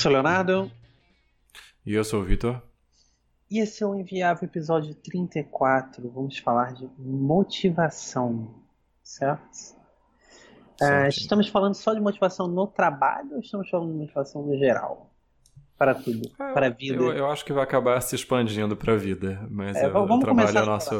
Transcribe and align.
Eu 0.00 0.02
sou 0.02 0.12
o 0.12 0.14
Leonardo. 0.14 0.72
E 1.84 1.92
eu 1.92 2.04
sou 2.04 2.22
o 2.22 2.24
Vitor. 2.24 2.62
E 3.50 3.58
esse 3.58 3.82
é 3.82 3.86
o 3.86 3.94
Enviável 3.94 4.48
episódio 4.48 4.94
34. 4.94 6.10
Vamos 6.10 6.38
falar 6.38 6.72
de 6.72 6.88
motivação, 6.98 8.54
certo? 9.02 9.74
Uh, 10.80 11.06
estamos 11.10 11.48
falando 11.48 11.74
só 11.74 11.92
de 11.92 12.00
motivação 12.00 12.48
no 12.48 12.66
trabalho 12.66 13.34
ou 13.34 13.40
estamos 13.40 13.68
falando 13.68 13.92
de 13.92 13.98
motivação 13.98 14.42
no 14.42 14.56
geral? 14.56 15.12
Para 15.76 15.94
tudo, 15.94 16.30
é, 16.40 16.52
para 16.54 16.68
a 16.68 16.70
vida? 16.70 16.96
Eu, 16.96 17.12
eu, 17.12 17.30
acho 17.30 17.44
que 17.44 17.52
vai 17.52 17.64
acabar 17.64 18.00
se 18.00 18.14
expandindo 18.14 18.74
para 18.78 18.94
a 18.94 18.96
vida, 18.96 19.46
mas 19.50 19.76
é, 19.76 19.86
o, 19.86 20.02
o 20.02 20.20
trabalho 20.20 20.58
é 20.58 20.62
o 20.62 20.66
nosso 20.66 20.98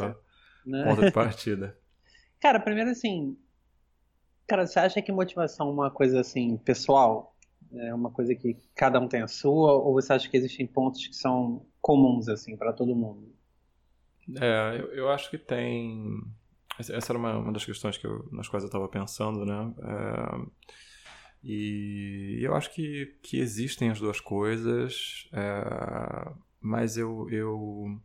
né? 0.63 0.83
ponto 0.83 1.01
de 1.03 1.11
partida. 1.11 1.75
Cara, 2.39 2.59
primeiro 2.59 2.91
assim, 2.91 3.35
cara, 4.47 4.67
você 4.67 4.79
acha 4.79 5.01
que 5.01 5.11
motivação 5.11 5.69
é 5.69 5.71
uma 5.71 5.89
coisa 5.89 6.19
assim 6.19 6.55
pessoal? 6.57 7.30
É 7.73 7.93
uma 7.93 8.11
coisa 8.11 8.35
que 8.35 8.57
cada 8.75 8.99
um 8.99 9.07
tem 9.07 9.21
a 9.21 9.27
sua 9.27 9.73
ou 9.73 9.93
você 9.93 10.13
acha 10.13 10.29
que 10.29 10.37
existem 10.37 10.67
pontos 10.67 11.07
que 11.07 11.15
são 11.15 11.65
comuns 11.81 12.27
assim 12.27 12.57
para 12.57 12.73
todo 12.73 12.95
mundo? 12.95 13.33
É, 14.39 14.77
eu, 14.79 14.93
eu 14.93 15.09
acho 15.09 15.29
que 15.29 15.37
tem 15.37 16.21
essa 16.79 17.11
era 17.11 17.19
uma, 17.19 17.37
uma 17.37 17.51
das 17.51 17.65
questões 17.65 17.97
que 17.97 18.05
eu, 18.05 18.27
nas 18.31 18.47
quais 18.47 18.63
eu 18.63 18.67
estava 18.67 18.87
pensando, 18.87 19.45
né? 19.45 19.73
É, 19.83 20.71
e 21.43 22.39
eu 22.41 22.55
acho 22.55 22.73
que, 22.73 23.17
que 23.21 23.39
existem 23.39 23.89
as 23.89 23.99
duas 23.99 24.19
coisas, 24.19 25.27
é, 25.33 26.31
mas 26.59 26.97
eu, 26.97 27.27
eu 27.29 27.99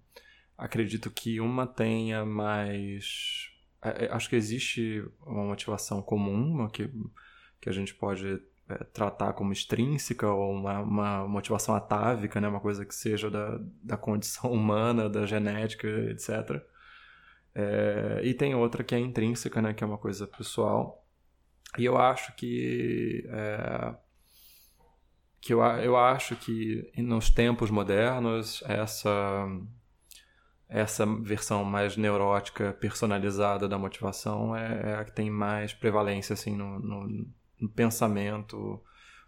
acredito 0.56 1.10
que 1.10 1.40
uma 1.40 1.66
tenha 1.66 2.24
mais. 2.24 3.48
É, 3.82 4.06
é 4.06 4.12
acho 4.12 4.28
que 4.28 4.36
existe 4.36 5.04
uma 5.24 5.44
motivação 5.44 6.02
comum 6.02 6.66
que, 6.68 6.90
que 7.60 7.68
a 7.68 7.72
gente 7.72 7.94
pode 7.94 8.40
tratar 8.92 9.32
como 9.32 9.52
extrínseca 9.52 10.28
ou 10.28 10.52
uma, 10.52 10.80
uma, 10.80 11.28
motivação 11.28 11.74
atávica, 11.74 12.40
né? 12.40 12.48
uma 12.48 12.60
coisa 12.60 12.84
que 12.84 12.94
seja 12.94 13.30
da, 13.30 13.60
da 13.82 13.96
condição 13.96 14.50
humana, 14.52 15.08
da 15.08 15.24
genética, 15.24 15.86
etc. 16.10 16.62
É, 17.54 18.20
e 18.24 18.34
tem 18.34 18.54
outra 18.54 18.84
que 18.84 18.94
é 18.94 18.98
intrínseca, 18.98 19.62
né, 19.62 19.72
que 19.72 19.82
é 19.82 19.86
uma 19.86 19.96
coisa 19.96 20.26
pessoal. 20.26 21.06
E 21.78 21.84
eu 21.84 21.96
acho 21.96 22.34
que 22.36 23.24
é, 23.28 23.94
que 25.40 25.54
eu, 25.54 25.62
eu 25.62 25.96
acho 25.96 26.36
que 26.36 26.90
nos 26.98 27.30
tempos 27.30 27.70
modernos 27.70 28.62
essa 28.66 29.46
essa 30.68 31.06
versão 31.22 31.64
mais 31.64 31.96
neurótica, 31.96 32.72
personalizada 32.72 33.68
da 33.68 33.78
motivação 33.78 34.56
é, 34.56 34.90
é 34.90 34.94
a 34.96 35.04
que 35.04 35.12
tem 35.12 35.30
mais 35.30 35.72
prevalência 35.72 36.34
assim 36.34 36.56
no, 36.56 36.80
no, 36.80 37.26
no, 37.60 37.68
pensamento 37.68 38.82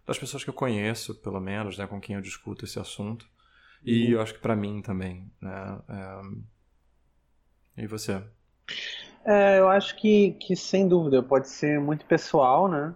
das 0.05 0.17
pessoas 0.17 0.43
que 0.43 0.49
eu 0.49 0.53
conheço, 0.53 1.15
pelo 1.15 1.39
menos, 1.39 1.77
né, 1.77 1.85
com 1.87 1.99
quem 1.99 2.15
eu 2.15 2.21
discuto 2.21 2.65
esse 2.65 2.79
assunto. 2.79 3.27
E 3.83 4.07
uhum. 4.07 4.11
eu 4.13 4.21
acho 4.21 4.33
que 4.33 4.39
para 4.39 4.55
mim 4.55 4.81
também, 4.81 5.31
né, 5.41 5.79
é, 5.87 7.81
e 7.83 7.87
você? 7.87 8.21
É, 9.25 9.59
eu 9.59 9.69
acho 9.69 9.95
que, 9.97 10.31
que 10.33 10.55
sem 10.55 10.87
dúvida 10.87 11.21
pode 11.23 11.49
ser 11.49 11.79
muito 11.79 12.05
pessoal, 12.05 12.67
né? 12.67 12.93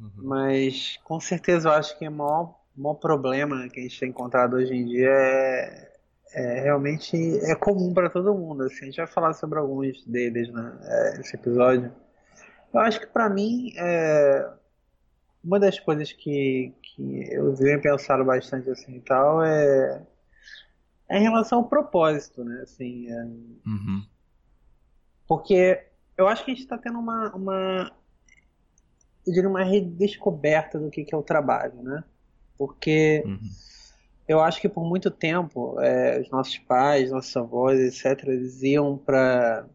Uhum. 0.00 0.10
Mas 0.16 0.98
com 1.04 1.20
certeza 1.20 1.68
eu 1.68 1.72
acho 1.72 1.98
que 1.98 2.08
o 2.08 2.12
maior, 2.12 2.58
maior 2.76 2.94
problema 2.94 3.68
que 3.68 3.80
a 3.80 3.82
gente 3.82 3.98
tem 3.98 4.08
encontrado 4.08 4.54
hoje 4.54 4.74
em 4.74 4.84
dia 4.84 5.10
é, 5.10 5.92
é 6.32 6.60
realmente 6.60 7.16
é 7.42 7.54
comum 7.54 7.92
para 7.94 8.10
todo 8.10 8.34
mundo. 8.34 8.64
Assim, 8.64 8.82
a 8.82 8.84
gente 8.86 8.96
vai 8.96 9.06
falar 9.06 9.32
sobre 9.34 9.58
alguns 9.58 10.04
deles, 10.04 10.52
né? 10.52 10.78
É, 10.82 11.20
esse 11.20 11.36
episódio. 11.36 11.92
Eu 12.74 12.80
acho 12.80 13.00
que 13.00 13.06
para 13.06 13.30
mim 13.30 13.72
é, 13.76 14.50
uma 15.42 15.60
das 15.60 15.78
coisas 15.78 16.12
que, 16.12 16.72
que 16.82 17.32
eu 17.32 17.54
venho 17.54 17.80
pensando 17.80 18.24
bastante 18.24 18.68
assim 18.68 18.96
e 18.96 19.00
tal 19.00 19.42
é 19.44 20.04
é 21.08 21.18
em 21.18 21.22
relação 21.22 21.58
ao 21.58 21.68
propósito, 21.68 22.44
né? 22.44 22.60
Assim, 22.62 23.08
é... 23.08 23.24
uhum. 23.66 24.04
Porque 25.26 25.84
eu 26.16 26.26
acho 26.26 26.44
que 26.44 26.50
a 26.50 26.54
gente 26.54 26.64
está 26.64 26.78
tendo 26.78 26.98
uma, 26.98 27.34
uma, 27.34 27.92
eu 29.26 29.32
diria 29.32 29.48
uma 29.48 29.64
redescoberta 29.64 30.78
do 30.78 30.90
que, 30.90 31.04
que 31.04 31.14
é 31.14 31.18
o 31.18 31.22
trabalho, 31.22 31.82
né? 31.82 32.04
Porque 32.56 33.22
uhum. 33.24 33.38
eu 34.28 34.40
acho 34.40 34.60
que 34.60 34.68
por 34.68 34.84
muito 34.84 35.10
tempo 35.10 35.80
é, 35.80 36.20
os 36.20 36.30
nossos 36.30 36.58
pais, 36.58 37.10
nossos 37.10 37.36
avós, 37.36 37.78
etc., 37.78 38.28
eles 38.28 38.62
iam 38.62 38.96
para 38.96 39.66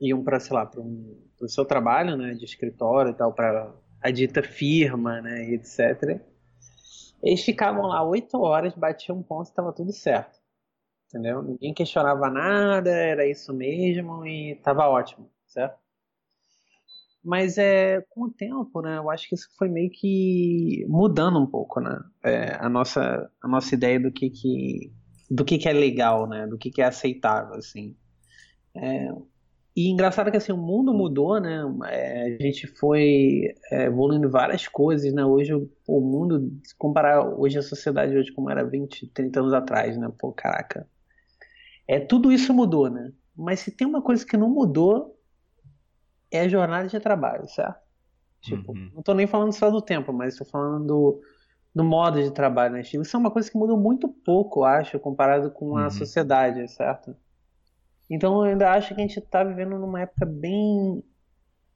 iam 0.00 0.22
para 0.22 0.40
sei 0.40 0.54
lá 0.54 0.66
para 0.66 0.80
um, 0.80 1.16
o 1.40 1.48
seu 1.48 1.64
trabalho, 1.64 2.16
né, 2.16 2.34
de 2.34 2.44
escritório 2.44 3.10
e 3.10 3.14
tal, 3.14 3.32
para 3.32 3.72
a 4.00 4.10
dita 4.10 4.42
firma, 4.42 5.20
né, 5.20 5.50
etc. 5.50 6.20
Eles 7.22 7.42
ficavam 7.42 7.86
lá 7.86 8.06
oito 8.06 8.38
horas, 8.40 8.74
batiam 8.74 9.18
um 9.18 9.22
ponto 9.22 9.46
e 9.46 9.50
estava 9.50 9.72
tudo 9.72 9.92
certo. 9.92 10.38
Entendeu? 11.08 11.42
Ninguém 11.42 11.72
questionava 11.72 12.28
nada, 12.28 12.90
era 12.90 13.26
isso 13.26 13.54
mesmo 13.54 14.26
e 14.26 14.52
estava 14.52 14.88
ótimo, 14.88 15.30
certo? 15.46 15.78
Mas 17.22 17.56
é 17.56 18.02
com 18.10 18.24
o 18.24 18.30
tempo, 18.30 18.82
né? 18.82 18.98
Eu 18.98 19.10
acho 19.10 19.28
que 19.28 19.34
isso 19.34 19.48
foi 19.56 19.68
meio 19.68 19.90
que 19.90 20.84
mudando 20.88 21.40
um 21.40 21.46
pouco, 21.46 21.80
né? 21.80 21.98
É, 22.22 22.54
a 22.56 22.68
nossa 22.68 23.30
a 23.40 23.48
nossa 23.48 23.74
ideia 23.74 23.98
do 23.98 24.12
que 24.12 24.28
que 24.28 24.92
do 25.30 25.44
que 25.44 25.56
que 25.56 25.68
é 25.68 25.72
legal, 25.72 26.28
né? 26.28 26.46
Do 26.46 26.58
que 26.58 26.70
que 26.70 26.82
é 26.82 26.84
aceitável, 26.84 27.54
assim. 27.54 27.96
É, 28.76 29.08
e 29.76 29.90
engraçado 29.90 30.30
que 30.30 30.36
assim, 30.36 30.52
o 30.52 30.56
mundo 30.56 30.94
mudou, 30.94 31.40
né? 31.40 31.62
É, 31.86 32.36
a 32.38 32.42
gente 32.42 32.66
foi 32.66 33.54
é, 33.72 33.86
evoluindo 33.86 34.30
várias 34.30 34.68
coisas, 34.68 35.12
né? 35.12 35.24
Hoje 35.24 35.52
o, 35.52 36.00
mundo, 36.00 36.52
se 36.62 36.76
comparar 36.76 37.26
hoje 37.26 37.58
a 37.58 37.62
sociedade 37.62 38.16
hoje 38.16 38.32
como 38.32 38.48
era 38.48 38.64
20, 38.64 39.08
30 39.08 39.40
anos 39.40 39.52
atrás, 39.52 39.98
né? 39.98 40.08
Pô, 40.16 40.32
caraca. 40.32 40.88
É, 41.88 41.98
tudo 41.98 42.30
isso 42.30 42.54
mudou, 42.54 42.88
né? 42.88 43.12
Mas 43.36 43.60
se 43.60 43.72
tem 43.72 43.84
uma 43.84 44.00
coisa 44.00 44.24
que 44.24 44.36
não 44.36 44.48
mudou, 44.48 45.18
é 46.30 46.42
a 46.42 46.48
jornada 46.48 46.86
de 46.86 47.00
trabalho, 47.00 47.48
certo? 47.48 47.82
Tipo, 48.40 48.72
uhum. 48.72 48.90
não 48.94 49.02
tô 49.02 49.12
nem 49.12 49.26
falando 49.26 49.52
só 49.52 49.70
do 49.70 49.82
tempo, 49.82 50.12
mas 50.12 50.34
estou 50.34 50.46
falando 50.46 50.86
do, 50.86 51.20
do 51.74 51.82
modo 51.82 52.22
de 52.22 52.30
trabalho, 52.30 52.74
né? 52.74 52.82
Isso 52.82 53.16
é 53.16 53.18
uma 53.18 53.30
coisa 53.30 53.50
que 53.50 53.58
mudou 53.58 53.76
muito 53.76 54.06
pouco, 54.06 54.62
acho, 54.62 55.00
comparado 55.00 55.50
com 55.50 55.76
a 55.76 55.84
uhum. 55.84 55.90
sociedade, 55.90 56.70
certo? 56.70 57.16
Então 58.08 58.44
eu 58.44 58.52
ainda 58.52 58.70
acho 58.70 58.94
que 58.94 59.00
a 59.00 59.06
gente 59.06 59.18
está 59.18 59.42
vivendo 59.42 59.78
numa 59.78 60.02
época 60.02 60.26
bem 60.26 61.02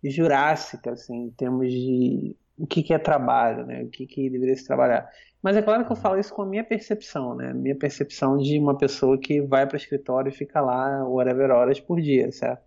jurássica, 0.05 0.93
assim, 0.93 1.27
em 1.27 1.31
termos 1.31 1.71
de 1.71 2.37
o 2.56 2.66
que, 2.66 2.83
que 2.83 2.93
é 2.93 2.99
trabalho, 2.99 3.65
né? 3.66 3.84
O 3.84 3.89
que, 3.89 4.06
que 4.06 4.28
deveria 4.28 4.56
se 4.56 4.67
trabalhar. 4.67 5.09
Mas 5.43 5.56
é 5.56 5.62
claro 5.62 5.84
que 5.84 5.93
eu 5.93 5.97
uhum. 5.97 6.03
falo 6.03 6.19
isso 6.19 6.34
com 6.34 6.43
a 6.43 6.47
minha 6.47 6.65
percepção, 6.65 7.34
né? 7.34 7.53
Minha 7.55 7.77
percepção 7.77 8.37
de 8.37 8.59
uma 8.59 8.77
pessoa 8.77 9.17
que 9.17 9.41
vai 9.41 9.67
para 9.67 9.75
o 9.75 9.78
escritório 9.78 10.31
e 10.31 10.34
fica 10.34 10.61
lá 10.61 11.05
whatever 11.06 11.50
horas 11.50 11.78
por 11.78 12.00
dia, 12.00 12.31
certo? 12.33 12.62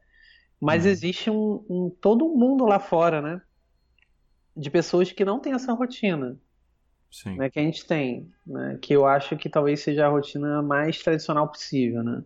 Mas 0.60 0.86
uhum. 0.86 0.92
existe 0.92 1.30
um, 1.30 1.66
um, 1.70 1.90
todo 1.90 2.26
um 2.26 2.38
mundo 2.38 2.66
lá 2.66 2.80
fora, 2.80 3.22
né? 3.22 3.42
De 4.56 4.70
pessoas 4.70 5.12
que 5.12 5.26
não 5.26 5.40
têm 5.40 5.54
essa 5.54 5.74
rotina. 5.74 6.38
Sim. 7.12 7.36
Né, 7.36 7.50
que 7.50 7.60
a 7.60 7.62
gente 7.62 7.86
tem, 7.86 8.32
né? 8.48 8.80
Que 8.82 8.94
eu 8.94 9.06
acho 9.06 9.36
que 9.36 9.50
talvez 9.50 9.82
seja 9.82 10.06
a 10.06 10.10
rotina 10.10 10.62
mais 10.62 10.98
tradicional 11.04 11.46
possível, 11.50 12.02
né? 12.02 12.24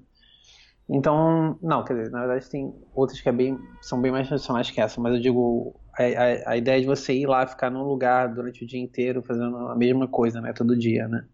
Então, 0.89 1.57
não, 1.61 1.83
quer 1.83 1.95
dizer, 1.95 2.11
na 2.11 2.25
verdade 2.25 2.49
tem 2.49 2.73
outras 2.93 3.19
que 3.19 3.27
é 3.27 3.31
bem, 3.31 3.57
são 3.81 3.99
bem 3.99 4.11
mais 4.11 4.27
tradicionais 4.27 4.69
que 4.69 4.79
essa, 4.79 5.01
mas 5.01 5.15
eu 5.15 5.19
digo, 5.19 5.75
a, 5.97 6.03
a, 6.03 6.51
a, 6.51 6.57
ideia 6.57 6.79
de 6.79 6.85
você 6.85 7.13
ir 7.13 7.25
lá 7.25 7.45
ficar 7.47 7.71
num 7.71 7.83
lugar 7.83 8.31
durante 8.33 8.63
o 8.63 8.67
dia 8.67 8.79
inteiro 8.79 9.23
fazendo 9.23 9.57
a 9.67 9.75
mesma 9.75 10.07
coisa, 10.07 10.39
né, 10.39 10.53
todo 10.53 10.77
dia, 10.77 11.07
né. 11.07 11.25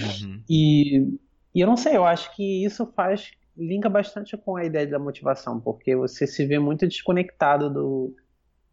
Uhum. 0.00 0.42
E, 0.48 1.18
e 1.54 1.60
eu 1.60 1.66
não 1.66 1.76
sei, 1.76 1.96
eu 1.96 2.04
acho 2.06 2.34
que 2.34 2.64
isso 2.64 2.86
faz, 2.96 3.30
linka 3.56 3.90
bastante 3.90 4.36
com 4.38 4.56
a 4.56 4.64
ideia 4.64 4.86
da 4.86 4.98
motivação, 4.98 5.60
porque 5.60 5.94
você 5.94 6.26
se 6.26 6.46
vê 6.46 6.58
muito 6.58 6.88
desconectado 6.88 7.68
do, 7.68 8.14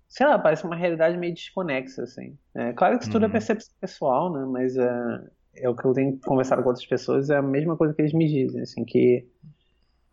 sei 0.08 0.26
lá, 0.26 0.40
parece 0.40 0.64
uma 0.64 0.78
realidade 0.78 1.18
meio 1.18 1.34
desconexa, 1.34 2.04
assim. 2.04 2.38
É, 2.56 2.72
claro 2.72 2.98
que 2.98 3.04
isso 3.04 3.12
tudo 3.12 3.24
é 3.24 3.26
uhum. 3.26 3.34
percepção 3.34 3.74
pessoal, 3.82 4.32
né, 4.32 4.46
mas 4.50 4.78
é, 4.78 5.24
é 5.58 5.70
o 5.70 5.76
que 5.76 5.84
eu 5.84 5.92
tenho 5.92 6.18
conversado 6.22 6.64
com 6.64 6.70
outras 6.70 6.88
pessoas, 6.88 7.30
é 7.30 7.36
a 7.36 7.42
mesma 7.42 7.76
coisa 7.76 7.94
que 7.94 8.02
eles 8.02 8.14
me 8.14 8.30
dizem, 8.30 8.62
assim, 8.62 8.86
que 8.86 9.28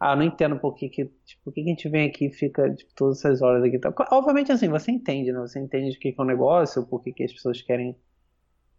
ah, 0.00 0.14
não 0.14 0.22
entendo 0.22 0.58
por 0.58 0.74
que, 0.74 0.88
que, 0.88 1.06
tipo, 1.24 1.42
por 1.44 1.52
que, 1.52 1.62
que 1.62 1.68
a 1.68 1.72
gente 1.72 1.88
vem 1.88 2.08
aqui 2.08 2.26
e 2.26 2.32
fica 2.32 2.72
tipo, 2.72 2.92
todas 2.94 3.18
essas 3.18 3.42
horas 3.42 3.64
aqui. 3.64 3.80
Obviamente, 4.12 4.52
assim, 4.52 4.68
você 4.68 4.92
entende, 4.92 5.32
né? 5.32 5.40
Você 5.40 5.58
entende 5.58 5.96
o 5.96 5.98
que, 5.98 6.12
que 6.12 6.20
é 6.20 6.22
um 6.22 6.26
negócio, 6.26 6.86
por 6.86 7.02
que, 7.02 7.12
que 7.12 7.24
as 7.24 7.32
pessoas 7.32 7.60
querem 7.60 7.96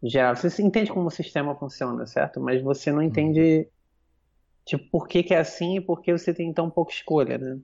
gerar. 0.01 0.35
Você 0.35 0.61
entende 0.63 0.91
como 0.91 1.07
o 1.07 1.11
sistema 1.11 1.53
funciona, 1.55 2.05
certo? 2.07 2.39
Mas 2.39 2.61
você 2.61 2.89
não 2.91 3.01
entende, 3.01 3.67
tipo, 4.65 4.89
por 4.89 5.07
que, 5.09 5.21
que 5.21 5.33
é 5.33 5.39
assim 5.39 5.77
e 5.77 5.81
por 5.81 6.01
que 6.01 6.13
você 6.13 6.33
tem 6.33 6.53
tão 6.53 6.69
pouca 6.69 6.93
escolha, 6.93 7.37
né? 7.37 7.59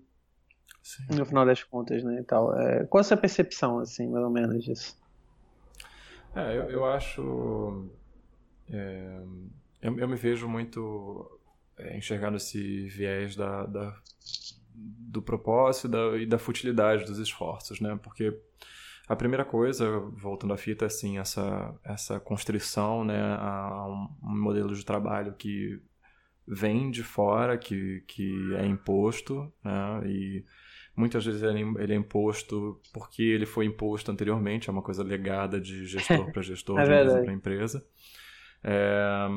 Sim. 0.84 1.04
No 1.16 1.26
final 1.26 1.46
das 1.46 1.64
contas, 1.64 2.04
né? 2.04 2.20
E 2.20 2.24
tal. 2.24 2.54
É, 2.60 2.84
qual 2.86 3.00
a 3.00 3.04
sua 3.06 3.16
percepção, 3.16 3.80
assim, 3.80 4.10
mais 4.10 4.24
ou 4.24 4.30
menos, 4.30 4.66
disso? 4.66 5.00
É, 6.36 6.58
eu, 6.58 6.70
eu 6.70 6.86
acho. 6.86 7.90
É, 8.70 9.22
eu, 9.82 9.98
eu 9.98 10.08
me 10.10 10.16
vejo 10.18 10.48
muito 10.50 11.40
é, 11.78 11.98
enxergando 11.98 12.38
esse 12.38 12.88
viés 12.88 13.36
da, 13.36 13.66
da 13.66 13.96
do 14.76 15.22
propósito 15.22 15.88
e 15.88 15.92
da, 15.92 16.18
e 16.18 16.26
da, 16.26 16.38
futilidade 16.38 17.06
dos 17.06 17.18
esforços, 17.18 17.80
né? 17.80 17.98
Porque 18.04 18.38
A 19.08 19.16
primeira 19.16 19.46
coisa, 19.46 20.00
voltando 20.00 20.54
à 20.54 20.58
fita, 20.58 20.86
é 20.86 20.88
assim, 20.88 21.18
essa, 21.20 21.74
essa 21.84 22.20
constrição 22.20 23.06
né, 23.06 23.22
a 23.22 23.86
um, 23.88 24.32
um 24.32 24.42
modelo 24.42 24.74
de 24.74 24.84
trabalho 24.84 25.34
que 25.34 25.80
vem 26.48 26.92
de 26.92 27.04
fora, 27.04 27.58
que, 27.58 28.04
que 28.08 28.56
é 28.56 28.66
imposto, 28.66 29.52
né, 29.64 30.02
e 30.08 30.44
muitas 30.96 31.26
vezes 31.26 31.44
ele, 31.44 31.62
é 31.80 31.94
é 31.94 31.96
imposto 31.96 32.82
porque 32.94 33.22
ele 33.22 33.46
foi 33.46 33.66
imposto 33.66 34.12
anteriormente, 34.12 34.70
é 34.70 34.74
uma 34.74 34.82
coisa 34.82 35.04
legada 35.04 35.62
de 35.62 35.86
gestor 35.86 36.30
para 36.34 36.42
gestor, 36.42 36.80
é 36.80 36.84
de 36.84 36.92
empresa 36.92 37.24
para 37.24 37.34
empresa. 37.34 37.88
É, 38.64 39.28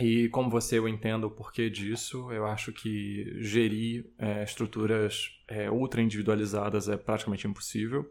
e 0.00 0.28
como 0.30 0.48
você 0.48 0.78
eu 0.78 0.88
entendo 0.88 1.24
o 1.24 1.30
porquê 1.30 1.68
disso, 1.68 2.32
eu 2.32 2.46
acho 2.46 2.72
que 2.72 3.36
gerir 3.42 4.06
é, 4.18 4.42
estruturas 4.42 5.30
é, 5.46 5.70
ultra 5.70 6.00
individualizadas 6.00 6.88
é 6.88 6.96
praticamente 6.96 7.46
impossível. 7.46 8.10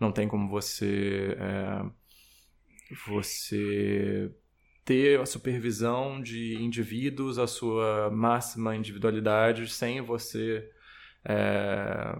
Não 0.00 0.10
tem 0.10 0.26
como 0.26 0.48
você 0.48 1.36
é, 1.38 1.84
você 3.06 4.30
ter 4.84 5.20
a 5.20 5.26
supervisão 5.26 6.20
de 6.20 6.56
indivíduos, 6.56 7.38
a 7.38 7.46
sua 7.46 8.10
máxima 8.10 8.74
individualidade, 8.74 9.72
sem 9.72 10.00
você 10.00 10.68
é, 11.24 12.16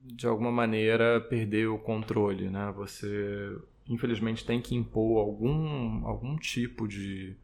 de 0.00 0.26
alguma 0.26 0.50
maneira 0.50 1.20
perder 1.20 1.68
o 1.68 1.78
controle, 1.78 2.48
né? 2.48 2.72
Você 2.76 3.54
infelizmente 3.86 4.44
tem 4.44 4.60
que 4.60 4.74
impor 4.74 5.18
algum 5.20 6.06
algum 6.06 6.36
tipo 6.38 6.88
de 6.88 7.36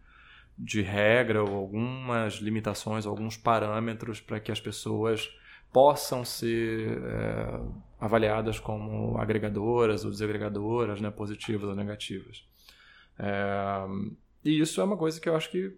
de 0.59 0.83
regra 0.83 1.43
ou 1.43 1.55
algumas 1.55 2.35
limitações, 2.35 3.07
alguns 3.07 3.37
parâmetros 3.37 4.21
para 4.21 4.41
que 4.41 4.51
as 4.51 4.61
pessoas 4.61 5.31
possam 5.73 6.25
ser 6.25 6.99
é, 7.03 7.61
avaliadas 8.01 8.59
como 8.59 9.17
agregadoras 9.19 10.05
ou 10.05 10.11
desagregadoras, 10.11 11.01
né, 11.01 11.11
positivas 11.11 11.69
ou 11.69 11.77
negativas. 11.77 12.45
É, 13.19 13.87
e 14.45 14.61
isso 14.61 14.81
é 14.81 14.85
uma 14.85 14.97
coisa 14.97 15.21
que 15.21 15.29
eu 15.29 15.37
acho 15.37 15.51
que 15.51 15.77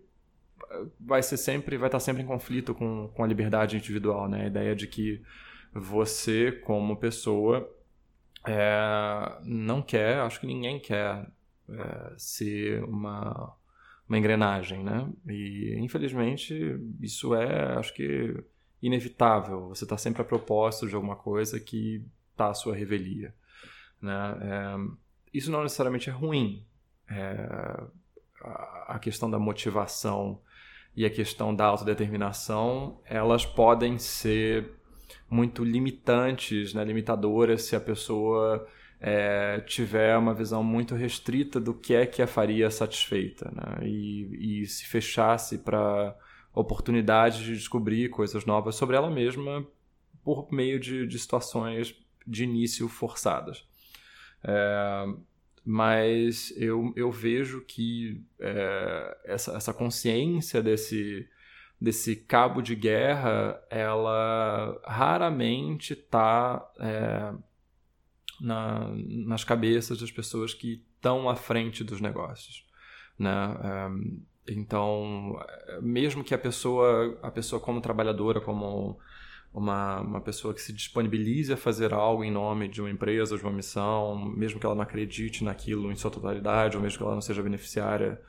vai 0.99 1.23
ser 1.23 1.37
sempre, 1.37 1.76
vai 1.76 1.88
estar 1.88 2.00
sempre 2.00 2.23
em 2.23 2.26
conflito 2.26 2.75
com, 2.75 3.09
com 3.09 3.25
a 3.25 3.26
liberdade 3.26 3.76
individual, 3.76 4.29
né? 4.29 4.44
A 4.44 4.47
ideia 4.47 4.76
de 4.76 4.87
que 4.87 5.23
você, 5.73 6.53
como 6.53 6.97
pessoa, 6.97 7.69
é, 8.47 9.38
não 9.43 9.83
quer, 9.83 10.19
acho 10.19 10.41
que 10.41 10.47
ninguém 10.47 10.79
quer 10.79 11.26
ser 12.17 12.83
uma 12.85 13.56
uma 14.11 14.19
engrenagem, 14.19 14.83
né? 14.83 15.09
E 15.29 15.77
infelizmente 15.79 16.53
isso 17.01 17.33
é, 17.33 17.79
acho 17.79 17.95
que 17.95 18.37
inevitável. 18.83 19.69
Você 19.69 19.85
está 19.85 19.97
sempre 19.97 20.21
a 20.21 20.25
propósito 20.25 20.89
de 20.89 20.97
alguma 20.97 21.15
coisa 21.15 21.61
que 21.61 22.05
está 22.33 22.49
à 22.49 22.55
sua 22.55 22.75
revelia, 22.75 23.33
né? 24.03 24.37
É, 24.43 24.77
isso 25.33 25.53
não 25.53 25.62
necessariamente 25.62 26.11
é 26.11 26.12
ruim. 26.12 26.67
É, 27.09 27.85
a 28.89 28.99
questão 28.99 29.31
da 29.31 29.39
motivação 29.39 30.41
e 30.97 31.05
a 31.05 31.11
questão 31.11 31.55
da 31.55 31.67
autodeterminação, 31.67 33.01
elas 33.05 33.47
podem 33.47 33.97
ser 33.97 34.73
muito 35.29 35.62
limitantes, 35.62 36.75
né? 36.75 36.85
limitadoras 36.85 37.62
se 37.62 37.77
a 37.77 37.81
pessoa 37.81 38.67
é, 39.00 39.61
tiver 39.61 40.17
uma 40.19 40.35
visão 40.35 40.62
muito 40.62 40.94
restrita 40.94 41.58
do 41.58 41.73
que 41.73 41.94
é 41.94 42.05
que 42.05 42.20
a 42.20 42.26
faria 42.26 42.70
satisfeita 42.70 43.50
né? 43.50 43.88
e, 43.88 44.62
e 44.62 44.67
se 44.67 44.85
fechasse 44.87 45.56
para 45.58 46.14
oportunidades 46.55 47.38
de 47.38 47.55
descobrir 47.55 48.11
coisas 48.11 48.44
novas 48.44 48.75
sobre 48.75 48.97
ela 48.97 49.11
mesma 49.11 49.67
por 50.23 50.52
meio 50.52 50.79
de, 50.79 51.06
de 51.06 51.19
situações 51.19 51.94
de 52.26 52.44
início 52.44 52.88
forçadas. 52.88 53.67
É, 54.44 55.06
mas 55.64 56.52
eu, 56.56 56.93
eu 56.94 57.11
vejo 57.11 57.62
que 57.62 58.23
é, 58.38 59.19
essa, 59.25 59.56
essa 59.56 59.73
consciência 59.73 60.62
desse, 60.62 61.26
desse 61.81 62.17
cabo 62.17 62.61
de 62.61 62.75
guerra, 62.75 63.62
ela 63.70 64.79
raramente 64.85 65.94
está 65.94 66.70
é, 66.79 67.32
na, 68.40 68.90
nas 69.26 69.44
cabeças 69.44 70.00
das 70.00 70.10
pessoas 70.10 70.54
que 70.54 70.82
estão 70.94 71.28
à 71.28 71.37
frente 71.37 71.84
dos 71.84 72.00
negócios. 72.00 72.66
Né? 73.19 73.88
Um, 73.90 74.22
então, 74.48 75.38
mesmo 75.81 76.25
que 76.25 76.34
a 76.34 76.38
pessoa, 76.38 77.19
a 77.22 77.31
pessoa 77.31 77.60
como 77.60 77.81
trabalhadora, 77.81 78.40
como 78.40 78.98
uma, 79.52 80.00
uma 80.00 80.20
pessoa 80.20 80.54
que 80.54 80.60
se 80.60 80.72
disponibilize 80.72 81.52
a 81.52 81.56
fazer 81.56 81.92
algo 81.92 82.25
em 82.25 82.31
nome 82.31 82.69
de 82.69 82.81
uma 82.81 82.90
empresa, 82.90 83.37
de 83.37 83.42
uma 83.42 83.52
missão, 83.52 84.16
mesmo 84.16 84.58
que 84.58 84.66
ela 84.66 84.75
não 84.75 84.82
acredite 84.82 85.44
naquilo 85.44 85.90
em 85.92 85.96
sua 85.96 86.10
totalidade, 86.10 86.76
ou 86.76 86.82
mesmo 86.82 86.98
que 86.98 87.04
ela 87.04 87.14
não 87.14 87.20
seja 87.20 87.42
beneficiária 87.42 88.20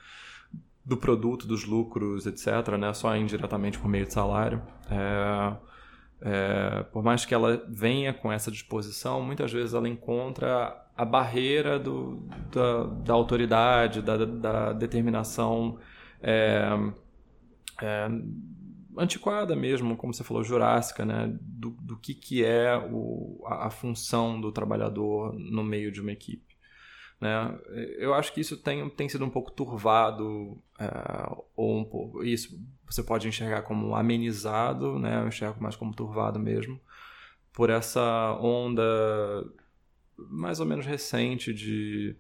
do 0.84 0.98
produto, 0.98 1.48
dos 1.48 1.64
lucros, 1.66 2.26
etc., 2.26 2.76
né? 2.80 2.94
só 2.94 3.16
indiretamente 3.16 3.80
por 3.80 3.88
meio 3.88 4.06
de 4.06 4.14
salário. 4.14 4.62
É, 4.90 5.56
é, 6.22 6.84
por 6.92 7.04
mais 7.04 7.26
que 7.26 7.34
ela 7.34 7.64
venha 7.68 8.14
com 8.14 8.32
essa 8.32 8.52
disposição, 8.52 9.22
muitas 9.22 9.52
vezes 9.52 9.74
ela 9.74 9.90
encontra 9.90 10.86
a 10.96 11.04
barreira 11.04 11.80
do, 11.80 12.28
da, 12.54 12.84
da 12.84 13.14
autoridade, 13.14 14.02
da, 14.02 14.26
da 14.26 14.74
determinação 14.74 15.80
é, 16.22 16.70
é, 17.82 18.08
antiquada 18.96 19.56
mesmo, 19.56 19.98
como 19.98 20.14
você 20.14 20.24
falou, 20.24 20.44
jurássica, 20.44 21.04
né? 21.04 21.36
do, 21.42 21.72
do 21.72 21.98
que, 21.98 22.14
que 22.14 22.46
é 22.46 22.78
o, 22.78 23.42
a, 23.48 23.68
a 23.68 23.70
função 23.72 24.40
do 24.40 24.52
trabalhador 24.52 25.34
no 25.34 25.64
meio 25.64 25.92
de 25.92 26.02
uma 26.02 26.12
equipe. 26.12 26.56
Né? 27.20 27.60
Eu 27.98 28.14
acho 28.14 28.32
que 28.32 28.42
isso 28.42 28.58
tem, 28.58 28.88
tem 28.90 29.10
sido 29.10 29.26
um 29.26 29.30
pouco 29.30 29.52
turvado, 29.52 30.62
é, 30.80 30.88
ou 31.56 31.80
um 31.80 31.84
pouco, 31.84 32.24
isso 32.24 32.60
você 32.92 33.02
pode 33.02 33.28
enxergar 33.28 33.62
como 33.62 33.96
amenizado, 33.96 35.00
né? 35.00 35.22
eu 35.22 35.28
enxergo 35.28 35.62
mais 35.64 35.76
como 35.76 35.94
turvado 35.94 36.38
mesmo, 36.38 36.80
por 37.54 37.70
essa 37.70 38.38
onda 38.42 38.84
mais 40.18 40.60
ou 40.60 40.66
menos 40.66 40.86
recente 40.86 41.54
de, 41.54 42.16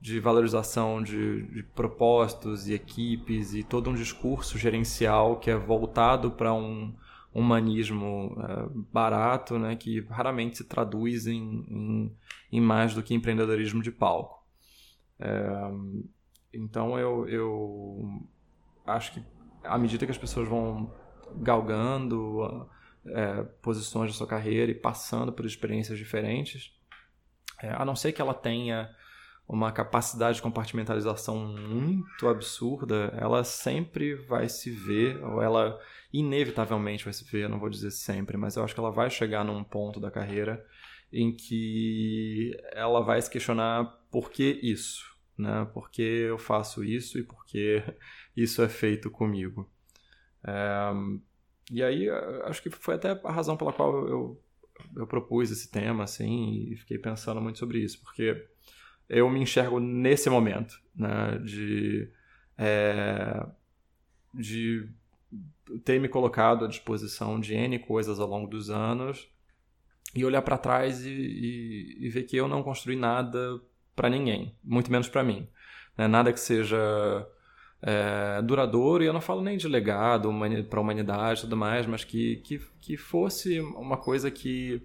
de 0.00 0.18
valorização 0.18 1.02
de, 1.02 1.42
de 1.42 1.62
propósitos 1.62 2.66
e 2.66 2.72
equipes 2.72 3.54
e 3.54 3.62
todo 3.62 3.90
um 3.90 3.94
discurso 3.94 4.58
gerencial 4.58 5.38
que 5.38 5.50
é 5.50 5.56
voltado 5.56 6.30
para 6.30 6.52
um 6.52 6.94
humanismo 7.32 8.36
é, 8.40 8.68
barato, 8.92 9.58
né, 9.58 9.76
que 9.76 10.00
raramente 10.08 10.56
se 10.56 10.64
traduz 10.64 11.26
em, 11.26 11.64
em, 11.68 12.16
em 12.52 12.60
mais 12.60 12.94
do 12.94 13.02
que 13.02 13.14
empreendedorismo 13.14 13.82
de 13.82 13.90
palco. 13.90 14.42
É, 15.18 15.70
então 16.52 16.98
eu, 16.98 17.28
eu 17.28 18.22
acho 18.86 19.12
que 19.12 19.34
à 19.64 19.78
medida 19.78 20.06
que 20.06 20.12
as 20.12 20.18
pessoas 20.18 20.48
vão 20.48 20.92
galgando 21.36 22.68
é, 23.06 23.42
posições 23.62 24.12
da 24.12 24.16
sua 24.16 24.26
carreira 24.26 24.70
e 24.70 24.74
passando 24.74 25.32
por 25.32 25.44
experiências 25.44 25.98
diferentes, 25.98 26.72
é, 27.62 27.70
a 27.70 27.84
não 27.84 27.96
ser 27.96 28.12
que 28.12 28.20
ela 28.20 28.34
tenha 28.34 28.90
uma 29.46 29.70
capacidade 29.70 30.36
de 30.36 30.42
compartimentalização 30.42 31.36
muito 31.36 32.28
absurda, 32.28 33.12
ela 33.18 33.44
sempre 33.44 34.14
vai 34.14 34.48
se 34.48 34.70
ver, 34.70 35.22
ou 35.22 35.42
ela 35.42 35.78
inevitavelmente 36.12 37.04
vai 37.04 37.12
se 37.12 37.24
ver, 37.24 37.48
não 37.48 37.58
vou 37.58 37.68
dizer 37.68 37.90
sempre, 37.90 38.36
mas 38.36 38.56
eu 38.56 38.64
acho 38.64 38.72
que 38.72 38.80
ela 38.80 38.90
vai 38.90 39.10
chegar 39.10 39.44
num 39.44 39.62
ponto 39.62 40.00
da 40.00 40.10
carreira 40.10 40.64
em 41.12 41.30
que 41.30 42.56
ela 42.72 43.02
vai 43.02 43.20
se 43.20 43.30
questionar 43.30 43.84
por 44.10 44.30
que 44.30 44.58
isso, 44.62 45.04
né? 45.36 45.68
Por 45.72 45.90
que 45.90 46.02
eu 46.02 46.38
faço 46.38 46.82
isso 46.82 47.18
e 47.18 47.22
por 47.22 47.44
que 47.44 47.82
isso 48.36 48.62
é 48.62 48.68
feito 48.68 49.10
comigo. 49.10 49.70
É, 50.46 50.92
e 51.70 51.82
aí, 51.82 52.08
acho 52.44 52.62
que 52.62 52.70
foi 52.70 52.94
até 52.94 53.18
a 53.24 53.32
razão 53.32 53.56
pela 53.56 53.72
qual 53.72 54.06
eu, 54.06 54.42
eu 54.96 55.06
propus 55.06 55.50
esse 55.50 55.70
tema, 55.70 56.04
assim, 56.04 56.68
e 56.70 56.76
fiquei 56.76 56.98
pensando 56.98 57.40
muito 57.40 57.58
sobre 57.58 57.78
isso, 57.78 58.00
porque 58.02 58.46
eu 59.08 59.28
me 59.30 59.40
enxergo 59.40 59.80
nesse 59.80 60.28
momento, 60.28 60.80
né? 60.94 61.38
De, 61.38 62.10
é, 62.58 63.46
de 64.32 64.88
ter 65.84 66.00
me 66.00 66.08
colocado 66.08 66.64
à 66.64 66.68
disposição 66.68 67.40
de 67.40 67.54
N 67.54 67.78
coisas 67.78 68.20
ao 68.20 68.28
longo 68.28 68.48
dos 68.48 68.70
anos 68.70 69.28
e 70.14 70.24
olhar 70.24 70.42
para 70.42 70.58
trás 70.58 71.04
e, 71.04 71.10
e, 71.10 72.06
e, 72.06 72.08
ver 72.08 72.24
que 72.24 72.36
eu 72.36 72.46
não 72.46 72.62
construí 72.62 72.96
nada 72.96 73.60
para 73.96 74.08
ninguém, 74.08 74.56
muito 74.62 74.90
menos 74.90 75.08
para 75.08 75.24
mim. 75.24 75.48
Né? 75.96 76.06
Nada 76.06 76.32
que 76.32 76.40
seja 76.40 77.26
é, 77.86 78.40
duradouro, 78.40 79.04
e 79.04 79.06
eu 79.06 79.12
não 79.12 79.20
falo 79.20 79.42
nem 79.42 79.58
de 79.58 79.68
legado 79.68 80.30
para 80.70 80.78
a 80.78 80.82
humanidade 80.82 81.40
e 81.40 81.42
tudo 81.42 81.54
mais, 81.54 81.86
mas 81.86 82.02
que, 82.02 82.36
que, 82.36 82.58
que 82.80 82.96
fosse 82.96 83.60
uma 83.60 83.98
coisa 83.98 84.30
que, 84.30 84.80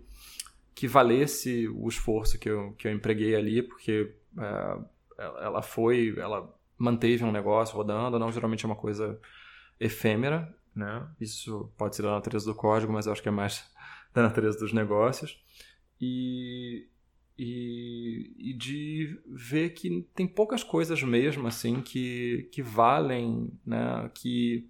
que 0.75 0.85
valesse 0.85 1.69
o 1.69 1.87
esforço 1.87 2.37
que 2.37 2.49
eu, 2.49 2.73
que 2.73 2.89
eu 2.89 2.91
empreguei 2.91 3.35
ali, 3.35 3.63
porque 3.63 4.13
é, 4.37 4.77
ela 5.17 5.61
foi, 5.61 6.13
ela 6.17 6.53
manteve 6.77 7.23
um 7.23 7.31
negócio 7.31 7.73
rodando, 7.73 8.19
não 8.19 8.33
geralmente 8.33 8.65
é 8.65 8.67
uma 8.67 8.75
coisa 8.75 9.17
efêmera, 9.79 10.53
né? 10.75 11.07
Isso 11.21 11.71
pode 11.77 11.95
ser 11.95 12.01
da 12.01 12.11
natureza 12.11 12.45
do 12.45 12.55
código, 12.55 12.91
mas 12.91 13.05
eu 13.05 13.13
acho 13.13 13.23
que 13.23 13.29
é 13.29 13.31
mais 13.31 13.63
da 14.13 14.23
natureza 14.23 14.59
dos 14.59 14.73
negócios. 14.73 15.41
E, 16.01 16.85
e, 17.41 18.33
e, 18.37 18.53
de 18.53 19.17
ver 19.25 19.69
que 19.69 20.05
tem 20.13 20.27
poucas 20.27 20.61
coisas 20.61 21.01
mesmo 21.01 21.47
assim 21.47 21.81
que, 21.81 22.49
que 22.51 22.61
valem, 22.61 23.49
né, 23.65 24.11
que 24.13 24.67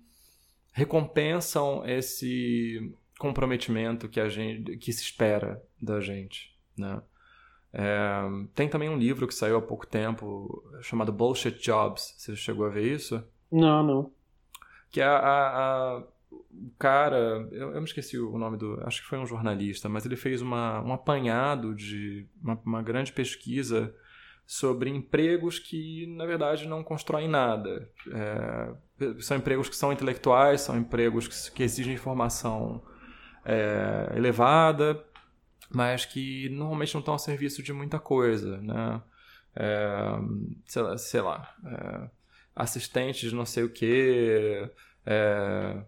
recompensam 0.71 1.83
esse 1.83 2.93
comprometimento 3.17 4.07
que 4.07 4.19
a 4.19 4.29
gente 4.29 4.77
que 4.77 4.93
se 4.93 5.01
espera 5.01 5.61
da 5.81 5.99
gente, 5.99 6.55
né? 6.77 7.01
É, 7.73 8.21
tem 8.53 8.69
também 8.69 8.87
um 8.87 8.97
livro 8.97 9.27
que 9.27 9.33
saiu 9.33 9.57
há 9.57 9.61
pouco 9.61 9.87
tempo 9.87 10.63
chamado 10.81 11.11
Bullshit 11.11 11.59
Jobs. 11.59 12.13
Você 12.17 12.35
chegou 12.35 12.67
a 12.67 12.69
ver 12.69 12.93
isso? 12.93 13.23
Não, 13.51 13.83
não. 13.83 14.11
Que 14.91 15.01
é 15.01 15.05
a, 15.05 15.17
a, 15.17 15.97
a 15.97 16.03
o 16.31 16.71
cara, 16.77 17.47
eu, 17.51 17.71
eu 17.71 17.81
me 17.81 17.87
esqueci 17.87 18.17
o 18.17 18.37
nome 18.37 18.57
do, 18.57 18.81
acho 18.85 19.01
que 19.01 19.07
foi 19.07 19.17
um 19.17 19.25
jornalista, 19.25 19.89
mas 19.89 20.05
ele 20.05 20.15
fez 20.15 20.41
uma, 20.41 20.81
um 20.81 20.93
apanhado 20.93 21.73
de 21.73 22.27
uma, 22.41 22.59
uma 22.65 22.81
grande 22.81 23.11
pesquisa 23.11 23.93
sobre 24.45 24.89
empregos 24.89 25.59
que, 25.59 26.07
na 26.07 26.25
verdade, 26.25 26.67
não 26.67 26.83
constroem 26.83 27.27
nada. 27.27 27.87
É, 28.11 28.73
são 29.19 29.37
empregos 29.37 29.69
que 29.69 29.75
são 29.75 29.93
intelectuais, 29.93 30.61
são 30.61 30.77
empregos 30.77 31.27
que, 31.27 31.51
que 31.51 31.63
exigem 31.63 31.93
informação 31.93 32.83
é, 33.45 34.11
elevada, 34.15 35.03
mas 35.69 36.05
que 36.05 36.49
normalmente 36.49 36.93
não 36.93 36.99
estão 36.99 37.13
a 37.13 37.19
serviço 37.19 37.61
de 37.61 37.71
muita 37.71 37.99
coisa, 37.99 38.57
né? 38.57 39.01
É, 39.55 40.19
sei 40.65 40.81
lá, 40.81 40.97
sei 40.97 41.21
lá 41.21 41.55
é, 41.65 42.09
assistentes 42.55 43.33
não 43.33 43.45
sei 43.45 43.63
o 43.63 43.69
que, 43.69 44.69
é, 45.05 45.83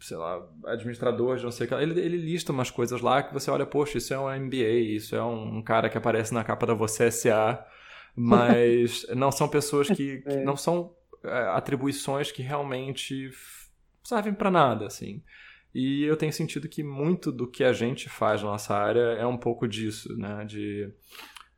sei 0.00 0.16
lá, 0.16 0.46
administrador 0.66 1.36
de 1.36 1.44
não 1.44 1.50
sei 1.50 1.66
o 1.66 1.68
que. 1.68 1.74
Ele, 1.74 2.00
ele 2.00 2.16
lista 2.16 2.52
umas 2.52 2.70
coisas 2.70 3.00
lá 3.00 3.22
que 3.22 3.32
você 3.32 3.50
olha, 3.50 3.66
poxa, 3.66 3.98
isso 3.98 4.12
é 4.12 4.18
um 4.18 4.44
MBA, 4.44 4.72
isso 4.94 5.14
é 5.14 5.22
um, 5.22 5.62
cara 5.62 5.88
que 5.88 5.98
aparece 5.98 6.34
na 6.34 6.44
capa 6.44 6.66
da 6.66 6.74
Você 6.74 7.10
SA, 7.10 7.64
mas 8.14 9.06
não 9.14 9.30
são 9.30 9.48
pessoas 9.48 9.88
que, 9.88 10.18
que 10.18 10.28
é. 10.28 10.44
não 10.44 10.56
são 10.56 10.94
é, 11.24 11.38
atribuições 11.48 12.30
que 12.30 12.42
realmente 12.42 13.30
servem 14.02 14.34
para 14.34 14.50
nada, 14.50 14.86
assim. 14.86 15.22
E 15.74 16.04
eu 16.04 16.16
tenho 16.16 16.32
sentido 16.32 16.68
que 16.68 16.82
muito 16.82 17.30
do 17.30 17.46
que 17.46 17.62
a 17.62 17.72
gente 17.72 18.08
faz 18.08 18.42
na 18.42 18.50
nossa 18.50 18.74
área 18.74 19.12
é 19.18 19.26
um 19.26 19.36
pouco 19.36 19.68
disso, 19.68 20.16
né? 20.16 20.44
De, 20.44 20.90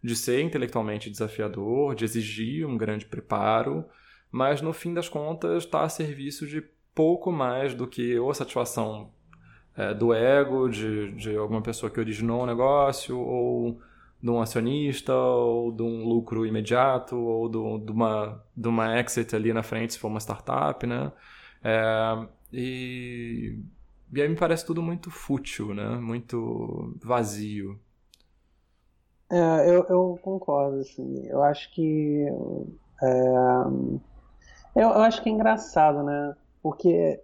de 0.02 0.16
ser 0.16 0.40
intelectualmente 0.42 1.10
desafiador, 1.10 1.94
de 1.94 2.04
exigir 2.04 2.66
um 2.66 2.76
grande 2.76 3.06
preparo, 3.06 3.84
mas 4.30 4.60
no 4.60 4.72
fim 4.72 4.92
das 4.92 5.08
contas 5.08 5.64
está 5.64 5.82
a 5.82 5.88
serviço 5.88 6.46
de 6.46 6.62
pouco 6.98 7.30
mais 7.30 7.74
do 7.74 7.86
que 7.86 8.18
ou 8.18 8.34
satisfação 8.34 9.10
é, 9.76 9.94
do 9.94 10.12
ego 10.12 10.68
de, 10.68 11.12
de 11.12 11.36
alguma 11.36 11.62
pessoa 11.62 11.88
que 11.88 12.00
originou 12.00 12.42
um 12.42 12.46
negócio, 12.46 13.16
ou 13.16 13.80
de 14.20 14.28
um 14.28 14.40
acionista, 14.40 15.14
ou 15.14 15.70
de 15.70 15.82
um 15.84 16.04
lucro 16.04 16.44
imediato, 16.44 17.16
ou 17.16 17.48
de, 17.48 17.92
uma, 17.92 18.42
de 18.56 18.66
uma 18.66 18.98
exit 18.98 19.36
ali 19.36 19.52
na 19.52 19.62
frente 19.62 19.92
se 19.92 19.98
for 20.00 20.08
uma 20.08 20.18
startup, 20.18 20.84
né? 20.84 21.12
É, 21.62 22.26
e 22.52 23.60
e 24.12 24.22
aí 24.22 24.28
me 24.28 24.36
parece 24.36 24.64
tudo 24.66 24.82
muito 24.82 25.08
fútil, 25.10 25.74
né? 25.74 25.86
Muito 25.98 26.96
vazio. 27.04 27.78
É, 29.30 29.70
eu, 29.70 29.84
eu 29.84 30.18
concordo, 30.22 30.80
assim. 30.80 31.26
Eu 31.26 31.42
acho 31.42 31.72
que. 31.74 32.26
É, 33.02 33.22
eu, 34.74 34.88
eu, 34.88 35.02
acho 35.02 35.22
que 35.22 35.28
é 35.28 35.32
engraçado, 35.32 36.02
né? 36.02 36.34
Porque 36.70 37.20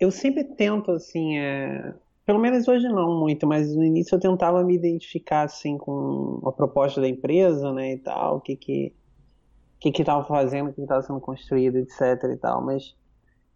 eu 0.00 0.10
sempre 0.10 0.44
tento, 0.44 0.90
assim. 0.92 1.38
É, 1.38 1.94
pelo 2.26 2.38
menos 2.38 2.66
hoje 2.66 2.88
não 2.88 3.18
muito, 3.20 3.46
mas 3.46 3.74
no 3.74 3.84
início 3.84 4.16
eu 4.16 4.20
tentava 4.20 4.62
me 4.64 4.74
identificar, 4.74 5.42
assim, 5.42 5.76
com 5.78 6.40
a 6.46 6.52
proposta 6.52 7.00
da 7.00 7.08
empresa, 7.08 7.72
né? 7.72 7.94
E 7.94 7.98
tal, 7.98 8.36
o 8.36 8.40
que 8.40 8.56
que. 8.56 8.94
O 9.76 9.92
que 9.92 10.00
estava 10.00 10.24
fazendo, 10.24 10.70
o 10.70 10.72
que 10.72 10.80
estava 10.80 11.02
sendo 11.02 11.20
construído, 11.20 11.76
etc 11.76 12.00
e 12.32 12.36
tal. 12.38 12.64
Mas 12.64 12.94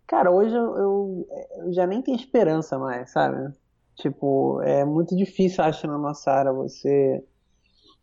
Cara, 0.08 0.30
hoje 0.30 0.56
eu, 0.56 0.76
eu, 0.78 1.28
eu, 1.58 1.72
já 1.72 1.86
nem 1.86 2.00
tenho 2.00 2.16
esperança 2.16 2.78
mais, 2.78 3.10
sabe? 3.10 3.52
Tipo, 3.94 4.62
é 4.62 4.82
muito 4.82 5.14
difícil, 5.14 5.62
acho, 5.62 5.86
na 5.86 5.98
nossa 5.98 6.30
área 6.32 6.50
você 6.50 7.22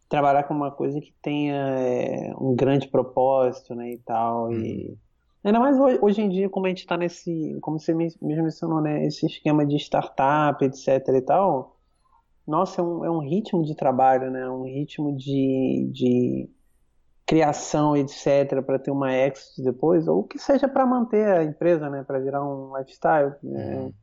trabalhar 0.08 0.44
com 0.44 0.54
uma 0.54 0.70
coisa 0.70 1.02
que 1.02 1.12
tenha 1.20 1.56
é, 1.56 2.32
um 2.40 2.56
grande 2.56 2.88
propósito, 2.90 3.74
né, 3.74 3.94
e 3.94 3.98
tal. 3.98 4.54
E 4.54 4.90
uhum. 4.90 4.98
Ainda 5.46 5.60
mais 5.60 5.78
hoje, 6.02 6.22
em 6.22 6.30
dia, 6.30 6.50
como 6.50 6.66
a 6.66 6.70
gente 6.70 6.80
está 6.80 6.98
nesse, 6.98 7.58
como 7.62 7.80
você 7.80 7.94
mesmo 7.94 8.20
mencionou, 8.22 8.82
né, 8.82 9.06
esse 9.06 9.26
esquema 9.26 9.66
de 9.66 9.76
startup, 9.78 10.64
etc 10.66 11.08
e 11.08 11.22
tal. 11.22 11.78
Nossa, 12.48 12.82
é 12.82 12.84
um, 12.84 13.06
é 13.06 13.10
um 13.10 13.20
ritmo 13.20 13.64
de 13.64 13.76
trabalho, 13.76 14.30
né? 14.30 14.48
Um 14.50 14.64
ritmo 14.64 15.16
de, 15.16 15.90
de 15.92 16.50
criação, 17.26 17.98
etc., 17.98 18.62
para 18.64 18.78
ter 18.78 18.92
uma 18.92 19.14
exit 19.16 19.62
depois, 19.64 20.08
ou 20.08 20.24
que 20.24 20.38
seja 20.38 20.68
para 20.68 20.86
manter 20.86 21.28
a 21.28 21.44
empresa, 21.44 21.90
né, 21.90 22.04
para 22.04 22.20
virar 22.20 22.46
um 22.46 22.78
lifestyle, 22.78 23.34
né, 23.42 23.76
uhum. 23.78 23.94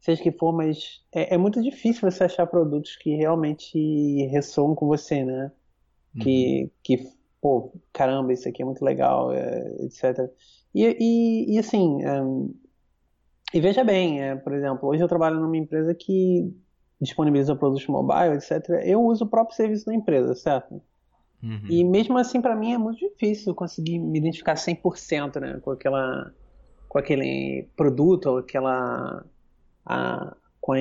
seja 0.00 0.22
que 0.22 0.30
for, 0.30 0.52
mas 0.52 1.02
é, 1.12 1.34
é, 1.34 1.38
muito 1.38 1.60
difícil 1.60 2.08
você 2.08 2.24
achar 2.24 2.46
produtos 2.46 2.94
que 2.96 3.16
realmente 3.16 4.26
ressoam 4.26 4.76
com 4.76 4.86
você, 4.86 5.24
né, 5.24 5.50
uhum. 6.14 6.22
que, 6.22 6.72
que, 6.84 7.12
pô, 7.40 7.72
caramba, 7.92 8.32
isso 8.32 8.48
aqui 8.48 8.62
é 8.62 8.64
muito 8.64 8.84
legal, 8.84 9.32
é, 9.32 9.74
etc. 9.80 10.30
E, 10.74 10.84
e, 11.00 11.54
e 11.54 11.58
assim, 11.58 12.04
um, 12.06 12.54
e 13.52 13.60
veja 13.60 13.82
bem, 13.82 14.22
é, 14.22 14.36
por 14.36 14.52
exemplo, 14.52 14.88
hoje 14.88 15.02
eu 15.02 15.08
trabalho 15.08 15.40
numa 15.40 15.56
empresa 15.56 15.94
que 15.94 16.54
disponibiliza 17.00 17.56
produtos 17.56 17.86
mobile, 17.86 18.34
etc. 18.34 18.68
Eu 18.84 19.02
uso 19.02 19.24
o 19.24 19.28
próprio 19.28 19.56
serviço 19.56 19.86
da 19.86 19.94
empresa, 19.94 20.34
certo? 20.34 20.82
Uhum. 21.42 21.66
E 21.70 21.84
mesmo 21.84 22.18
assim, 22.18 22.40
para 22.40 22.56
mim, 22.56 22.72
é 22.74 22.78
muito 22.78 22.98
difícil 22.98 23.54
conseguir 23.54 23.98
me 23.98 24.18
identificar 24.18 24.54
100% 24.54 25.40
né, 25.40 25.60
com, 25.62 25.70
aquela, 25.70 26.32
com 26.88 26.98
aquele 26.98 27.68
produto, 27.76 28.26
ou 28.26 28.38
aquela. 28.38 29.24
A, 29.86 30.36
com 30.60 30.72
a, 30.72 30.78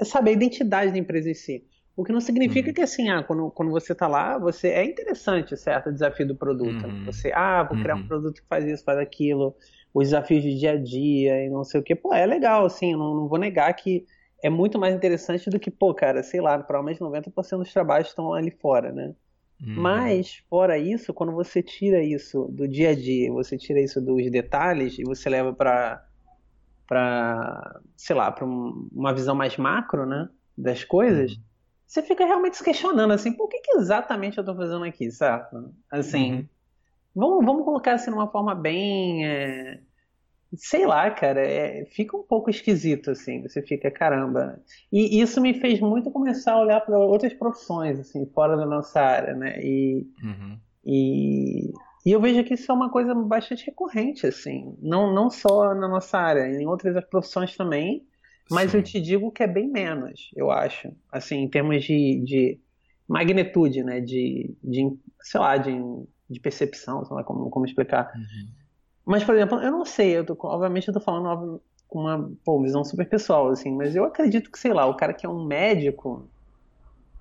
a, 0.00 0.04
sabe, 0.04 0.30
a 0.30 0.32
identidade 0.32 0.92
da 0.92 0.98
empresa 0.98 1.30
em 1.30 1.34
si. 1.34 1.64
O 1.94 2.04
que 2.04 2.12
não 2.12 2.20
significa 2.20 2.68
uhum. 2.68 2.74
que, 2.74 2.80
assim, 2.80 3.10
ah, 3.10 3.22
quando, 3.22 3.50
quando 3.50 3.70
você 3.70 3.92
está 3.92 4.08
lá, 4.08 4.38
você 4.38 4.68
é 4.68 4.84
interessante, 4.84 5.56
certo? 5.56 5.90
O 5.90 5.92
desafio 5.92 6.26
do 6.26 6.34
produto. 6.34 6.86
Uhum. 6.86 7.04
Você, 7.04 7.30
ah, 7.34 7.62
vou 7.62 7.78
criar 7.78 7.96
um 7.96 7.98
uhum. 7.98 8.06
produto 8.06 8.40
que 8.40 8.48
faz 8.48 8.64
isso, 8.64 8.82
faz 8.82 8.98
aquilo, 8.98 9.54
os 9.92 10.08
desafios 10.08 10.42
de 10.42 10.58
dia 10.58 10.72
a 10.72 10.76
dia 10.76 11.44
e 11.44 11.50
não 11.50 11.64
sei 11.64 11.80
o 11.80 11.82
que. 11.82 11.94
Pô, 11.94 12.14
é 12.14 12.24
legal, 12.24 12.64
assim, 12.64 12.92
não, 12.92 13.14
não 13.14 13.28
vou 13.28 13.38
negar 13.38 13.72
que 13.74 14.06
é 14.42 14.48
muito 14.48 14.78
mais 14.78 14.94
interessante 14.94 15.50
do 15.50 15.60
que, 15.60 15.70
pô, 15.70 15.94
cara, 15.94 16.22
sei 16.22 16.40
lá, 16.40 16.58
provavelmente 16.58 17.00
90% 17.00 17.58
dos 17.58 17.72
trabalhos 17.72 18.08
estão 18.08 18.32
ali 18.32 18.50
fora, 18.50 18.90
né? 18.90 19.14
Uhum. 19.60 19.74
Mas, 19.76 20.42
fora 20.50 20.76
isso, 20.76 21.14
quando 21.14 21.32
você 21.32 21.62
tira 21.62 22.02
isso 22.02 22.48
do 22.50 22.66
dia 22.66 22.90
a 22.90 22.94
dia, 22.94 23.30
você 23.30 23.56
tira 23.56 23.80
isso 23.80 24.00
dos 24.00 24.28
detalhes 24.30 24.98
e 24.98 25.04
você 25.04 25.28
leva 25.28 25.52
para 25.52 26.04
para 26.88 27.80
sei 27.96 28.14
lá, 28.14 28.30
para 28.30 28.44
um, 28.44 28.88
uma 28.92 29.14
visão 29.14 29.34
mais 29.34 29.56
macro, 29.56 30.04
né, 30.04 30.28
das 30.58 30.84
coisas, 30.84 31.32
uhum. 31.32 31.42
Você 31.92 32.00
fica 32.00 32.24
realmente 32.24 32.56
se 32.56 32.64
questionando 32.64 33.12
assim, 33.12 33.34
por 33.34 33.48
que, 33.50 33.60
que 33.60 33.72
exatamente 33.72 34.38
eu 34.38 34.42
estou 34.42 34.56
fazendo 34.56 34.82
aqui, 34.82 35.10
certo? 35.10 35.74
Assim, 35.90 36.32
uhum. 36.32 36.48
vamos, 37.14 37.44
vamos 37.44 37.64
colocar 37.66 37.92
assim 37.92 38.10
numa 38.10 38.28
forma 38.28 38.54
bem 38.54 39.26
é, 39.26 39.78
sei 40.56 40.86
lá, 40.86 41.10
cara, 41.10 41.44
é, 41.44 41.84
fica 41.84 42.16
um 42.16 42.22
pouco 42.22 42.48
esquisito, 42.48 43.10
assim, 43.10 43.42
você 43.42 43.60
fica, 43.60 43.90
caramba. 43.90 44.58
E 44.90 45.20
isso 45.20 45.38
me 45.38 45.52
fez 45.52 45.80
muito 45.80 46.10
começar 46.10 46.54
a 46.54 46.62
olhar 46.62 46.80
para 46.80 46.98
outras 46.98 47.34
profissões, 47.34 48.00
assim, 48.00 48.24
fora 48.24 48.56
da 48.56 48.64
nossa 48.64 48.98
área, 48.98 49.34
né? 49.34 49.62
E, 49.62 50.06
uhum. 50.24 50.58
e, 50.86 51.72
e, 52.06 52.10
eu 52.10 52.22
vejo 52.22 52.42
que 52.42 52.54
isso 52.54 52.72
é 52.72 52.74
uma 52.74 52.88
coisa 52.88 53.14
bastante 53.14 53.66
recorrente, 53.66 54.26
assim, 54.26 54.74
não, 54.80 55.12
não 55.12 55.28
só 55.28 55.74
na 55.74 55.88
nossa 55.88 56.16
área, 56.16 56.48
em 56.48 56.66
outras 56.66 57.04
profissões 57.04 57.54
também, 57.54 58.06
mas 58.50 58.70
Sim. 58.70 58.78
eu 58.78 58.82
te 58.82 59.00
digo 59.00 59.30
que 59.30 59.42
é 59.42 59.46
bem 59.46 59.68
menos, 59.68 60.30
eu 60.36 60.50
acho, 60.50 60.92
assim, 61.10 61.36
em 61.36 61.48
termos 61.48 61.84
de, 61.84 62.22
de 62.24 62.60
magnitude, 63.08 63.82
né? 63.82 64.00
De, 64.00 64.54
de, 64.62 64.90
sei 65.20 65.40
lá, 65.40 65.56
de, 65.56 65.72
de 66.28 66.40
percepção, 66.40 67.04
sei 67.04 67.14
lá 67.14 67.22
como, 67.22 67.50
como 67.50 67.66
explicar. 67.66 68.10
Uhum. 68.14 68.48
Mas, 69.04 69.24
por 69.24 69.34
exemplo, 69.34 69.58
eu 69.58 69.70
não 69.70 69.84
sei, 69.84 70.16
eu 70.16 70.24
tô, 70.24 70.36
obviamente 70.42 70.88
eu 70.88 70.94
tô 70.94 71.00
falando 71.00 71.60
com 71.88 72.00
uma 72.00 72.30
pô, 72.44 72.60
visão 72.62 72.84
super 72.84 73.08
pessoal, 73.08 73.48
assim, 73.48 73.74
mas 73.74 73.94
eu 73.94 74.04
acredito 74.04 74.50
que, 74.50 74.58
sei 74.58 74.72
lá, 74.72 74.86
o 74.86 74.96
cara 74.96 75.12
que 75.12 75.26
é 75.26 75.28
um 75.28 75.44
médico, 75.44 76.28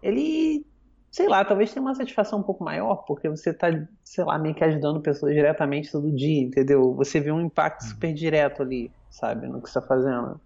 ele, 0.01 0.65
sei 1.11 1.27
lá, 1.27 1.43
talvez 1.43 1.73
tenha 1.73 1.81
uma 1.81 1.95
satisfação 1.95 2.39
um 2.39 2.43
pouco 2.43 2.63
maior, 2.63 3.03
porque 3.07 3.27
você 3.27 3.53
tá, 3.53 3.67
sei 4.03 4.23
lá, 4.23 4.37
meio 4.37 4.55
que 4.55 4.63
ajudando 4.63 5.01
pessoas 5.01 5.33
diretamente 5.33 5.91
todo 5.91 6.15
dia, 6.15 6.41
entendeu? 6.41 6.93
Você 6.95 7.19
vê 7.19 7.31
um 7.31 7.41
impacto 7.41 7.81
uhum. 7.81 7.89
super 7.89 8.13
direto 8.13 8.61
ali, 8.61 8.91
sabe, 9.09 9.47
no 9.47 9.61
que 9.61 9.69
você 9.69 9.81
tá 9.81 9.85
fazendo. 9.85 10.39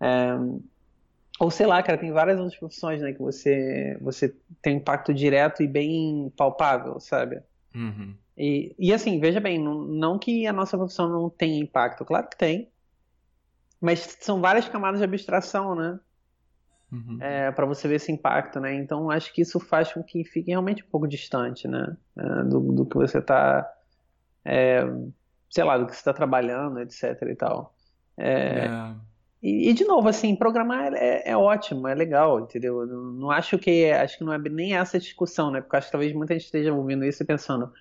É, 0.00 0.36
ou 1.38 1.50
sei 1.50 1.66
lá, 1.66 1.82
cara, 1.82 1.98
tem 1.98 2.12
várias 2.12 2.38
outras 2.38 2.58
profissões, 2.58 3.00
né, 3.00 3.12
que 3.12 3.20
você, 3.20 3.96
você 4.00 4.34
tem 4.60 4.76
impacto 4.76 5.14
direto 5.14 5.62
e 5.62 5.66
bem 5.66 6.32
palpável, 6.36 7.00
sabe? 7.00 7.40
Uhum. 7.74 8.14
E, 8.36 8.74
e 8.78 8.92
assim, 8.92 9.18
veja 9.20 9.40
bem, 9.40 9.58
não, 9.58 9.82
não 9.82 10.18
que 10.18 10.46
a 10.46 10.52
nossa 10.52 10.76
profissão 10.76 11.08
não 11.08 11.30
tenha 11.30 11.60
impacto, 11.60 12.04
claro 12.04 12.28
que 12.28 12.36
tem. 12.36 12.68
Mas 13.80 14.18
são 14.20 14.40
várias 14.40 14.68
camadas 14.68 15.00
de 15.00 15.04
abstração, 15.04 15.74
né? 15.74 15.98
uhum. 16.92 17.18
é, 17.20 17.50
para 17.50 17.66
você 17.66 17.86
ver 17.86 17.96
esse 17.96 18.10
impacto, 18.10 18.60
né? 18.60 18.74
Então 18.74 19.10
acho 19.10 19.32
que 19.32 19.42
isso 19.42 19.60
faz 19.60 19.92
com 19.92 20.02
que 20.02 20.24
fique 20.24 20.50
realmente 20.50 20.82
um 20.82 20.88
pouco 20.88 21.06
distante, 21.06 21.68
né? 21.68 21.96
É, 22.16 22.44
do, 22.44 22.60
do, 22.60 22.86
que 22.86 22.96
você 22.96 23.18
está, 23.18 23.70
é, 24.44 24.80
sei 25.48 25.64
lá, 25.64 25.78
do 25.78 25.86
que 25.86 25.92
você 25.92 25.98
está 25.98 26.12
trabalhando, 26.12 26.80
etc. 26.80 27.22
e 27.30 27.34
tal. 27.34 27.74
É, 28.16 28.66
é. 28.66 28.94
E, 29.42 29.70
e, 29.70 29.72
de 29.74 29.84
novo, 29.84 30.08
assim, 30.08 30.36
programar 30.36 30.92
é, 30.94 31.30
é, 31.30 31.36
ótimo, 31.36 31.88
é 31.88 31.94
legal, 31.94 32.40
entendeu? 32.40 32.86
Não, 32.86 33.04
não 33.12 33.30
acho 33.30 33.58
que 33.58 33.90
acho 33.90 34.18
que 34.18 34.24
não 34.24 34.34
é 34.34 34.38
nem 34.38 34.76
essa 34.76 34.98
discussão, 34.98 35.50
né? 35.50 35.60
Porque 35.60 35.76
acho 35.76 35.86
que 35.86 35.92
talvez 35.92 36.12
muita 36.12 36.34
gente 36.34 36.44
esteja 36.44 36.72
ouvindo 36.74 37.04
isso 37.04 37.22
e 37.22 37.26
pensando, 37.26 37.72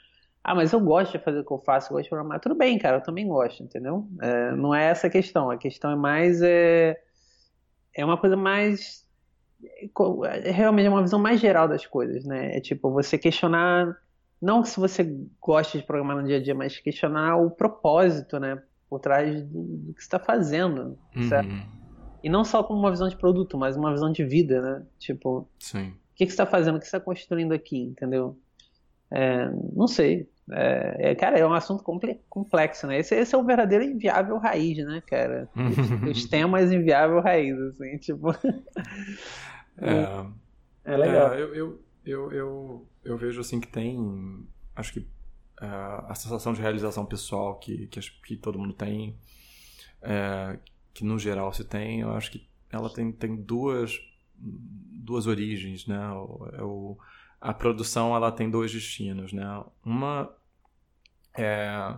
ah, 0.44 0.56
mas 0.56 0.72
eu 0.72 0.80
gosto 0.80 1.12
de 1.14 1.24
fazer 1.24 1.40
o 1.40 1.46
que 1.46 1.52
eu 1.52 1.60
faço, 1.60 1.88
eu 1.92 1.96
gosto 1.96 2.04
de 2.06 2.10
programar. 2.10 2.40
Tudo 2.40 2.56
bem, 2.56 2.80
cara, 2.80 2.98
eu 2.98 3.04
também 3.04 3.28
gosto, 3.28 3.62
entendeu? 3.62 4.08
É, 4.22 4.52
não 4.56 4.74
é 4.74 4.86
essa 4.86 5.08
a 5.08 5.10
questão. 5.10 5.52
A 5.52 5.58
questão 5.58 5.92
é 5.92 5.96
mais. 5.96 6.42
É, 6.42 7.02
é 7.94 8.06
uma 8.06 8.18
coisa 8.18 8.38
mais. 8.38 9.06
É 10.44 10.52
realmente 10.52 10.88
é 10.88 10.90
uma 10.90 11.02
visão 11.02 11.20
mais 11.20 11.40
geral 11.42 11.68
das 11.68 11.86
coisas, 11.86 12.26
né? 12.26 12.56
É 12.58 12.62
tipo, 12.62 12.92
você 12.92 13.18
questionar. 13.18 13.98
Não 14.42 14.64
se 14.64 14.80
você 14.80 15.04
gosta 15.42 15.78
de 15.78 15.84
programar 15.84 16.16
no 16.18 16.24
dia 16.26 16.38
a 16.38 16.42
dia, 16.42 16.56
mas 16.56 16.80
questionar 16.80 17.36
o 17.38 17.52
propósito, 17.52 18.40
né? 18.40 18.64
Por 18.90 19.00
trás 19.00 19.44
do, 19.44 19.94
que 19.94 20.02
você 20.02 20.08
está 20.08 20.20
fazendo, 20.20 20.98
uhum. 21.16 21.80
E 22.22 22.30
não 22.30 22.44
só 22.44 22.64
como 22.64 22.80
uma 22.80 22.92
visão 22.92 23.08
de 23.08 23.16
produto, 23.16 23.58
mas 23.58 23.78
uma 23.78 23.92
visão 23.92 24.12
de 24.12 24.26
vida, 24.26 24.62
né? 24.62 24.86
Tipo, 24.98 25.48
Sim. 25.58 25.90
o 25.90 26.16
que, 26.16 26.26
que 26.26 26.32
você 26.32 26.34
está 26.34 26.46
fazendo, 26.46 26.76
o 26.76 26.80
que 26.80 26.86
você 26.86 26.98
está 26.98 27.00
construindo 27.00 27.54
aqui, 27.54 27.78
entendeu? 27.78 28.38
É, 29.12 29.50
não 29.74 29.88
sei. 29.88 30.30
É, 30.52 31.12
é, 31.12 31.16
cara, 31.16 31.38
é 31.38 31.46
um 31.46 31.54
assunto 31.54 31.84
complexo, 32.28 32.88
né? 32.88 33.00
Esse, 33.00 33.16
esse 33.16 33.36
é 33.36 33.38
o 33.38 33.44
verdadeiro 33.44 33.84
inviável 33.84 34.38
raiz, 34.38 34.78
né, 34.86 35.02
cara? 35.06 35.48
Os, 35.56 36.18
os 36.18 36.26
temas 36.26 36.72
inviável 36.72 37.22
raiz, 37.22 37.58
assim, 37.58 37.98
tipo. 37.98 38.32
é, 39.78 40.26
é 40.86 40.98
legal. 40.98 41.34
É, 41.34 41.42
eu, 41.42 41.56
eu, 41.56 41.82
eu, 42.06 42.32
eu, 42.32 42.88
eu, 43.04 43.18
vejo 43.18 43.40
assim 43.40 43.60
que 43.60 43.68
tem. 43.68 44.46
Acho 44.76 44.94
que 44.94 45.08
a 45.66 46.16
sensação 46.16 46.54
de 46.54 46.62
realização 46.62 47.06
pessoal 47.06 47.56
que, 47.56 47.88
que, 47.88 48.00
que 48.00 48.38
todo 48.38 48.58
mundo 48.58 48.74
tem, 48.74 49.18
é, 50.02 50.58
que 50.94 51.04
no 51.04 51.20
geral 51.20 51.52
se 51.54 51.64
tem, 51.64 52.02
eu 52.02 52.12
acho 52.12 52.32
que 52.32 52.48
ela 52.72 52.90
tem, 52.90 53.12
tem 53.12 53.36
duas, 53.36 54.00
duas 54.36 55.28
origens, 55.28 55.86
né? 55.86 56.00
É 56.54 56.64
o 56.64 56.98
a 57.42 57.54
produção 57.54 58.14
ela 58.14 58.32
tem 58.32 58.50
dois 58.50 58.72
destinos, 58.72 59.32
né? 59.32 59.46
Uma 59.84 60.30
é, 61.38 61.98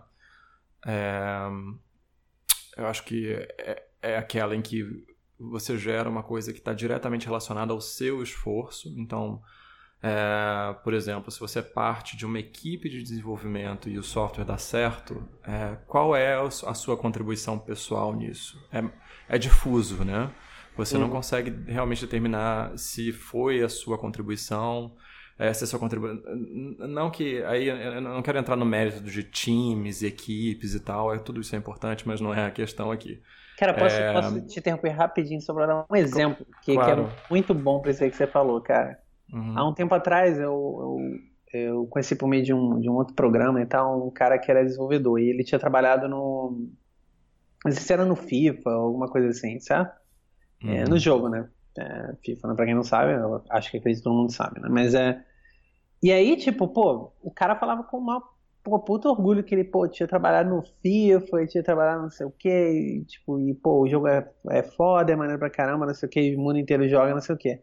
é 0.85 1.47
eu 2.77 2.87
acho 2.87 3.03
que 3.03 3.33
é, 3.57 3.87
é, 4.01 4.17
aquela 4.17 4.55
em 4.55 4.61
que 4.61 5.05
você 5.39 5.77
gera 5.77 6.09
uma 6.09 6.23
coisa 6.23 6.53
que 6.53 6.59
está 6.59 6.73
diretamente 6.73 7.25
relacionada 7.25 7.73
ao 7.73 7.81
seu 7.81 8.21
esforço. 8.21 8.93
Então, 8.97 9.41
é, 10.03 10.73
por 10.83 10.93
exemplo, 10.93 11.31
se 11.31 11.39
você 11.39 11.59
é 11.59 11.61
parte 11.61 12.17
de 12.17 12.25
uma 12.25 12.39
equipe 12.39 12.89
de 12.89 13.03
desenvolvimento 13.03 13.87
e 13.87 13.99
o 13.99 14.03
software 14.03 14.45
dá 14.45 14.57
certo, 14.57 15.23
é, 15.43 15.77
qual 15.87 16.15
é 16.15 16.35
a 16.35 16.73
sua 16.73 16.97
contribuição 16.97 17.59
pessoal 17.59 18.13
nisso? 18.15 18.59
É, 18.71 18.83
é 19.29 19.37
difuso, 19.37 20.03
né? 20.03 20.31
Você 20.75 20.95
uhum. 20.95 21.01
não 21.01 21.09
consegue 21.09 21.53
realmente 21.71 22.01
determinar 22.01 22.75
se 22.77 23.11
foi 23.11 23.61
a 23.61 23.69
sua 23.69 23.97
contribuição, 23.97 24.95
essa 25.37 25.63
é 25.63 25.65
a 25.65 25.67
sua 25.67 25.79
contribuição. 25.79 26.21
Não 26.87 27.11
que. 27.11 27.43
Aí 27.43 27.67
eu 27.67 28.01
não 28.01 28.21
quero 28.21 28.39
entrar 28.39 28.55
no 28.55 28.65
mérito 28.65 29.01
de 29.01 29.23
times, 29.23 30.01
equipes 30.01 30.73
e 30.73 30.79
tal, 30.79 31.13
é, 31.13 31.19
tudo 31.19 31.41
isso 31.41 31.53
é 31.55 31.59
importante, 31.59 32.07
mas 32.07 32.19
não 32.19 32.33
é 32.33 32.45
a 32.45 32.51
questão 32.51 32.91
aqui. 32.91 33.21
Cara, 33.57 33.75
posso, 33.75 33.95
é... 33.95 34.13
posso 34.13 34.47
te 34.47 34.59
interromper 34.59 34.89
rapidinho 34.89 35.41
só 35.41 35.53
para 35.53 35.67
dar 35.67 35.85
um 35.87 35.95
exemplo 35.95 36.43
que, 36.63 36.73
claro. 36.73 37.05
que 37.05 37.11
é 37.11 37.27
muito 37.29 37.53
bom 37.53 37.79
para 37.79 37.91
isso 37.91 38.03
aí 38.03 38.09
que 38.09 38.17
você 38.17 38.25
falou, 38.25 38.59
cara. 38.61 38.97
Uhum. 39.31 39.57
Há 39.57 39.67
um 39.67 39.73
tempo 39.73 39.93
atrás 39.95 40.37
eu, 40.37 40.99
eu, 41.53 41.61
eu, 41.61 41.87
conheci 41.87 42.15
por 42.15 42.27
meio 42.27 42.43
de 42.43 42.53
um, 42.53 42.79
de 42.79 42.89
um 42.89 42.93
outro 42.93 43.13
programa 43.13 43.61
e 43.61 43.65
tal, 43.65 44.07
um 44.07 44.11
cara 44.11 44.37
que 44.37 44.51
era 44.51 44.63
desenvolvedor 44.63 45.19
e 45.19 45.29
ele 45.29 45.43
tinha 45.43 45.59
trabalhado 45.59 46.07
no. 46.07 46.69
Não 47.63 47.71
sei 47.71 47.81
se 47.81 47.93
era 47.93 48.05
no 48.05 48.15
FIFA 48.15 48.71
alguma 48.71 49.07
coisa 49.07 49.29
assim, 49.29 49.59
certo? 49.59 49.93
É, 50.63 50.65
uhum. 50.65 50.73
É, 50.73 50.83
no 50.85 50.97
jogo, 50.97 51.29
né? 51.29 51.49
É, 51.77 52.15
FIFA, 52.23 52.47
né? 52.49 52.55
pra 52.55 52.65
quem 52.65 52.75
não 52.75 52.83
sabe, 52.83 53.13
eu 53.13 53.43
acho 53.49 53.71
que 53.71 53.77
acredito 53.77 53.99
que 53.99 54.03
todo 54.03 54.17
mundo 54.17 54.31
sabe, 54.31 54.59
né? 54.59 54.67
Mas 54.69 54.93
é. 54.93 55.23
E 56.03 56.11
aí, 56.11 56.35
tipo, 56.35 56.67
pô, 56.67 57.13
o 57.21 57.31
cara 57.31 57.55
falava 57.55 57.83
com 57.83 57.97
uma 57.97 58.21
pô, 58.63 58.79
puta 58.79 59.09
orgulho 59.09 59.43
que 59.43 59.53
ele, 59.55 59.63
pô, 59.63 59.87
tinha 59.87 60.07
trabalhado 60.07 60.49
no 60.49 60.61
FIFA, 60.81 61.47
tinha 61.47 61.63
trabalhado 61.63 62.03
não 62.03 62.09
sei 62.09 62.25
o 62.25 62.31
que, 62.31 62.49
e, 62.49 63.05
tipo, 63.05 63.39
e, 63.39 63.53
pô, 63.53 63.81
o 63.81 63.87
jogo 63.87 64.07
é, 64.07 64.29
é 64.49 64.63
foda, 64.63 65.11
é 65.11 65.15
maneiro 65.15 65.39
pra 65.39 65.49
caramba, 65.49 65.85
não 65.85 65.93
sei 65.93 66.07
o 66.07 66.09
que, 66.09 66.35
o 66.35 66.39
mundo 66.39 66.59
inteiro 66.59 66.87
joga, 66.89 67.13
não 67.13 67.21
sei 67.21 67.35
o 67.35 67.37
que. 67.37 67.61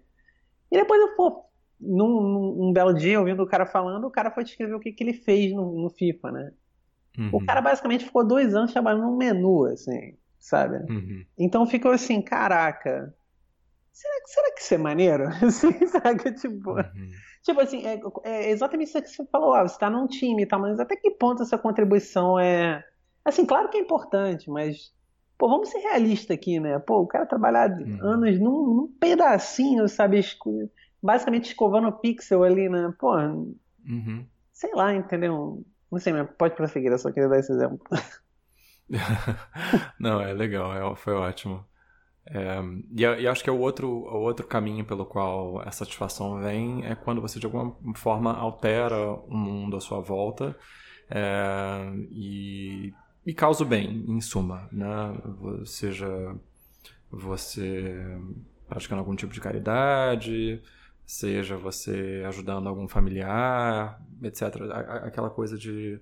E 0.71 0.77
depois 0.79 1.01
eu, 1.01 1.17
pô, 1.17 1.48
num, 1.81 2.55
num, 2.57 2.73
belo 2.73 2.95
dia, 2.95 3.19
ouvindo 3.19 3.43
o 3.43 3.47
cara 3.47 3.67
falando, 3.67 4.07
o 4.07 4.11
cara 4.11 4.31
foi 4.31 4.45
descrever 4.45 4.75
o 4.75 4.81
que, 4.81 4.93
que 4.93 5.05
ele 5.05 5.13
fez 5.13 5.53
no, 5.55 5.83
no 5.83 5.91
FIFA, 5.91 6.33
né? 6.33 6.53
Uhum. 7.19 7.31
O 7.33 7.45
cara 7.45 7.61
basicamente 7.61 8.05
ficou 8.05 8.27
dois 8.27 8.55
anos 8.55 8.73
trabalhando 8.73 9.03
num 9.03 9.17
menu, 9.17 9.65
assim, 9.67 10.17
sabe? 10.39 10.77
Uhum. 10.91 11.25
Então 11.39 11.67
ficou 11.67 11.91
assim, 11.91 12.23
caraca, 12.23 13.15
será, 13.99 14.15
será 14.27 14.55
que 14.55 14.61
isso 14.61 14.75
é 14.75 14.79
maneiro? 14.79 15.29
Assim, 15.45 15.87
sabe? 15.87 16.33
Tipo, 16.33 16.71
uhum. 16.73 17.11
tipo 17.43 17.61
assim, 17.61 17.85
é, 17.85 18.01
é, 18.25 18.51
exatamente 18.51 18.89
isso 18.89 19.03
que 19.03 19.09
você 19.09 19.27
falou, 19.27 19.55
ah, 19.55 19.67
você 19.67 19.75
está 19.75 19.91
num 19.91 20.07
time 20.07 20.43
e 20.43 20.47
tal, 20.47 20.61
mas 20.61 20.79
até 20.79 20.95
que 20.97 21.11
ponto 21.11 21.43
essa 21.43 21.59
contribuição 21.59 22.39
é. 22.39 22.85
Assim, 23.25 23.45
claro 23.45 23.69
que 23.69 23.77
é 23.77 23.81
importante, 23.81 24.49
mas. 24.49 24.97
Pô, 25.37 25.49
vamos 25.49 25.69
ser 25.69 25.79
realistas 25.79 26.37
aqui, 26.37 26.59
né? 26.59 26.81
Pô, 26.81 27.01
o 27.01 27.07
cara 27.07 27.25
trabalhar 27.25 27.71
uhum. 27.71 27.99
anos 28.03 28.41
num, 28.41 28.75
num, 28.75 28.93
pedacinho, 28.99 29.89
sabe? 29.89 30.21
Basicamente 31.03 31.49
escovando 31.49 31.93
pixel 31.93 32.43
ali, 32.43 32.69
né? 32.69 32.93
Pô, 32.99 33.17
uhum. 33.17 34.27
sei 34.53 34.75
lá, 34.75 34.95
entendeu? 34.95 35.65
Não 35.91 35.99
sei, 35.99 36.13
mas 36.13 36.29
pode 36.37 36.55
prosseguir, 36.55 36.91
eu 36.91 36.99
só 36.99 37.11
queria 37.11 37.29
dar 37.29 37.39
esse 37.39 37.53
exemplo. 37.53 37.81
Não, 39.99 40.21
é 40.21 40.33
legal, 40.33 40.75
é, 40.75 40.97
foi 40.97 41.15
ótimo. 41.15 41.65
É, 42.27 42.61
e, 42.95 43.03
e, 43.23 43.27
acho 43.27 43.43
que 43.43 43.49
é 43.49 43.53
o 43.53 43.59
outro, 43.59 43.89
o 43.89 44.21
outro 44.21 44.47
caminho 44.47 44.85
pelo 44.85 45.07
qual 45.07 45.63
essa 45.63 45.79
satisfação 45.79 46.41
vem 46.41 46.85
é 46.85 46.95
quando 46.95 47.23
você 47.23 47.41
de 47.41 47.47
alguma 47.47 47.75
forma 47.95 48.35
altera 48.35 49.13
o 49.13 49.35
mundo 49.35 49.79
à 49.79 49.81
sua 49.81 50.01
volta 50.01 50.55
é, 51.11 51.91
e, 52.11 52.93
e 53.25 53.33
causa 53.33 53.65
o 53.65 53.67
bem, 53.67 54.05
em 54.07 54.21
suma, 54.21 54.69
né? 54.71 54.87
Seja 55.65 56.07
você 57.11 57.97
praticando 58.69 59.01
algum 59.01 59.17
tipo 59.17 59.33
de 59.33 59.41
caridade, 59.41 60.63
seja 61.09 61.57
você 61.57 62.23
ajudando 62.27 62.69
algum 62.69 62.87
familiar, 62.87 63.99
etc. 64.23 64.43
Aquela 65.05 65.31
coisa 65.31 65.57
de, 65.57 65.99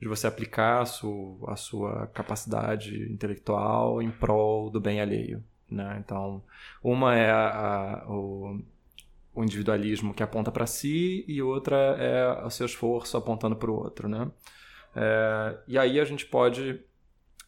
de 0.00 0.06
você 0.06 0.28
aplicar 0.28 0.82
a 0.82 0.86
sua, 0.86 1.52
a 1.52 1.56
sua 1.56 2.06
capacidade 2.14 3.12
intelectual 3.12 4.00
em 4.00 4.12
prol 4.12 4.70
do 4.70 4.80
bem 4.80 5.00
alheio. 5.00 5.42
Né? 5.68 5.96
Então, 5.98 6.40
uma 6.80 7.16
é 7.16 7.32
a, 7.32 7.48
a, 7.48 8.08
o, 8.08 8.60
o, 9.34 9.42
individualismo 9.42 10.14
que 10.14 10.22
aponta 10.22 10.52
para 10.52 10.68
si 10.68 11.24
e 11.26 11.42
outra 11.42 11.76
é 11.98 12.44
o 12.44 12.50
seu 12.50 12.66
esforço 12.66 13.16
apontando 13.16 13.56
para 13.56 13.72
o 13.72 13.74
outro. 13.74 14.08
Né? 14.08 14.30
É, 14.94 15.58
e 15.66 15.76
aí 15.76 15.98
a 15.98 16.04
gente 16.04 16.26
pode 16.26 16.80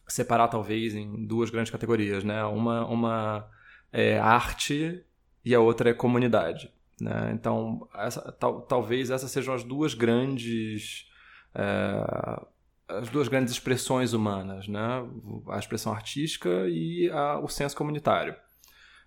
separar 0.05 0.49
talvez 0.49 0.93
em 0.93 1.25
duas 1.25 1.49
grandes 1.49 1.71
categorias. 1.71 2.25
Né? 2.25 2.43
Uma, 2.43 2.85
uma 2.85 3.49
é 3.93 4.19
arte 4.19 5.01
e 5.45 5.55
a 5.55 5.61
outra 5.61 5.89
é 5.89 5.93
comunidade. 5.93 6.69
Né? 6.99 7.31
Então, 7.33 7.87
essa, 7.95 8.31
tal, 8.31 8.61
talvez 8.61 9.09
essas 9.09 9.29
sejam 9.31 9.53
as 9.53 9.63
duas 9.63 9.93
grandes 9.93 11.07
é, 11.53 12.47
as 12.87 13.09
duas 13.09 13.27
grandes 13.27 13.53
expressões 13.53 14.13
humanas, 14.13 14.67
né? 14.67 15.05
a 15.49 15.59
expressão 15.59 15.91
artística 15.91 16.49
e 16.69 17.09
a, 17.11 17.39
o 17.39 17.47
senso 17.47 17.75
comunitário. 17.75 18.35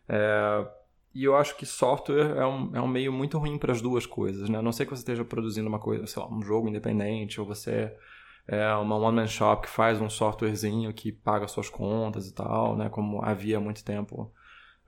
É, 0.09 0.67
e 1.15 1.25
eu 1.25 1.37
acho 1.37 1.57
que 1.57 1.65
software 1.65 2.37
é 2.37 2.47
um, 2.47 2.77
é 2.77 2.81
um 2.81 2.87
meio 2.87 3.13
muito 3.13 3.39
ruim 3.39 3.59
para 3.59 3.73
as 3.73 3.81
duas 3.81 4.05
coisas. 4.05 4.49
Né? 4.49 4.59
A 4.59 4.63
não 4.63 4.73
ser 4.73 4.85
que 4.85 4.91
você 4.91 5.01
esteja 5.01 5.25
produzindo 5.25 5.69
uma 5.69 5.79
coisa, 5.79 6.07
sei 6.07 6.23
lá, 6.23 6.29
um 6.29 6.43
jogo 6.43 6.69
independente, 6.69 7.41
ou 7.41 7.47
você 7.47 7.97
é 8.47 8.73
uma 8.75 8.97
one-man 8.97 9.27
shop 9.27 9.63
que 9.63 9.73
faz 9.73 10.01
um 10.01 10.11
softwarezinho 10.11 10.93
que 10.93 11.11
paga 11.11 11.49
suas 11.49 11.71
contas 11.71 12.29
e 12.29 12.35
tal, 12.35 12.77
né? 12.77 12.89
como 12.89 13.25
havia 13.25 13.57
há 13.57 13.61
muito 13.61 13.83
tempo. 13.83 14.33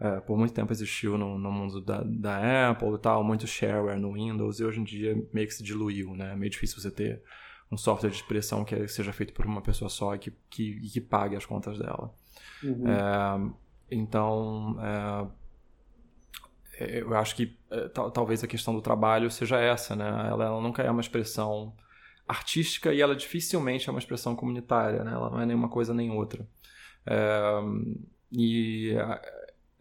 É, 0.02 0.18
por 0.18 0.36
muito 0.36 0.52
tempo 0.52 0.72
existiu 0.72 1.16
no, 1.16 1.38
no 1.38 1.52
mundo 1.52 1.80
da, 1.80 2.02
da 2.02 2.70
Apple 2.70 2.92
e 2.94 2.98
tal, 2.98 3.22
muito 3.22 3.46
shareware 3.46 4.00
no 4.00 4.14
Windows, 4.14 4.58
e 4.58 4.64
hoje 4.64 4.80
em 4.80 4.84
dia 4.84 5.14
meio 5.32 5.46
que 5.46 5.54
se 5.54 5.62
diluiu, 5.62 6.16
né? 6.16 6.32
É 6.32 6.36
meio 6.36 6.50
difícil 6.50 6.80
você 6.80 6.90
ter 6.90 7.22
um 7.70 7.76
software 7.76 8.10
de 8.10 8.16
expressão 8.16 8.64
que 8.64 8.88
seja 8.88 9.12
feito 9.12 9.32
por 9.32 9.46
uma 9.46 9.62
pessoa 9.62 9.88
só 9.88 10.12
e 10.16 10.18
que, 10.18 10.32
que, 10.50 10.80
que 10.90 11.00
pague 11.00 11.36
as 11.36 11.46
contas 11.46 11.78
dela. 11.78 12.12
Uhum. 12.64 12.84
É, 12.88 13.52
então, 13.92 14.76
é, 16.80 16.98
eu 16.98 17.14
acho 17.14 17.36
que 17.36 17.56
talvez 18.12 18.42
a 18.42 18.48
questão 18.48 18.74
do 18.74 18.82
trabalho 18.82 19.30
seja 19.30 19.60
essa, 19.60 19.94
né? 19.94 20.08
Ela, 20.08 20.46
ela, 20.46 20.60
nunca 20.60 20.82
é 20.82 20.90
uma 20.90 21.00
expressão 21.00 21.72
artística 22.26 22.92
e 22.92 23.00
ela 23.00 23.14
dificilmente 23.14 23.88
é 23.88 23.92
uma 23.92 24.00
expressão 24.00 24.34
comunitária, 24.34 25.04
né? 25.04 25.12
Ela 25.12 25.30
não 25.30 25.40
é 25.40 25.46
nenhuma 25.46 25.68
coisa 25.68 25.94
nem 25.94 26.10
outra. 26.10 26.44
E 28.32 28.96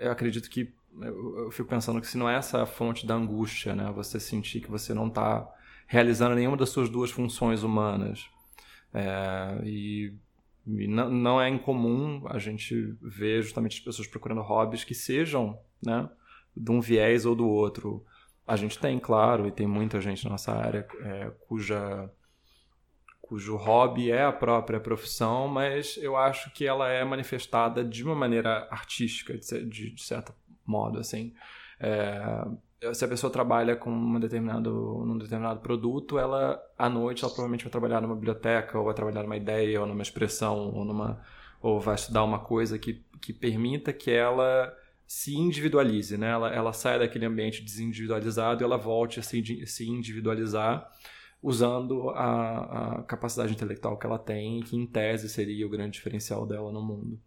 eu 0.02 0.12
acredito 0.12 0.50
que 0.50 0.74
eu, 1.00 1.46
eu, 1.46 1.52
fico 1.52 1.70
pensando 1.70 2.02
que 2.02 2.08
se 2.08 2.18
não 2.18 2.30
é 2.30 2.36
essa 2.36 2.64
a 2.64 2.66
fonte 2.66 3.06
da 3.06 3.16
angústia, 3.16 3.74
né? 3.74 3.92
Você 3.96 4.20
sentir 4.20 4.60
que 4.60 4.70
você 4.70 4.94
não 4.94 5.08
está 5.08 5.48
realizando 5.88 6.36
nenhuma 6.36 6.58
das 6.58 6.70
suas 6.70 6.90
duas 6.90 7.12
funções 7.12 7.64
humanas. 7.64 8.30
É, 8.94 9.62
e, 9.64 10.14
e 10.68 10.88
não, 10.88 11.10
não, 11.10 11.42
é 11.42 11.48
incomum 11.48 12.24
a 12.28 12.38
gente 12.40 12.96
ver 13.02 13.42
justamente 13.42 13.78
as 13.78 13.84
pessoas 13.84 14.08
procurando 14.08 14.42
hobbies 14.42 14.84
que 14.84 14.94
sejam, 14.94 15.58
né? 15.82 16.10
De 16.56 16.72
um 16.72 16.82
viés 16.82 17.26
ou 17.26 17.36
do 17.36 17.48
outro. 17.48 18.06
A 18.46 18.56
gente 18.56 18.78
tem, 18.78 19.00
claro, 19.00 19.48
e 19.48 19.52
tem 19.52 19.68
muita 19.68 20.02
gente 20.02 20.26
na 20.26 20.32
nossa 20.32 20.52
área 20.52 20.86
é, 21.04 21.32
cuja 21.48 22.10
cujo 23.32 23.56
hobby 23.56 24.12
é 24.12 24.26
a 24.26 24.32
própria 24.34 24.78
profissão, 24.78 25.48
mas 25.48 25.96
eu 25.96 26.18
acho 26.18 26.52
que 26.52 26.68
ela 26.68 26.90
é 26.90 27.02
manifestada 27.06 27.82
de 27.82 28.04
uma 28.04 28.14
maneira 28.14 28.68
artística, 28.70 29.38
de, 29.38 29.66
de, 29.70 29.92
de 29.92 30.04
certo 30.04 30.34
modo, 30.66 31.00
assim. 31.00 31.34
É, 31.80 32.22
se 32.94 33.06
a 33.06 33.08
pessoa 33.08 33.32
trabalha 33.32 33.74
com 33.74 33.90
uma 33.90 34.20
determinado, 34.20 35.02
um 35.02 35.18
determinado 35.18 35.62
produto, 35.62 36.20
ela 36.20 36.62
à 36.78 36.90
noite 36.90 37.24
ela 37.24 37.32
provavelmente 37.32 37.64
vai 37.64 37.72
trabalhar 37.72 38.02
numa 38.02 38.16
biblioteca, 38.16 38.78
ou 38.78 38.84
vai 38.84 38.94
trabalhar 38.94 39.24
numa 39.24 39.38
ideia, 39.38 39.80
ou 39.80 39.88
numa 39.88 40.02
expressão, 40.02 40.70
ou 40.76 40.84
numa 40.84 41.22
ou 41.62 41.80
vai 41.80 41.96
estudar 41.96 42.26
uma 42.26 42.40
coisa 42.40 42.78
que, 42.78 43.02
que 43.22 43.32
permita 43.32 43.94
que 43.94 44.12
ela 44.12 44.76
se 45.08 45.38
individualize, 45.38 46.18
né? 46.18 46.32
Ela, 46.32 46.54
ela 46.54 46.74
saia 46.74 47.00
daquele 47.00 47.26
ambiente 47.26 47.64
desindividualizado 47.64 48.62
e 48.62 48.66
ela 48.66 48.78
volte 48.78 49.22
a 49.22 49.24
se, 49.24 49.66
se 49.66 49.88
individualizar 49.88 50.86
usando 51.42 52.10
a, 52.12 53.00
a, 53.00 53.04
capacidade 53.04 53.54
intelectual 53.54 53.98
que 53.98 54.06
ela 54.06 54.20
tem, 54.20 54.62
que 54.62 54.76
em 54.76 54.86
tese 54.86 55.28
seria 55.28 55.66
o 55.66 55.70
grande 55.70 55.94
diferencial 55.94 56.46
dela 56.46 56.72
no 56.72 56.82
mundo. 56.82 57.20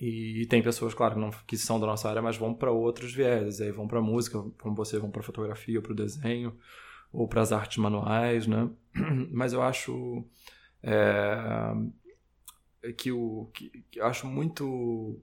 E 0.00 0.46
tem 0.50 0.62
pessoas, 0.62 0.92
claro, 0.94 1.18
não, 1.18 1.30
que 1.46 1.56
são 1.56 1.78
da 1.78 1.86
nossa 1.86 2.08
área, 2.08 2.20
mas 2.20 2.36
vão 2.36 2.52
para 2.52 2.72
outros 2.72 3.14
vieses, 3.14 3.60
aí 3.60 3.70
vão 3.70 3.86
para 3.86 4.00
música, 4.00 4.42
como 4.60 4.74
você, 4.74 4.98
vão 4.98 5.10
para 5.10 5.22
fotografia, 5.22 5.80
para 5.80 5.92
o 5.92 5.96
desenho, 5.96 6.58
ou 7.12 7.28
para 7.28 7.40
as 7.40 7.52
artes 7.52 7.78
manuais, 7.78 8.46
né? 8.46 8.68
Mas 9.30 9.52
eu 9.52 9.62
acho 9.62 10.24
é, 10.82 11.72
que 12.96 13.12
o 13.12 13.48
que, 13.54 13.84
que 13.90 14.00
acho 14.00 14.26
muito 14.26 15.20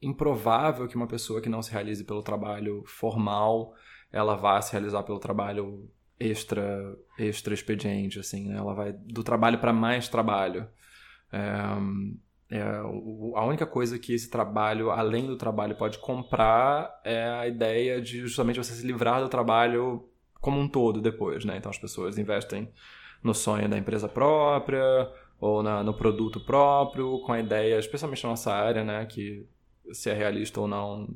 improvável 0.00 0.88
que 0.88 0.96
uma 0.96 1.06
pessoa 1.06 1.40
que 1.40 1.48
não 1.48 1.62
se 1.62 1.70
realize 1.70 2.04
pelo 2.04 2.22
trabalho 2.22 2.84
formal 2.86 3.74
ela 4.12 4.36
vá 4.36 4.60
se 4.60 4.72
realizar 4.72 5.02
pelo 5.02 5.18
trabalho 5.18 5.88
extra 6.20 6.96
extra 7.18 7.54
expediente 7.54 8.20
assim 8.20 8.48
né? 8.48 8.56
ela 8.56 8.74
vai 8.74 8.92
do 8.92 9.24
trabalho 9.24 9.58
para 9.58 9.72
mais 9.72 10.08
trabalho. 10.08 10.68
É, 11.32 12.58
é, 12.58 12.62
a 12.62 13.44
única 13.46 13.64
coisa 13.64 13.98
que 13.98 14.12
esse 14.12 14.28
trabalho 14.28 14.90
além 14.90 15.26
do 15.26 15.36
trabalho 15.36 15.74
pode 15.74 15.98
comprar 15.98 17.00
é 17.02 17.24
a 17.26 17.48
ideia 17.48 18.00
de 18.00 18.20
justamente 18.20 18.58
você 18.58 18.74
se 18.74 18.86
livrar 18.86 19.22
do 19.22 19.28
trabalho 19.28 20.06
como 20.38 20.60
um 20.60 20.68
todo 20.68 21.00
depois 21.00 21.44
né? 21.44 21.56
Então 21.56 21.70
as 21.70 21.78
pessoas 21.78 22.18
investem 22.18 22.70
no 23.22 23.32
sonho 23.32 23.68
da 23.68 23.78
empresa 23.78 24.08
própria 24.08 25.10
ou 25.40 25.62
na, 25.62 25.82
no 25.82 25.94
produto 25.94 26.38
próprio 26.40 27.20
com 27.20 27.32
a 27.32 27.40
ideia 27.40 27.78
especialmente 27.78 28.22
na 28.22 28.30
nossa 28.30 28.52
área 28.52 28.84
né? 28.84 29.06
Que 29.06 29.46
se 29.92 30.10
é 30.10 30.14
realista 30.14 30.60
ou 30.60 30.68
não 30.68 31.08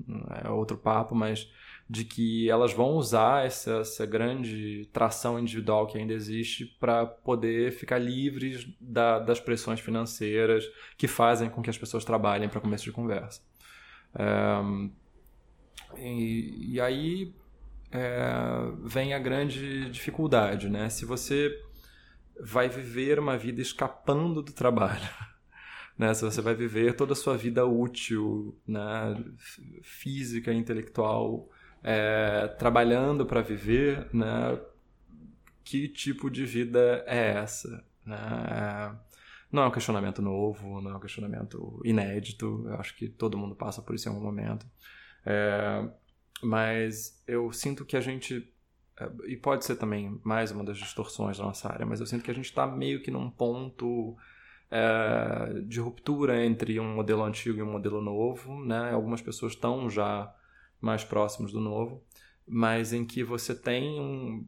é 0.43 0.49
outro 0.49 0.79
papo 0.79 1.15
mas 1.15 1.47
de 1.89 2.05
que 2.05 2.51
elas 2.51 2.73
vão 2.73 2.97
usar 2.97 3.47
essa, 3.47 3.79
essa 3.79 4.05
grande 4.05 4.89
tração 4.93 5.39
individual 5.39 5.87
que 5.87 5.97
ainda 5.97 6.13
existe 6.13 6.67
para 6.81 7.07
poder 7.07 7.71
ficar 7.73 7.99
livres 7.99 8.67
da, 8.81 9.21
das 9.21 9.39
pressões 9.39 9.79
financeiras 9.79 10.65
que 10.99 11.07
fazem 11.07 11.49
com 11.49 11.63
que 11.63 11.71
as 11.71 11.79
pessoas 11.79 12.05
trabalhem 12.05 12.49
para 12.49 12.61
começo 12.61 12.85
de 12.85 12.93
conversa. 12.93 13.41
É, 14.19 14.63
e, 15.99 16.75
e, 16.75 16.81
aí 16.81 17.33
é, 17.93 18.19
vem 18.83 19.15
a 19.15 19.19
grande 19.19 19.89
dificuldade, 19.89 20.69
né? 20.69 20.89
Se 20.89 21.05
você 21.05 21.57
vai 22.41 22.69
viver 22.69 23.19
uma 23.21 23.39
vida 23.39 23.63
escapando 23.63 24.43
do 24.43 24.53
trabalho, 24.53 25.09
né? 25.97 26.13
Se 26.15 26.25
você 26.25 26.41
vai 26.41 26.55
viver 26.55 26.97
toda 26.97 27.13
a 27.13 27.17
sua 27.17 27.37
vida 27.37 27.65
útil, 27.65 28.59
né? 28.67 29.25
física, 29.83 30.53
intelectual, 30.53 31.49
é, 31.89 32.49
trabalhando 32.59 33.25
para 33.25 33.41
viver, 33.41 34.13
né? 34.13 34.59
Que 35.63 35.87
tipo 35.87 36.29
de 36.29 36.45
vida 36.45 37.05
é 37.07 37.35
essa? 37.35 37.85
Né? 38.05 38.99
Não 39.53 39.63
é 39.63 39.67
um 39.69 39.71
questionamento 39.71 40.21
novo, 40.21 40.81
não 40.81 40.91
é 40.91 40.97
um 40.97 41.01
questionamento 41.01 41.81
inédito. 41.85 42.65
Eu 42.67 42.75
acho 42.75 42.97
que 42.97 43.09
todo 43.09 43.39
mundo 43.39 43.55
passa 43.55 43.81
por 43.81 43.95
isso 43.95 44.09
em 44.09 44.13
algum 44.13 44.25
momento. 44.25 44.67
É, 45.25 45.89
mas 46.43 47.23
eu 47.25 47.53
sinto 47.53 47.85
que 47.85 47.97
a 47.97 48.01
gente 48.01 48.53
é, 48.99 49.09
e 49.27 49.37
pode 49.37 49.65
ser 49.65 49.77
também 49.77 50.21
mais 50.25 50.51
uma 50.51 50.65
das 50.65 50.79
distorções 50.79 51.39
da 51.39 51.45
nossa 51.45 51.73
área, 51.73 51.87
mas 51.87 52.01
eu 52.01 52.07
sinto 52.07 52.25
que 52.25 52.31
a 52.33 52.35
gente 52.35 52.47
está 52.47 52.67
meio 52.67 53.01
que 53.01 53.13
num 53.13 53.31
ponto 53.31 54.17
é, 54.71 55.61
de 55.65 55.79
ruptura 55.79 56.45
entre 56.45 56.81
um 56.81 56.97
modelo 56.97 57.23
antigo 57.23 57.59
e 57.59 57.63
um 57.63 57.71
modelo 57.71 58.01
novo, 58.01 58.65
né? 58.65 58.91
Algumas 58.93 59.23
pessoas 59.23 59.53
estão 59.53 59.89
já 59.89 60.35
mais 60.81 61.05
próximos 61.05 61.53
do 61.53 61.61
novo, 61.61 62.03
mas 62.47 62.93
em 62.93 63.05
que 63.05 63.25
você 63.25 63.55
tem 63.55 64.01
um, 64.01 64.47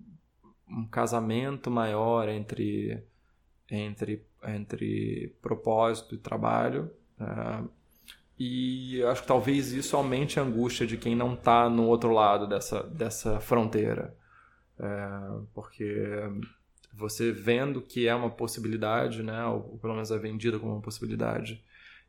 um 0.69 0.87
casamento 0.87 1.71
maior 1.71 2.29
entre, 2.29 3.03
entre, 3.71 4.25
entre 4.45 5.37
propósito 5.43 6.15
e 6.15 6.19
trabalho. 6.19 6.91
Uh, 7.21 7.69
e 8.39 9.03
acho 9.05 9.23
que 9.23 9.29
talvez 9.29 9.73
isso 9.73 9.97
aumente 9.97 10.39
a 10.39 10.43
angústia 10.43 10.87
de 10.87 10.97
quem 10.97 11.17
não 11.17 11.35
está 11.35 11.69
no 11.69 11.87
outro 11.87 12.13
lado 12.13 12.47
dessa, 12.47 12.85
dessa 12.85 13.41
fronteira. 13.41 14.17
Uh, 14.79 15.45
porque 15.53 16.23
você 16.93 17.33
vendo 17.33 17.83
que 17.83 18.07
é 18.07 18.15
uma 18.15 18.31
possibilidade, 18.31 19.23
né, 19.23 19.45
ou 19.47 19.79
pelo 19.79 19.95
menos 19.95 20.11
é 20.11 20.19
vendida 20.19 20.59
como 20.59 20.73
uma 20.73 20.81
possibilidade, 20.81 21.63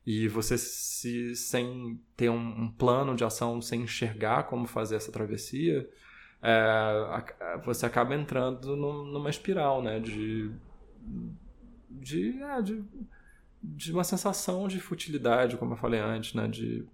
e 0.06 0.28
você 0.28 0.58
se 0.58 1.36
sem 1.36 2.02
ter 2.16 2.30
um, 2.30 2.64
um, 2.64 2.72
plano 2.72 3.16
de 3.16 3.24
ação, 3.24 3.62
sem 3.62 3.82
enxergar 3.84 4.44
como 4.44 4.66
fazer 4.66 4.96
essa 4.96 5.12
travessia, 5.12 5.90
é, 6.42 7.60
você 7.66 7.86
acaba 7.86 8.16
entrando 8.16 8.76
numa 8.76 9.30
espiral, 9.30 9.84
né? 9.84 10.00
De, 10.00 10.52
de, 11.90 12.42
é, 12.42 12.62
de, 12.62 12.84
de, 13.62 13.92
uma 13.92 14.04
sensação 14.04 14.68
de 14.68 14.80
futilidade, 14.80 15.58
como 15.58 15.74
eu 15.74 15.78
falei 15.78 16.00
antes, 16.00 16.34
né? 16.34 16.48
De 16.48 16.86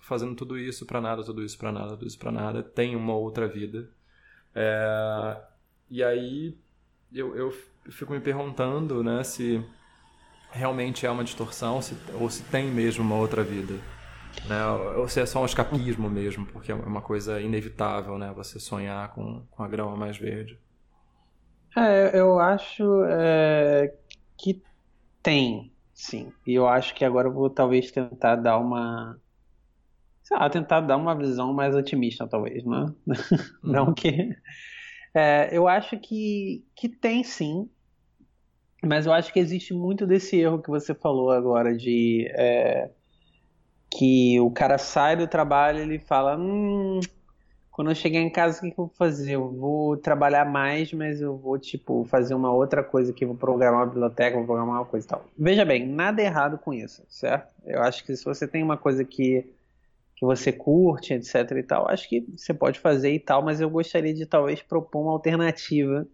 fazendo 0.00 0.34
tudo 0.34 0.58
isso 0.58 0.86
para 0.86 1.00
nada, 1.00 1.24
tudo 1.24 1.44
isso 1.44 1.58
para 1.58 1.72
nada, 1.72 1.96
tudo 1.96 2.06
isso 2.06 2.18
para 2.18 2.32
nada. 2.32 2.62
Tem 2.62 2.94
uma 2.96 3.14
outra 3.14 3.48
vida. 3.48 3.90
É, 4.54 5.42
e 5.90 6.02
aí 6.02 6.56
eu, 7.12 7.36
eu 7.36 7.50
fico 7.90 8.12
me 8.12 8.20
perguntando, 8.20 9.02
né? 9.02 9.22
Se 9.24 9.62
realmente 10.52 11.06
é 11.06 11.10
uma 11.10 11.24
distorção 11.24 11.80
se, 11.80 11.96
ou 12.20 12.28
se 12.30 12.42
tem 12.44 12.66
mesmo 12.70 13.02
uma 13.02 13.16
outra 13.16 13.42
vida. 13.42 13.74
Né? 14.46 14.66
Ou 14.96 15.08
se 15.08 15.20
é 15.20 15.26
só 15.26 15.42
um 15.42 15.46
escapismo 15.46 16.08
mesmo, 16.08 16.46
porque 16.46 16.72
é 16.72 16.74
uma 16.74 17.02
coisa 17.02 17.40
inevitável, 17.40 18.18
né? 18.18 18.32
Você 18.34 18.58
sonhar 18.58 19.12
com, 19.12 19.42
com 19.50 19.62
a 19.62 19.68
grama 19.68 19.96
mais 19.96 20.16
verde. 20.16 20.58
É, 21.76 22.18
eu 22.18 22.38
acho 22.38 22.84
é, 23.04 23.94
que 24.36 24.62
tem, 25.22 25.72
sim. 25.94 26.32
E 26.46 26.54
eu 26.54 26.68
acho 26.68 26.94
que 26.94 27.04
agora 27.04 27.28
eu 27.28 27.32
vou 27.32 27.48
talvez 27.48 27.90
tentar 27.90 28.36
dar 28.36 28.58
uma. 28.58 29.18
Sei 30.22 30.36
lá, 30.36 30.48
tentar 30.48 30.80
dar 30.80 30.96
uma 30.96 31.14
visão 31.14 31.52
mais 31.52 31.74
otimista, 31.74 32.26
talvez, 32.26 32.64
né? 32.64 32.86
Não 33.62 33.86
uhum. 33.86 33.94
que. 33.94 34.34
É, 35.14 35.50
eu 35.56 35.68
acho 35.68 35.98
que, 35.98 36.64
que 36.74 36.88
tem 36.88 37.22
sim. 37.22 37.68
Mas 38.84 39.06
eu 39.06 39.12
acho 39.12 39.32
que 39.32 39.38
existe 39.38 39.72
muito 39.72 40.06
desse 40.06 40.36
erro 40.36 40.60
que 40.60 40.68
você 40.68 40.92
falou 40.92 41.30
agora 41.30 41.76
de 41.76 42.26
é, 42.30 42.90
que 43.88 44.40
o 44.40 44.50
cara 44.50 44.76
sai 44.78 45.16
do 45.16 45.28
trabalho 45.28 45.78
e 45.78 45.82
ele 45.82 45.98
fala, 46.00 46.36
hum, 46.36 46.98
quando 47.70 47.90
eu 47.90 47.94
chegar 47.94 48.18
em 48.20 48.30
casa 48.30 48.58
o 48.58 48.60
que, 48.62 48.70
que 48.70 48.80
eu 48.80 48.86
vou 48.86 48.94
fazer? 48.94 49.32
Eu 49.32 49.50
vou 49.50 49.96
trabalhar 49.96 50.44
mais, 50.44 50.92
mas 50.92 51.20
eu 51.20 51.36
vou 51.36 51.58
tipo 51.58 52.04
fazer 52.04 52.34
uma 52.34 52.52
outra 52.52 52.82
coisa 52.82 53.12
aqui, 53.12 53.24
vou 53.24 53.36
programar 53.36 53.80
uma 53.80 53.86
biblioteca, 53.86 54.36
vou 54.36 54.46
programar 54.46 54.80
uma 54.80 54.84
coisa 54.84 55.06
e 55.06 55.08
tal. 55.08 55.24
Veja 55.38 55.64
bem, 55.64 55.86
nada 55.86 56.20
errado 56.20 56.58
com 56.58 56.72
isso, 56.74 57.04
certo? 57.08 57.54
Eu 57.64 57.82
acho 57.82 58.04
que 58.04 58.16
se 58.16 58.24
você 58.24 58.48
tem 58.48 58.62
uma 58.62 58.76
coisa 58.76 59.04
que 59.04 59.52
que 60.14 60.26
você 60.26 60.52
curte, 60.52 61.14
etc 61.14 61.50
e 61.50 61.62
tal, 61.64 61.88
acho 61.88 62.08
que 62.08 62.24
você 62.36 62.54
pode 62.54 62.78
fazer 62.78 63.12
e 63.12 63.18
tal, 63.18 63.42
mas 63.42 63.60
eu 63.60 63.68
gostaria 63.68 64.14
de 64.14 64.24
talvez 64.24 64.62
propor 64.62 65.02
uma 65.02 65.10
alternativa 65.10 66.06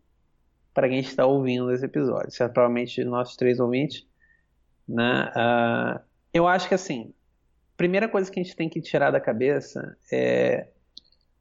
para 0.78 0.88
quem 0.88 1.00
está 1.00 1.26
ouvindo 1.26 1.72
esse 1.72 1.84
episódio, 1.84 2.30
certo? 2.30 2.52
provavelmente 2.52 3.02
nossos 3.02 3.34
três 3.34 3.58
ouvintes, 3.58 4.06
né? 4.88 5.28
Uh, 5.34 6.00
eu 6.32 6.46
acho 6.46 6.68
que 6.68 6.74
assim, 6.74 7.12
primeira 7.76 8.08
coisa 8.08 8.30
que 8.30 8.38
a 8.38 8.42
gente 8.44 8.54
tem 8.54 8.68
que 8.68 8.80
tirar 8.80 9.10
da 9.10 9.20
cabeça 9.20 9.98
é, 10.12 10.68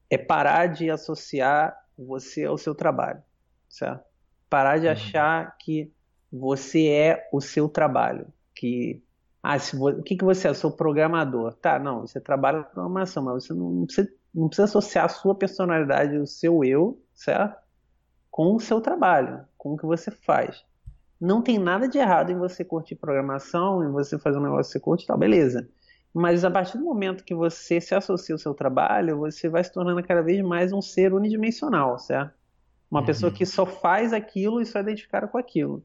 é 0.10 0.17
parar 0.17 0.65
de 0.65 0.89
associar 0.89 1.78
você 1.95 2.45
ao 2.45 2.58
seu 2.58 2.73
trabalho, 2.73 3.21
certo? 3.69 4.04
Parar 4.50 4.80
de 4.80 4.88
uhum. 4.88 4.93
achar 4.93 5.56
que 5.60 5.93
você 6.34 6.88
é 6.88 7.30
o 7.32 7.39
seu 7.39 7.69
trabalho, 7.69 8.26
que 8.56 9.04
Ah, 9.43 9.60
se, 9.60 9.78
o 9.78 10.02
que, 10.02 10.15
que 10.17 10.26
você 10.26 10.47
é? 10.47 10.50
Eu 10.50 10.56
sou 10.56 10.71
programador. 10.71 11.54
Tá, 11.54 11.78
não, 11.78 12.08
você 12.08 12.19
trabalha 12.19 12.63
com 12.63 12.71
programação, 12.71 13.23
mas 13.23 13.43
você 13.43 13.54
não 13.54 13.86
precisa, 13.86 14.10
não 14.34 14.47
precisa 14.47 14.65
associar 14.65 15.06
a 15.06 15.10
sua 15.10 15.36
personalidade, 15.36 16.17
o 16.17 16.26
seu 16.26 16.63
eu, 16.63 17.00
certo? 17.13 17.66
Com 18.38 18.54
o 18.54 18.60
seu 18.60 18.80
trabalho, 18.80 19.39
com 19.58 19.73
o 19.73 19.78
que 19.80 19.86
você 19.88 20.12
faz. 20.12 20.63
Não 21.19 21.41
tem 21.41 21.58
nada 21.58 21.88
de 21.88 21.97
errado 21.97 22.32
em 22.32 22.38
você 22.38 22.63
curtir 22.63 22.93
programação, 22.93 23.84
em 23.84 23.91
você 23.91 24.19
fazer 24.19 24.38
um 24.38 24.43
negócio 24.43 24.71
que 24.71 24.73
você 24.73 24.80
curte 24.80 25.04
e 25.06 25.08
tal, 25.08 25.17
beleza. 25.17 25.67
Mas 26.13 26.45
a 26.45 26.52
partir 26.52 26.78
do 26.78 26.84
momento 26.84 27.23
que 27.23 27.34
você 27.34 27.82
se 27.82 27.95
associa 27.95 28.36
ao 28.36 28.38
seu 28.38 28.54
trabalho, 28.54 29.17
você 29.17 29.50
vai 29.50 29.63
se 29.63 29.73
tornando 29.73 30.04
cada 30.04 30.21
vez 30.21 30.39
mais 30.45 30.71
um 30.71 30.84
ser 30.84 31.15
unidimensional, 31.15 31.97
certo? 31.97 32.32
Uma 32.91 33.00
uhum. 33.00 33.08
pessoa 33.08 33.32
que 33.32 33.43
só 33.43 33.65
faz 33.65 34.13
aquilo 34.13 34.62
e 34.62 34.67
só 34.67 34.78
é 34.78 34.82
identificada 34.84 35.28
com 35.28 35.39
aquilo. 35.39 35.82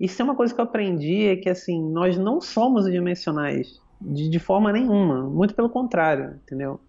Isso 0.00 0.22
é 0.22 0.24
uma 0.24 0.34
coisa 0.34 0.54
que 0.54 0.60
eu 0.62 0.64
aprendi, 0.64 1.26
é 1.26 1.36
que 1.36 1.50
assim, 1.50 1.78
nós 1.92 2.16
não 2.16 2.40
somos 2.40 2.86
unidimensionais 2.86 3.78
de, 4.00 4.26
de 4.26 4.38
forma 4.38 4.72
nenhuma, 4.72 5.28
muito 5.28 5.54
pelo 5.54 5.68
contrário, 5.68 6.40
entendeu? 6.42 6.80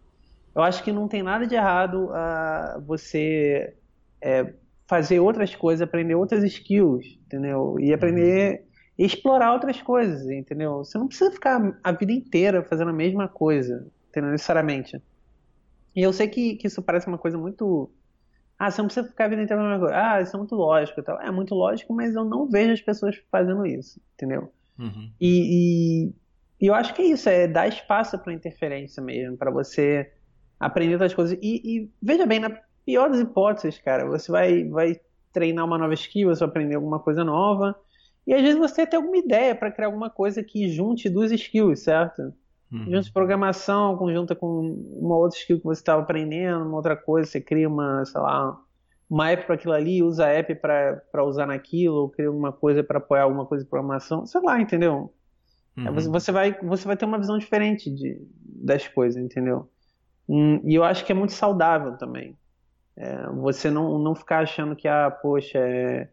Eu 0.56 0.64
acho 0.64 0.82
que 0.82 0.94
não 0.94 1.10
tem 1.10 1.22
nada 1.22 1.46
de 1.46 1.54
errado 1.54 2.10
a 2.14 2.80
você 2.88 3.76
é, 4.22 4.54
fazer 4.92 5.22
outras 5.22 5.56
coisas, 5.56 5.82
aprender 5.82 6.16
outras 6.16 6.44
skills, 6.44 7.18
entendeu? 7.26 7.78
E 7.80 7.94
aprender 7.94 8.66
e 9.00 9.06
explorar 9.06 9.54
outras 9.54 9.82
coisas, 9.82 10.30
entendeu? 10.30 10.80
Você 10.80 10.98
não 10.98 11.08
precisa 11.08 11.32
ficar 11.32 11.80
a 11.82 11.94
vida 11.94 12.12
inteira 12.12 12.62
fazendo 12.62 12.90
a 12.90 12.94
mesma 12.94 13.26
coisa, 13.30 13.88
entendeu? 14.10 14.32
Necessariamente. 14.32 15.02
E 15.96 16.02
eu 16.02 16.12
sei 16.12 16.28
que, 16.28 16.58
que 16.58 16.68
isso 16.68 16.82
parece 16.82 17.08
uma 17.08 17.18
coisa 17.18 17.38
muito. 17.38 17.90
Ah, 18.60 18.70
você 18.70 18.82
não 18.82 18.88
precisa 18.90 19.08
ficar 19.08 19.26
a 19.26 19.28
vida 19.30 19.42
inteira 19.42 19.62
fazendo 19.62 19.76
a 19.76 19.78
mesma 19.78 19.88
coisa. 19.88 20.12
Ah, 20.12 20.22
isso 20.22 20.36
é 20.36 20.40
muito 20.40 20.56
lógico 20.56 21.00
e 21.00 21.04
tal. 21.04 21.22
É 21.22 21.32
muito 21.32 21.56
lógico, 21.56 21.94
mas 21.94 22.14
eu 22.14 22.26
não 22.26 22.50
vejo 22.50 22.74
as 22.74 22.82
pessoas 22.82 23.16
fazendo 23.32 23.66
isso, 23.66 23.98
entendeu? 24.16 24.52
Uhum. 24.78 25.10
E, 25.22 26.10
e, 26.10 26.14
e, 26.60 26.68
eu 26.68 26.74
acho 26.74 26.94
que 26.94 27.02
é 27.02 27.06
isso, 27.06 27.30
é 27.30 27.48
dar 27.48 27.70
espaço 27.70 28.20
para 28.20 28.34
interferência 28.34 29.02
mesmo, 29.02 29.38
para 29.38 29.52
você 29.52 30.12
aprender 30.60 30.96
outras 30.96 31.14
coisas. 31.14 31.40
E, 31.42 31.62
e, 31.64 31.90
veja 32.02 32.26
bem, 32.26 32.42
na 32.42 32.60
pior 32.86 33.10
das 33.10 33.20
hipóteses, 33.20 33.80
cara, 33.80 34.06
você 34.06 34.32
vai, 34.32 34.64
vai 34.66 35.00
treinar 35.32 35.66
uma 35.66 35.78
nova 35.78 35.94
skill, 35.94 36.30
você 36.30 36.40
vai 36.40 36.50
aprender 36.50 36.76
alguma 36.76 37.00
coisa 37.00 37.24
nova 37.24 37.76
e 38.26 38.34
às 38.34 38.42
vezes 38.42 38.58
você 38.58 38.86
tem 38.86 38.98
alguma 38.98 39.18
ideia 39.18 39.56
para 39.56 39.72
criar 39.72 39.88
alguma 39.88 40.10
coisa 40.10 40.44
que 40.44 40.70
junte 40.70 41.10
duas 41.10 41.32
skills, 41.32 41.84
certo? 41.84 42.34
Uhum. 42.72 42.86
Junte 42.92 43.12
programação, 43.12 43.98
conjunta 43.98 44.36
com 44.36 44.48
uma 45.00 45.18
outra 45.18 45.38
skill 45.38 45.58
que 45.58 45.66
você 45.66 45.82
estava 45.82 46.02
aprendendo, 46.02 46.66
uma 46.66 46.78
outra 46.78 46.96
coisa, 46.96 47.30
você 47.30 47.42
cria 47.42 47.68
uma, 47.68 48.06
sei 48.06 48.22
lá, 48.22 48.58
uma 49.10 49.30
app 49.30 49.46
para 49.46 49.56
aquilo 49.56 49.74
ali, 49.74 50.02
usa 50.02 50.26
a 50.26 50.30
app 50.30 50.56
para 50.56 51.26
usar 51.26 51.48
naquilo, 51.48 51.96
ou 51.96 52.10
cria 52.10 52.28
alguma 52.28 52.52
coisa 52.52 52.84
para 52.84 52.98
apoiar 52.98 53.24
alguma 53.24 53.46
coisa 53.46 53.64
de 53.64 53.70
programação, 53.70 54.26
sei 54.26 54.42
lá, 54.42 54.62
entendeu? 54.62 55.14
É, 55.78 55.90
uhum. 55.90 56.12
Você, 56.12 56.32
vai, 56.32 56.58
você 56.62 56.86
vai 56.86 56.96
ter 56.96 57.06
uma 57.06 57.18
visão 57.20 57.38
diferente 57.38 57.90
de, 57.90 58.22
das 58.46 58.88
coisas, 58.88 59.22
entendeu? 59.22 59.70
Hum, 60.30 60.62
e 60.64 60.76
eu 60.76 60.84
acho 60.84 61.04
que 61.04 61.12
é 61.12 61.16
muito 61.16 61.34
saudável 61.34 61.98
também. 61.98 62.38
É, 63.02 63.28
você 63.32 63.72
não, 63.72 63.98
não 63.98 64.14
ficar 64.14 64.40
achando 64.40 64.76
que, 64.76 64.88
ah, 64.88 65.10
poxa, 65.10 65.58
é 65.58 66.10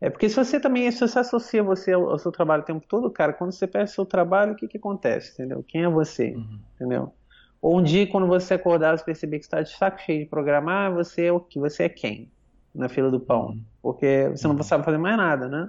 é 0.00 0.08
porque 0.08 0.28
se 0.28 0.36
você 0.36 0.60
também 0.60 0.90
se 0.92 1.00
você 1.00 1.18
associa 1.18 1.62
você 1.62 1.92
ao, 1.92 2.10
ao, 2.10 2.18
seu 2.18 2.30
trabalho 2.30 2.62
o 2.62 2.66
tempo 2.66 2.86
todo, 2.86 3.10
cara, 3.10 3.32
quando 3.32 3.52
você 3.52 3.66
perde 3.66 3.90
seu 3.90 4.06
trabalho, 4.06 4.52
o 4.52 4.56
que, 4.56 4.68
que 4.68 4.78
acontece? 4.78 5.32
Entendeu? 5.32 5.64
Quem 5.66 5.82
é 5.82 5.88
você? 5.88 6.34
Uhum. 6.34 6.60
Entendeu? 6.74 7.12
Ou 7.60 7.78
um 7.78 7.82
dia, 7.82 8.06
quando 8.06 8.28
você 8.28 8.54
acordar 8.54 8.96
e 8.96 9.04
perceber 9.04 9.40
que 9.40 9.44
está 9.44 9.60
de 9.60 9.70
saco 9.70 10.00
cheio 10.00 10.20
de 10.20 10.30
programar, 10.30 10.94
você 10.94 11.24
é 11.24 11.32
o 11.32 11.40
que? 11.40 11.58
Você 11.58 11.84
é 11.84 11.88
quem? 11.88 12.30
Na 12.72 12.88
fila 12.88 13.10
do 13.10 13.18
pão. 13.18 13.48
Uhum. 13.48 13.64
Porque 13.82 14.28
você 14.30 14.46
não 14.46 14.54
uhum. 14.54 14.62
sabe 14.62 14.84
fazer 14.84 14.98
mais 14.98 15.16
nada, 15.16 15.48
né? 15.48 15.68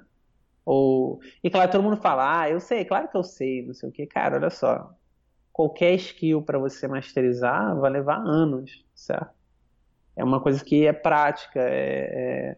Ou... 0.64 1.20
E 1.44 1.50
claro, 1.50 1.72
todo 1.72 1.82
mundo 1.84 1.98
fala, 1.98 2.42
ah, 2.42 2.50
eu 2.50 2.60
sei, 2.60 2.86
claro 2.86 3.08
que 3.08 3.18
eu 3.18 3.24
sei, 3.24 3.66
não 3.66 3.74
sei 3.74 3.90
o 3.90 3.92
que. 3.92 4.06
Cara, 4.06 4.36
olha 4.36 4.52
só. 4.52 4.94
Qualquer 5.52 5.96
skill 5.96 6.44
para 6.44 6.60
você 6.60 6.88
masterizar 6.88 7.76
vai 7.80 7.90
levar 7.90 8.18
anos, 8.18 8.86
certo? 8.94 9.39
É 10.20 10.24
uma 10.24 10.42
coisa 10.42 10.64
que 10.64 10.86
é 10.86 10.94
prática, 10.94 11.60
é, 11.62 12.56
é 12.56 12.58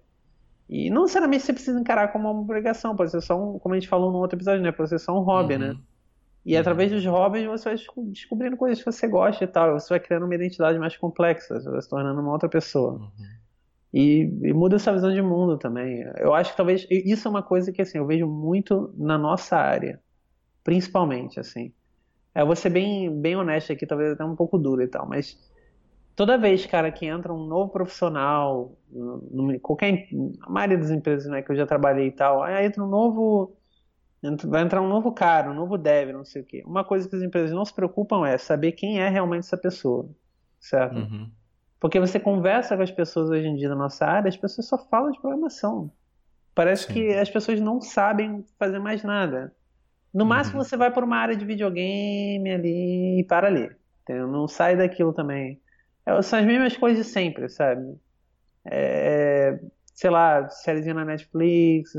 e 0.71 0.89
não 0.89 1.01
necessariamente 1.01 1.43
você 1.43 1.51
precisa 1.51 1.77
encarar 1.77 2.07
como 2.13 2.31
uma 2.31 2.39
obrigação, 2.39 2.95
pode 2.95 3.11
ser 3.11 3.19
só 3.19 3.37
um, 3.37 3.59
como 3.59 3.75
a 3.75 3.77
gente 3.77 3.89
falou 3.89 4.09
no 4.09 4.19
outro 4.19 4.37
episódio, 4.37 4.63
né? 4.63 4.71
Pode 4.71 4.87
ser 4.87 4.99
só 4.99 5.13
um 5.13 5.21
hobby, 5.21 5.55
uhum. 5.55 5.59
né? 5.59 5.77
E 6.45 6.53
uhum. 6.53 6.61
através 6.61 6.89
dos 6.89 7.05
hobbies 7.05 7.45
você 7.45 7.75
vai 7.75 8.05
descobrindo 8.05 8.55
coisas 8.55 8.79
que 8.79 8.89
você 8.89 9.05
gosta 9.05 9.43
e 9.43 9.47
tal. 9.47 9.77
Você 9.77 9.89
vai 9.89 9.99
criando 9.99 10.23
uma 10.23 10.33
identidade 10.33 10.79
mais 10.79 10.95
complexa, 10.95 11.59
você 11.59 11.69
vai 11.69 11.81
se 11.81 11.89
tornando 11.89 12.21
uma 12.21 12.31
outra 12.31 12.47
pessoa. 12.47 12.93
Uhum. 12.93 13.09
E, 13.93 14.21
e, 14.43 14.53
muda 14.53 14.77
essa 14.77 14.93
visão 14.93 15.13
de 15.13 15.21
mundo 15.21 15.57
também. 15.57 16.05
Eu 16.15 16.33
acho 16.33 16.51
que 16.51 16.57
talvez 16.57 16.87
isso 16.89 17.27
é 17.27 17.31
uma 17.31 17.43
coisa 17.43 17.69
que 17.73 17.81
assim 17.81 17.97
eu 17.97 18.07
vejo 18.07 18.25
muito 18.25 18.93
na 18.97 19.17
nossa 19.17 19.57
área, 19.57 19.99
principalmente 20.63 21.37
assim. 21.37 21.73
Eu 22.33 22.45
vou 22.45 22.55
ser 22.55 22.69
bem 22.69 23.13
bem 23.13 23.35
honesto 23.35 23.73
aqui, 23.73 23.85
talvez 23.85 24.13
até 24.13 24.23
um 24.23 24.37
pouco 24.37 24.57
duro 24.57 24.81
e 24.81 24.87
tal, 24.87 25.05
mas 25.05 25.37
toda 26.15 26.37
vez, 26.37 26.65
cara, 26.65 26.91
que 26.91 27.05
entra 27.05 27.33
um 27.33 27.45
novo 27.45 27.71
profissional, 27.71 28.77
no, 28.91 29.59
qualquer, 29.59 30.07
a 30.41 30.49
maioria 30.49 30.77
das 30.77 30.91
empresas 30.91 31.29
né, 31.29 31.41
que 31.41 31.51
eu 31.51 31.55
já 31.55 31.65
trabalhei 31.65 32.07
e 32.07 32.11
tal, 32.11 32.43
aí 32.43 32.65
entra 32.65 32.83
um 32.83 32.87
novo, 32.87 33.55
vai 34.45 34.61
entrar 34.61 34.81
um 34.81 34.87
novo 34.87 35.11
cara, 35.11 35.49
um 35.49 35.53
novo 35.53 35.77
dev, 35.77 36.11
não 36.11 36.25
sei 36.25 36.41
o 36.41 36.45
quê. 36.45 36.63
Uma 36.65 36.83
coisa 36.83 37.07
que 37.09 37.15
as 37.15 37.21
empresas 37.21 37.51
não 37.51 37.65
se 37.65 37.73
preocupam 37.73 38.25
é 38.25 38.37
saber 38.37 38.73
quem 38.73 38.99
é 38.99 39.09
realmente 39.09 39.45
essa 39.45 39.57
pessoa, 39.57 40.09
certo? 40.59 40.97
Uhum. 40.97 41.29
Porque 41.79 41.99
você 41.99 42.19
conversa 42.19 42.75
com 42.77 42.83
as 42.83 42.91
pessoas 42.91 43.29
hoje 43.29 43.47
em 43.47 43.55
dia 43.55 43.69
na 43.69 43.75
nossa 43.75 44.05
área, 44.05 44.29
as 44.29 44.37
pessoas 44.37 44.67
só 44.67 44.77
falam 44.77 45.11
de 45.11 45.19
programação. 45.19 45.91
Parece 46.53 46.85
Sim. 46.85 46.93
que 46.93 47.13
as 47.13 47.29
pessoas 47.29 47.59
não 47.59 47.81
sabem 47.81 48.45
fazer 48.59 48.77
mais 48.77 49.03
nada. 49.03 49.51
No 50.13 50.25
máximo 50.25 50.59
uhum. 50.59 50.63
você 50.63 50.75
vai 50.75 50.91
para 50.91 51.05
uma 51.05 51.17
área 51.17 51.35
de 51.35 51.45
videogame 51.45 52.51
ali 52.51 53.19
e 53.21 53.23
para 53.23 53.47
ali. 53.47 53.71
Entendeu? 54.03 54.27
Não 54.27 54.47
sai 54.47 54.75
daquilo 54.75 55.13
também. 55.13 55.59
É, 56.17 56.21
são 56.21 56.39
as 56.39 56.45
mesmas 56.45 56.77
coisas 56.77 57.05
de 57.05 57.11
sempre, 57.11 57.49
sabe? 57.49 57.95
É, 58.65 59.59
sei 59.93 60.09
lá, 60.09 60.49
sériezinha 60.49 60.93
na 60.93 61.05
Netflix, 61.05 61.93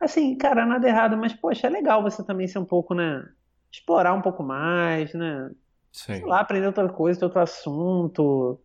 assim, 0.00 0.36
cara, 0.36 0.66
nada 0.66 0.88
errado, 0.88 1.16
mas 1.16 1.32
poxa, 1.32 1.66
é 1.66 1.70
legal 1.70 2.02
você 2.02 2.24
também 2.24 2.48
ser 2.48 2.58
um 2.58 2.64
pouco, 2.64 2.94
né? 2.94 3.26
Explorar 3.70 4.12
um 4.14 4.22
pouco 4.22 4.42
mais, 4.42 5.14
né? 5.14 5.50
Sim. 5.92 6.14
Sei 6.14 6.24
lá, 6.24 6.40
aprender 6.40 6.66
outra 6.66 6.88
coisa, 6.88 7.24
outro 7.24 7.40
assunto. 7.40 8.60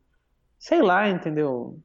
Sei 0.58 0.82
lá, 0.82 1.10
entendeu? 1.10 1.80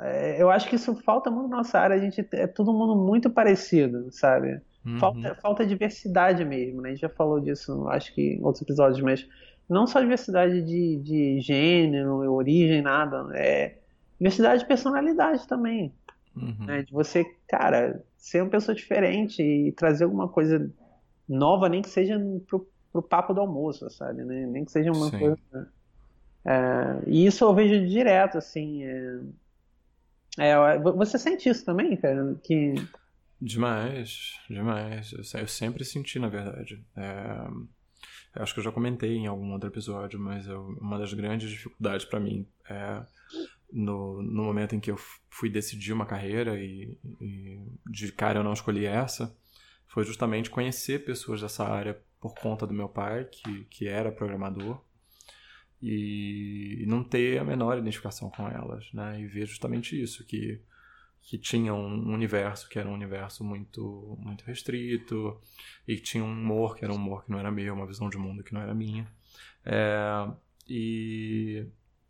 É, 0.00 0.42
eu 0.42 0.50
acho 0.50 0.68
que 0.68 0.76
isso 0.76 0.94
falta 1.02 1.30
muito 1.30 1.48
na 1.48 1.58
nossa 1.58 1.78
área, 1.78 1.96
a 1.96 2.00
gente 2.00 2.26
é 2.32 2.46
todo 2.46 2.72
mundo 2.72 2.96
muito 2.96 3.30
parecido, 3.30 4.10
sabe? 4.10 4.60
Uhum. 4.84 4.98
Falta, 4.98 5.34
falta 5.36 5.66
diversidade 5.66 6.44
mesmo, 6.44 6.82
né? 6.82 6.90
A 6.90 6.92
gente 6.92 7.00
já 7.00 7.08
falou 7.08 7.40
disso, 7.40 7.88
acho 7.88 8.14
que 8.14 8.34
em 8.34 8.44
outros 8.44 8.62
episódios, 8.62 9.00
mas 9.00 9.26
não 9.68 9.86
só 9.86 10.00
diversidade 10.00 10.62
de, 10.62 10.96
de 10.98 11.40
gênero, 11.40 12.32
origem, 12.32 12.82
nada. 12.82 13.26
É 13.34 13.78
diversidade 14.18 14.60
de 14.60 14.68
personalidade 14.68 15.46
também. 15.46 15.92
Uhum. 16.34 16.66
Né? 16.66 16.82
De 16.82 16.92
você, 16.92 17.24
cara, 17.48 18.02
ser 18.16 18.42
uma 18.42 18.50
pessoa 18.50 18.74
diferente 18.74 19.42
e 19.42 19.72
trazer 19.72 20.04
alguma 20.04 20.28
coisa 20.28 20.70
nova, 21.28 21.68
nem 21.68 21.82
que 21.82 21.88
seja 21.88 22.18
pro, 22.46 22.68
pro 22.92 23.02
papo 23.02 23.34
do 23.34 23.40
almoço, 23.40 23.90
sabe? 23.90 24.24
Né? 24.24 24.46
Nem 24.46 24.64
que 24.64 24.70
seja 24.70 24.92
uma 24.92 25.10
Sim. 25.10 25.18
coisa. 25.18 25.72
É, 26.44 27.02
e 27.06 27.26
isso 27.26 27.44
eu 27.44 27.54
vejo 27.54 27.88
direto, 27.88 28.38
assim. 28.38 28.84
É, 28.84 29.20
é, 30.38 30.78
você 30.78 31.18
sente 31.18 31.48
isso 31.48 31.64
também, 31.64 31.96
cara? 31.96 32.36
Que... 32.42 32.74
Demais, 33.40 34.38
demais. 34.48 35.12
Eu, 35.12 35.48
sempre 35.48 35.84
senti, 35.84 36.18
na 36.18 36.28
verdade. 36.28 36.84
É 36.96 37.48
acho 38.36 38.54
que 38.54 38.60
eu 38.60 38.64
já 38.64 38.72
comentei 38.72 39.16
em 39.16 39.26
algum 39.26 39.52
outro 39.52 39.68
episódio, 39.68 40.18
mas 40.18 40.46
eu, 40.46 40.76
uma 40.80 40.98
das 40.98 41.12
grandes 41.12 41.50
dificuldades 41.50 42.04
para 42.04 42.20
mim 42.20 42.46
é 42.68 43.02
no, 43.72 44.22
no 44.22 44.44
momento 44.44 44.74
em 44.74 44.80
que 44.80 44.90
eu 44.90 44.96
fui 45.28 45.50
decidir 45.50 45.92
uma 45.92 46.06
carreira 46.06 46.58
e, 46.58 46.96
e, 47.20 47.58
de 47.86 48.12
cara 48.12 48.38
eu 48.38 48.44
não 48.44 48.52
escolhi 48.52 48.86
essa, 48.86 49.36
foi 49.86 50.04
justamente 50.04 50.50
conhecer 50.50 51.04
pessoas 51.04 51.40
dessa 51.40 51.64
área 51.64 52.00
por 52.20 52.34
conta 52.34 52.66
do 52.66 52.74
meu 52.74 52.88
pai, 52.88 53.24
que, 53.24 53.64
que 53.64 53.88
era 53.88 54.10
programador, 54.10 54.80
e, 55.80 56.82
e 56.82 56.86
não 56.86 57.04
ter 57.04 57.38
a 57.38 57.44
menor 57.44 57.78
identificação 57.78 58.30
com 58.30 58.48
elas, 58.48 58.90
né? 58.92 59.20
E 59.20 59.26
ver 59.26 59.46
justamente 59.46 60.00
isso, 60.00 60.24
que 60.24 60.60
que 61.26 61.36
tinha 61.36 61.74
um 61.74 62.14
universo 62.14 62.68
que 62.68 62.78
era 62.78 62.88
um 62.88 62.94
universo 62.94 63.42
muito 63.42 64.16
muito 64.20 64.44
restrito 64.44 65.38
e 65.86 65.96
tinha 65.96 66.22
um 66.22 66.32
humor 66.32 66.76
que 66.76 66.84
era 66.84 66.92
um 66.92 66.96
humor 66.96 67.24
que 67.24 67.32
não 67.32 67.38
era 67.40 67.50
meu, 67.50 67.74
uma 67.74 67.86
visão 67.86 68.08
de 68.08 68.16
mundo 68.16 68.44
que 68.44 68.54
não 68.54 68.60
era 68.60 68.72
minha. 68.72 69.10
É, 69.64 70.28
e, 70.68 71.66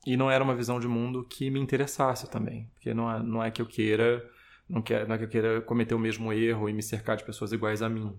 e 0.06 0.16
não 0.18 0.30
era 0.30 0.44
uma 0.44 0.54
visão 0.54 0.78
de 0.78 0.86
mundo 0.86 1.24
que 1.24 1.50
me 1.50 1.58
interessasse 1.58 2.30
também, 2.30 2.70
porque 2.74 2.92
não 2.92 3.10
é, 3.10 3.22
não 3.22 3.42
é 3.42 3.50
que 3.50 3.62
eu 3.62 3.66
queira 3.66 4.22
não, 4.68 4.82
quer, 4.82 5.08
não 5.08 5.14
é 5.14 5.18
que 5.18 5.24
eu 5.24 5.28
queira 5.28 5.60
cometer 5.62 5.94
o 5.94 5.98
mesmo 5.98 6.30
erro 6.30 6.68
e 6.68 6.74
me 6.74 6.82
cercar 6.82 7.16
de 7.16 7.24
pessoas 7.24 7.52
iguais 7.52 7.80
a 7.80 7.88
mim, 7.88 8.14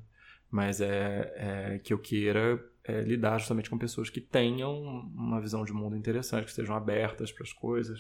mas 0.49 0.81
é, 0.81 1.33
é 1.75 1.79
que 1.79 1.93
eu 1.93 1.99
queira 1.99 2.59
é, 2.83 3.01
lidar 3.01 3.37
justamente 3.37 3.69
com 3.69 3.77
pessoas 3.77 4.09
que 4.09 4.19
tenham 4.19 4.73
uma 5.13 5.39
visão 5.39 5.63
de 5.63 5.73
mundo 5.73 5.95
interessante, 5.95 6.45
que 6.45 6.49
estejam 6.49 6.75
abertas 6.75 7.31
para 7.31 7.43
as 7.43 7.53
coisas, 7.53 7.99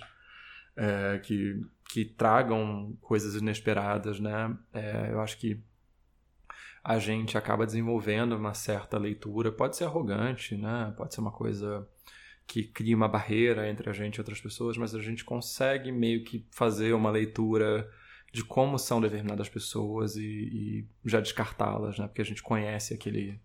é, 0.77 1.19
que 1.19 1.59
que 1.89 2.03
tragam 2.05 2.97
coisas 3.01 3.35
inesperadas, 3.35 4.19
né? 4.19 4.55
É, 4.73 5.09
eu 5.11 5.21
acho 5.21 5.37
que 5.37 5.61
a 6.83 6.99
gente 6.99 7.37
acaba 7.37 7.65
desenvolvendo 7.65 8.33
uma 8.33 8.53
certa 8.53 8.97
leitura. 8.97 9.51
Pode 9.51 9.77
ser 9.77 9.85
arrogante, 9.85 10.55
né? 10.55 10.93
Pode 10.97 11.13
ser 11.13 11.21
uma 11.21 11.31
coisa 11.31 11.87
que 12.45 12.63
cria 12.63 12.95
uma 12.95 13.07
barreira 13.07 13.69
entre 13.69 13.89
a 13.89 13.93
gente 13.93 14.15
e 14.15 14.21
outras 14.21 14.39
pessoas, 14.39 14.77
mas 14.77 14.95
a 14.95 15.01
gente 15.01 15.23
consegue 15.23 15.91
meio 15.91 16.23
que 16.23 16.45
fazer 16.51 16.93
uma 16.93 17.11
leitura 17.11 17.89
de 18.31 18.43
como 18.43 18.77
são 18.77 19.01
determinadas 19.01 19.49
pessoas 19.49 20.15
e, 20.15 20.23
e 20.23 20.87
já 21.05 21.19
descartá-las, 21.19 21.97
né? 21.97 22.07
Porque 22.07 22.21
a 22.21 22.25
gente 22.25 22.43
conhece 22.43 22.93
aquele, 22.93 23.39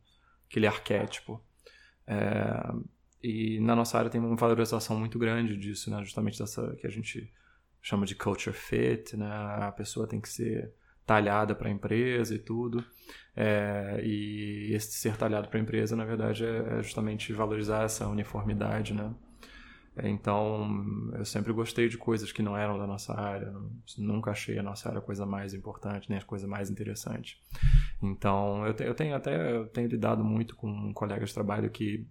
aquele 0.49 0.66
arquétipo. 0.66 1.42
É, 2.07 2.73
e 3.22 3.61
na 3.61 3.76
nossa 3.76 3.98
área 3.98 4.11
tem 4.11 4.20
uma 4.20 4.35
valorização 4.35 4.98
muito 4.98 5.18
grande 5.18 5.56
disso, 5.56 5.90
né? 5.90 6.02
Justamente 6.02 6.38
dessa 6.38 6.74
que 6.76 6.87
a 6.87 6.90
gente 6.90 7.32
chama 7.80 8.04
de 8.04 8.14
culture 8.14 8.54
fit, 8.54 9.16
né? 9.16 9.30
A 9.30 9.72
pessoa 9.72 10.06
tem 10.06 10.20
que 10.20 10.28
ser 10.28 10.72
talhada 11.06 11.54
para 11.54 11.68
a 11.68 11.72
empresa 11.72 12.35
e 12.35 12.38
tudo. 12.38 12.85
É, 13.37 14.00
e 14.04 14.72
esse 14.74 14.92
ser 14.92 15.16
talhado 15.16 15.48
para 15.48 15.58
a 15.58 15.62
empresa, 15.62 15.96
na 15.96 16.04
verdade, 16.04 16.44
é, 16.44 16.78
é, 16.78 16.82
justamente 16.82 17.32
valorizar 17.32 17.85
essa 17.85 18.06
uniformidade, 18.06 18.92
né? 18.94 19.14
É, 19.96 20.08
então, 20.08 21.11
eu 21.14 21.24
sempre 21.24 21.52
gostei 21.52 21.88
de 21.88 21.98
coisas 21.98 22.32
que 22.32 22.42
não 22.42 22.56
eram 22.56 22.78
da 22.78 22.87
nossa 22.87 23.12
área, 23.12 23.52
nunca 23.98 24.30
achei 24.30 24.58
a 24.58 24.62
nossa 24.62 24.88
área 24.88 25.00
a 25.00 25.02
coisa 25.02 25.26
mais 25.26 25.52
importante, 25.52 26.08
nem 26.08 26.18
a 26.18 26.22
coisa 26.22 26.46
mais 26.46 26.70
interessante. 26.70 27.38
Então, 28.02 28.66
eu, 28.66 28.74
te, 28.74 28.85
eu 28.85 28.94
tenho 28.94 29.14
até 29.14 29.54
eu 29.56 29.66
tenho 29.66 29.88
lidado 29.88 30.24
muito 30.24 30.56
com 30.56 30.68
um 30.68 30.92
colega 30.94 31.24
de 31.26 31.35
trabalho 31.35 31.70
que 31.70 32.08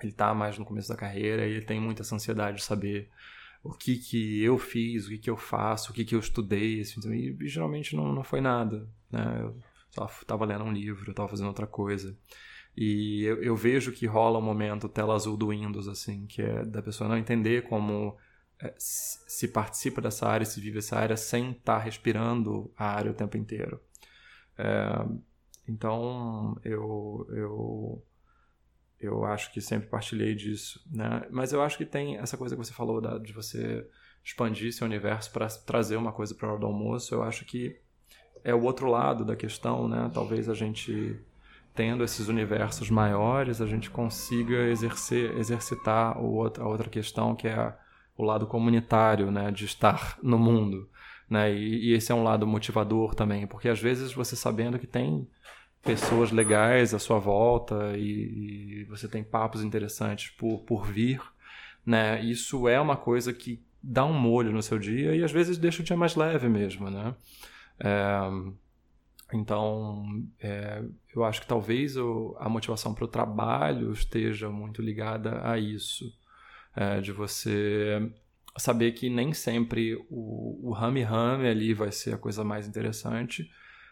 ele 0.00 0.12
está 0.12 0.34
mais 0.34 0.58
no 0.58 0.64
começo 0.64 0.88
da 0.88 0.96
carreira 0.96 1.46
e 1.46 1.52
ele 1.52 1.64
tem 1.64 1.80
muita 1.80 2.02
ansiedade 2.02 2.58
de 2.58 2.64
saber 2.64 3.08
o 3.62 3.72
que 3.72 3.96
que 3.96 4.42
eu 4.42 4.58
fiz, 4.58 5.06
o 5.06 5.08
que 5.10 5.18
que 5.18 5.30
eu 5.30 5.36
faço, 5.36 5.90
o 5.90 5.94
que 5.94 6.04
que 6.04 6.14
eu 6.14 6.20
estudei, 6.20 6.80
assim, 6.80 7.00
e, 7.12 7.48
geralmente 7.48 7.96
não, 7.96 8.12
não 8.12 8.22
foi 8.22 8.40
nada, 8.40 8.88
né? 9.10 9.40
Eu 9.42 9.56
só 9.90 10.06
estava 10.06 10.44
lendo 10.44 10.64
um 10.64 10.72
livro, 10.72 11.10
estava 11.10 11.28
fazendo 11.28 11.48
outra 11.48 11.66
coisa. 11.66 12.16
E 12.76 13.24
eu, 13.24 13.42
eu, 13.42 13.56
vejo 13.56 13.90
que 13.92 14.06
rola 14.06 14.38
um 14.38 14.42
momento 14.42 14.88
tela 14.88 15.14
azul 15.14 15.36
do 15.36 15.48
Windows, 15.48 15.88
assim, 15.88 16.26
que 16.26 16.42
é 16.42 16.64
da 16.64 16.82
pessoa 16.82 17.08
não 17.08 17.16
entender 17.16 17.66
como 17.66 18.16
é, 18.60 18.74
se 18.78 19.48
participa 19.48 20.00
dessa 20.00 20.28
área, 20.28 20.44
se 20.44 20.60
vive 20.60 20.78
essa 20.78 20.96
área 20.96 21.16
sem 21.16 21.52
estar 21.52 21.78
tá 21.78 21.78
respirando 21.78 22.70
a 22.76 22.86
área 22.86 23.10
o 23.10 23.14
tempo 23.14 23.36
inteiro. 23.36 23.80
É, 24.58 25.06
então, 25.66 26.58
eu, 26.62 27.26
eu 27.30 28.04
eu 29.00 29.24
acho 29.24 29.52
que 29.52 29.60
sempre 29.60 29.88
partilhei 29.88 30.34
disso, 30.34 30.80
né? 30.90 31.26
Mas 31.30 31.52
eu 31.52 31.62
acho 31.62 31.76
que 31.76 31.84
tem 31.84 32.16
essa 32.16 32.36
coisa 32.36 32.56
que 32.56 32.64
você 32.64 32.72
falou 32.72 33.00
da, 33.00 33.18
de 33.18 33.32
você 33.32 33.86
expandir 34.24 34.72
seu 34.72 34.86
universo 34.86 35.30
para 35.30 35.46
trazer 35.46 35.96
uma 35.96 36.12
coisa 36.12 36.34
para 36.34 36.48
hora 36.48 36.58
do 36.58 36.66
almoço. 36.66 37.14
Eu 37.14 37.22
acho 37.22 37.44
que 37.44 37.78
é 38.42 38.54
o 38.54 38.62
outro 38.62 38.88
lado 38.88 39.24
da 39.24 39.36
questão, 39.36 39.86
né? 39.86 40.10
Talvez 40.12 40.48
a 40.48 40.54
gente 40.54 41.20
tendo 41.74 42.02
esses 42.02 42.28
universos 42.28 42.88
maiores, 42.88 43.60
a 43.60 43.66
gente 43.66 43.90
consiga 43.90 44.66
exercer, 44.68 45.36
exercitar 45.36 46.18
o 46.18 46.32
outro, 46.32 46.64
a 46.64 46.68
outra 46.68 46.88
questão 46.88 47.36
que 47.36 47.46
é 47.46 47.76
o 48.16 48.24
lado 48.24 48.46
comunitário, 48.46 49.30
né? 49.30 49.50
De 49.50 49.66
estar 49.66 50.18
no 50.22 50.38
mundo, 50.38 50.88
né? 51.28 51.52
E, 51.54 51.90
e 51.90 51.92
esse 51.92 52.10
é 52.10 52.14
um 52.14 52.22
lado 52.22 52.46
motivador 52.46 53.14
também, 53.14 53.46
porque 53.46 53.68
às 53.68 53.80
vezes 53.80 54.12
você 54.12 54.34
sabendo 54.34 54.78
que 54.78 54.86
tem 54.86 55.28
pessoas 55.86 56.32
legais 56.32 56.92
à 56.92 56.98
sua 56.98 57.20
volta 57.20 57.96
e, 57.96 58.80
e 58.80 58.84
você 58.84 59.06
tem 59.06 59.22
papos 59.22 59.62
interessantes 59.62 60.30
por, 60.30 60.62
por 60.64 60.84
vir, 60.84 61.22
né? 61.84 62.20
Isso 62.22 62.68
é 62.68 62.80
uma 62.80 62.96
coisa 62.96 63.32
que 63.32 63.64
dá 63.80 64.04
um 64.04 64.12
molho 64.12 64.50
no 64.50 64.60
seu 64.60 64.80
dia 64.80 65.14
e 65.14 65.22
às 65.22 65.30
vezes 65.30 65.56
deixa 65.56 65.80
o 65.82 65.84
dia 65.84 65.96
mais 65.96 66.16
leve 66.16 66.48
mesmo, 66.48 66.90
né? 66.90 67.14
É, 67.78 68.20
então, 69.32 70.04
é, 70.40 70.82
eu 71.14 71.24
acho 71.24 71.40
que 71.40 71.46
talvez 71.46 71.96
o, 71.96 72.36
a 72.40 72.48
motivação 72.48 72.92
para 72.92 73.04
o 73.04 73.08
trabalho 73.08 73.92
esteja 73.92 74.50
muito 74.50 74.82
ligada 74.82 75.48
a 75.48 75.56
isso, 75.56 76.12
é, 76.74 77.00
de 77.00 77.12
você 77.12 78.10
saber 78.58 78.92
que 78.92 79.08
nem 79.08 79.32
sempre 79.32 79.94
o, 80.10 80.72
rame-rame 80.72 81.46
ali 81.46 81.74
vai 81.74 81.92
ser 81.92 82.14
a 82.14 82.18
coisa 82.18 82.42
mais 82.42 82.66
interessante, 82.66 83.48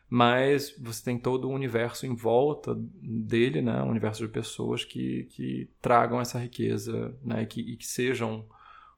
mas 0.08 0.74
você 0.78 1.02
tem 1.04 1.18
todo 1.18 1.48
um 1.48 1.54
universo 1.54 2.06
em 2.06 2.14
volta 2.14 2.74
dele, 2.76 3.62
né? 3.62 3.82
um 3.82 3.90
universo 3.90 4.26
de 4.26 4.32
pessoas 4.32 4.84
que, 4.84 5.24
que 5.30 5.70
tragam 5.80 6.20
essa 6.20 6.38
riqueza 6.38 7.16
né? 7.22 7.42
e, 7.42 7.46
que, 7.46 7.60
e 7.60 7.76
que 7.76 7.86
sejam 7.86 8.46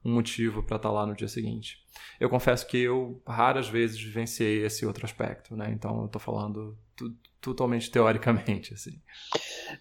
um 0.03 0.13
motivo 0.13 0.63
para 0.63 0.77
estar 0.77 0.89
tá 0.89 0.93
lá 0.93 1.05
no 1.05 1.15
dia 1.15 1.27
seguinte. 1.27 1.83
Eu 2.19 2.29
confesso 2.29 2.67
que 2.67 2.77
eu 2.77 3.21
raras 3.27 3.67
vezes 3.67 3.99
vivenciei 3.99 4.65
esse 4.65 4.85
outro 4.85 5.05
aspecto, 5.05 5.55
né? 5.55 5.71
Então 5.71 5.99
eu 5.99 6.05
estou 6.05 6.21
falando 6.21 6.77
totalmente 7.41 7.91
teoricamente, 7.91 8.73
assim. 8.73 9.01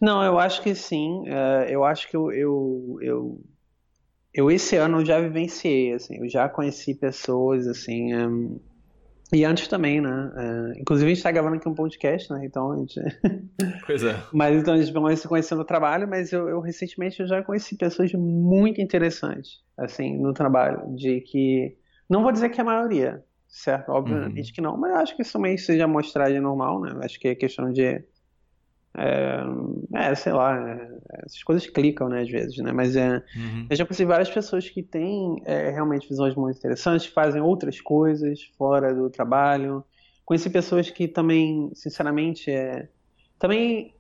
Não, 0.01 0.23
eu 0.25 0.39
acho 0.39 0.63
que 0.63 0.75
sim. 0.75 1.23
Uh, 1.29 1.69
eu 1.69 1.85
acho 1.85 2.09
que 2.09 2.17
eu, 2.17 2.33
eu, 2.33 2.99
eu, 3.01 3.45
eu, 4.35 4.51
esse 4.51 4.77
ano 4.77 5.05
já 5.05 5.21
vivenciei, 5.21 5.93
assim. 5.93 6.17
Eu 6.19 6.29
já 6.29 6.49
conheci 6.49 6.95
pessoas, 6.95 7.67
assim. 7.67 8.15
Um 8.15 8.61
e 9.33 9.45
antes 9.45 9.67
também, 9.67 10.01
né? 10.01 10.33
É, 10.37 10.81
inclusive 10.81 11.07
a 11.07 11.09
gente 11.09 11.19
está 11.19 11.33
gravando 11.33 11.57
aqui 11.57 11.69
um 11.69 11.75
podcast, 11.75 12.33
né? 12.33 12.45
Então 12.45 12.73
a 12.73 12.77
gente. 12.79 13.01
Pois 13.87 14.03
é. 14.03 14.17
mas 14.33 14.57
então 14.57 14.75
a 14.75 14.79
gente 14.79 14.93
vai 14.93 15.17
se 15.17 15.29
conhecendo 15.29 15.59
no 15.59 15.65
trabalho, 15.65 16.09
mas 16.09 16.33
eu, 16.33 16.49
eu, 16.49 16.61
recentemente 16.61 17.21
eu 17.21 17.27
já 17.27 17.43
conheci 17.43 17.77
pessoas 17.77 18.13
muito 18.13 18.81
interessantes, 18.81 19.61
assim, 19.77 20.17
no 20.19 20.33
trabalho, 20.33 20.95
de 20.95 21.21
que. 21.21 21.77
Não 22.09 22.23
vou 22.23 22.33
dizer 22.33 22.51
que 22.51 22.61
é 22.61 22.63
a 22.63 22.67
maioria, 22.67 23.25
certo? 23.49 23.91
Obviamente 23.91 24.49
uhum. 24.49 24.55
que 24.55 24.61
não, 24.61 24.77
mas 24.77 24.91
eu 24.93 24.97
acho 24.99 25.17
que 25.17 25.23
isso 25.23 25.33
também 25.33 25.57
seja 25.57 25.85
amostragem 25.85 26.41
normal, 26.41 26.81
né? 26.81 26.95
Acho 27.03 27.19
que 27.19 27.29
é 27.29 27.35
questão 27.35 27.73
de 27.73 28.05
é, 28.97 29.43
é, 29.95 30.15
sei 30.15 30.33
lá, 30.33 30.59
é, 30.59 30.99
essas 31.27 31.43
coisas 31.43 31.67
clicam, 31.69 32.09
né, 32.09 32.23
às 32.23 32.31
vezes, 32.31 32.57
né? 32.59 32.73
Mas 32.73 32.97
é, 32.97 33.23
uhum. 33.37 33.67
eu 33.69 33.77
já 33.77 33.85
conheci 33.85 34.05
várias 34.05 34.31
pessoas 34.31 34.69
que 34.69 34.83
têm 34.83 35.43
é, 35.45 35.71
realmente 35.71 36.09
visões 36.09 36.35
muito 36.35 36.57
interessantes, 36.57 37.07
fazem 37.07 37.43
outras 37.43 37.81
coisas 37.81 38.43
fora 38.57 38.95
do 38.95 39.11
trabalho. 39.11 39.85
Conheci 40.25 40.49
pessoas 40.49 40.91
que 40.91 41.07
também, 41.07 41.71
sinceramente, 41.75 42.51
é, 42.51 42.89
também 43.39 43.95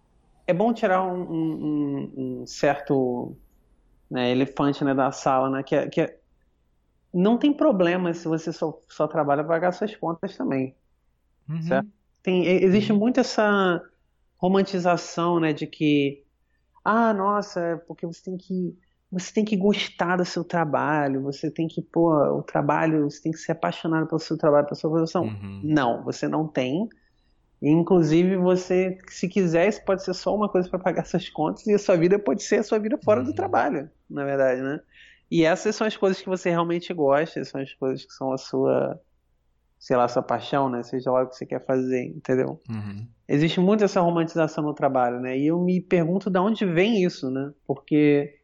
é 0.46 0.54
bom 0.54 0.72
tirar 0.72 1.02
um, 1.02 1.22
um, 1.22 2.12
um 2.16 2.46
certo 2.46 3.37
né, 4.11 4.30
elefante 4.30 4.82
né, 4.82 4.94
da 4.94 5.12
sala, 5.12 5.50
né? 5.50 5.62
Que, 5.62 5.74
é, 5.74 5.88
que 5.88 6.00
é, 6.00 6.18
não 7.12 7.37
tem 7.37 7.52
problema 7.52 8.14
se 8.14 8.26
você 8.26 8.50
só, 8.50 8.78
só 8.88 9.06
trabalha 9.06 9.44
para 9.44 9.54
pagar 9.54 9.72
suas 9.72 9.94
contas 9.94 10.37
também, 10.37 10.74
uhum. 11.48 11.61
certo? 11.62 11.88
Tem, 12.22 12.46
existe 12.46 12.92
uhum. 12.92 12.98
muito 12.98 13.20
essa 13.20 13.82
romantização, 14.38 15.40
né, 15.40 15.53
de 15.53 15.66
que 15.66 16.25
ah, 16.85 17.12
nossa, 17.12 17.61
é 17.61 17.77
porque 17.77 18.07
você 18.07 18.22
tem 18.22 18.37
que 18.37 18.79
você 19.11 19.33
tem 19.33 19.44
que 19.44 19.57
gostar 19.57 20.16
do 20.16 20.25
seu 20.25 20.44
trabalho, 20.44 21.22
você 21.22 21.51
tem 21.51 21.68
que, 21.68 21.81
pô, 21.81 22.12
o 22.12 22.42
trabalho, 22.42 23.05
você 23.11 23.22
tem 23.22 23.33
que 23.33 23.38
ser 23.38 23.53
apaixonado 23.53 24.07
pelo 24.07 24.18
seu 24.18 24.37
trabalho, 24.37 24.66
pela 24.66 24.75
sua 24.75 24.90
profissão. 24.90 25.25
Uhum. 25.25 25.61
Não, 25.64 26.05
você 26.05 26.29
não 26.29 26.46
tem. 26.46 26.88
inclusive, 27.62 28.37
você, 28.37 28.99
se 29.09 29.29
quiser, 29.29 29.68
isso 29.68 29.85
pode 29.85 30.03
ser 30.05 30.14
só 30.14 30.35
uma 30.35 30.49
coisa 30.49 30.68
para 30.68 30.79
pagar 30.79 31.07
suas 31.07 31.29
contas 31.29 31.66
e 31.66 31.75
a 31.75 31.79
sua 31.79 31.96
vida 31.96 32.18
pode 32.18 32.42
ser 32.42 32.57
a 32.57 32.62
sua 32.62 32.79
vida 32.79 32.99
fora 33.03 33.20
uhum. 33.20 33.27
do 33.27 33.35
trabalho, 33.35 33.88
na 34.11 34.25
verdade, 34.25 34.61
né? 34.61 34.81
E 35.31 35.44
essas 35.44 35.75
são 35.75 35.87
as 35.87 35.96
coisas 35.96 36.20
que 36.20 36.29
você 36.29 36.51
realmente 36.51 36.92
gosta, 36.92 37.44
são 37.44 37.61
as 37.61 37.72
coisas 37.75 38.05
que 38.05 38.12
são 38.12 38.33
a 38.33 38.38
sua 38.38 39.01
sei 39.78 39.96
lá, 39.96 40.08
sua 40.08 40.22
paixão, 40.22 40.68
né? 40.68 40.82
Seja 40.82 41.10
lá 41.10 41.22
o 41.22 41.28
que 41.28 41.36
você 41.36 41.46
quer 41.46 41.64
fazer, 41.64 42.04
entendeu? 42.04 42.60
Uhum. 42.68 43.06
Existe 43.28 43.60
muito 43.60 43.84
essa 43.84 44.00
romantização 44.00 44.64
no 44.64 44.74
trabalho, 44.74 45.20
né? 45.20 45.36
E 45.36 45.46
eu 45.46 45.60
me 45.60 45.80
pergunto 45.80 46.30
de 46.30 46.38
onde 46.38 46.64
vem 46.64 47.02
isso, 47.02 47.30
né? 47.30 47.52
Porque, 47.66 48.38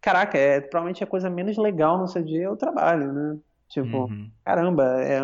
caraca, 0.00 0.36
é, 0.36 0.60
provavelmente 0.60 1.02
a 1.02 1.06
coisa 1.06 1.30
menos 1.30 1.56
legal 1.56 1.98
no 1.98 2.08
seu 2.08 2.22
dia 2.22 2.44
é 2.44 2.50
o 2.50 2.56
trabalho, 2.56 3.12
né? 3.12 3.38
Tipo, 3.68 4.04
uhum. 4.04 4.30
caramba, 4.44 5.02
é, 5.02 5.20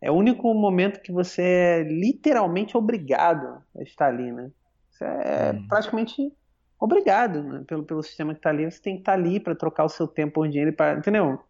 é 0.00 0.10
o 0.10 0.14
único 0.14 0.52
momento 0.54 1.00
que 1.00 1.12
você 1.12 1.42
é 1.42 1.82
literalmente 1.82 2.76
obrigado 2.76 3.62
a 3.76 3.82
estar 3.82 4.06
ali, 4.06 4.30
né? 4.30 4.50
Você 4.90 5.04
é 5.04 5.52
uhum. 5.52 5.66
praticamente 5.66 6.32
obrigado, 6.78 7.42
né? 7.42 7.64
Pelo, 7.66 7.82
pelo 7.82 8.02
sistema 8.02 8.32
que 8.32 8.38
está 8.38 8.50
ali, 8.50 8.70
você 8.70 8.80
tem 8.80 8.94
que 8.94 9.00
estar 9.00 9.14
ali 9.14 9.40
para 9.40 9.54
trocar 9.54 9.84
o 9.84 9.88
seu 9.88 10.06
tempo 10.06 10.34
por 10.34 10.48
dinheiro, 10.48 10.72
pra, 10.72 10.94
entendeu? 10.94 11.40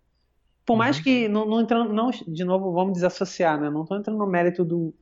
Por 0.64 0.76
mais 0.76 0.96
uhum. 0.96 1.02
que, 1.02 1.28
não, 1.28 1.44
não 1.44 1.60
entrando, 1.60 1.92
não, 1.92 2.10
de 2.10 2.44
novo, 2.44 2.72
vamos 2.72 2.94
desassociar, 2.94 3.60
né? 3.60 3.68
Não 3.68 3.82
estou 3.82 3.98
entrando 3.98 4.18
no 4.18 4.26
mérito 4.26 4.64
do, 4.64 4.94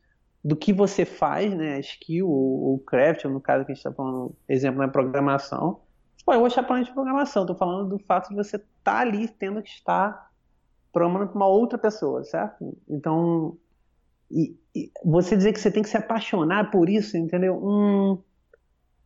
do 0.44 0.56
que 0.56 0.72
você 0.72 1.04
faz, 1.04 1.54
né? 1.54 1.78
Skill 1.80 2.28
ou, 2.28 2.60
ou 2.62 2.78
craft, 2.80 3.24
ou 3.24 3.30
no 3.30 3.40
caso 3.40 3.64
que 3.64 3.72
a 3.72 3.74
gente 3.74 3.84
está 3.84 3.92
falando, 3.92 4.34
exemplo, 4.48 4.80
na 4.80 4.88
programação. 4.88 5.80
Pô, 6.24 6.32
eu 6.32 6.38
vou 6.38 6.46
achar 6.46 6.62
plano 6.62 6.84
de 6.84 6.92
programação, 6.92 7.42
estou 7.42 7.56
falando 7.56 7.88
do 7.88 7.98
fato 7.98 8.28
de 8.30 8.34
você 8.34 8.56
estar 8.56 8.66
tá 8.82 8.98
ali 8.98 9.28
tendo 9.28 9.62
que 9.62 9.70
estar 9.70 10.30
programando 10.92 11.28
para 11.28 11.36
uma 11.36 11.46
outra 11.46 11.78
pessoa, 11.78 12.22
certo? 12.24 12.76
Então, 12.88 13.56
e, 14.30 14.56
e 14.74 14.90
você 15.04 15.36
dizer 15.36 15.52
que 15.52 15.60
você 15.60 15.70
tem 15.70 15.82
que 15.82 15.88
se 15.88 15.96
apaixonar 15.96 16.70
por 16.70 16.88
isso, 16.88 17.16
entendeu? 17.16 17.56
Hum, 17.56 18.18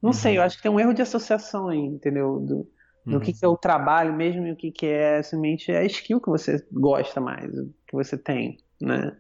não 0.02 0.10
uhum. 0.10 0.12
sei, 0.12 0.38
eu 0.38 0.42
acho 0.42 0.56
que 0.56 0.62
tem 0.62 0.70
um 0.70 0.80
erro 0.80 0.92
de 0.92 1.02
associação 1.02 1.68
aí, 1.68 1.78
entendeu? 1.78 2.40
Do, 2.40 2.68
no 3.06 3.20
que, 3.20 3.32
que, 3.32 3.44
é 3.44 3.48
o 3.48 3.56
trabalho 3.56 4.12
mesmo 4.12 4.46
e 4.46 4.52
o 4.52 4.56
que, 4.56 4.70
que 4.72 4.86
é 4.86 5.22
simplesmente 5.22 5.70
a 5.70 5.84
skill 5.84 6.20
que 6.20 6.28
você 6.28 6.66
gosta 6.72 7.20
mais, 7.20 7.50
que 7.86 7.92
você 7.92 8.18
tem, 8.18 8.58
né? 8.80 9.16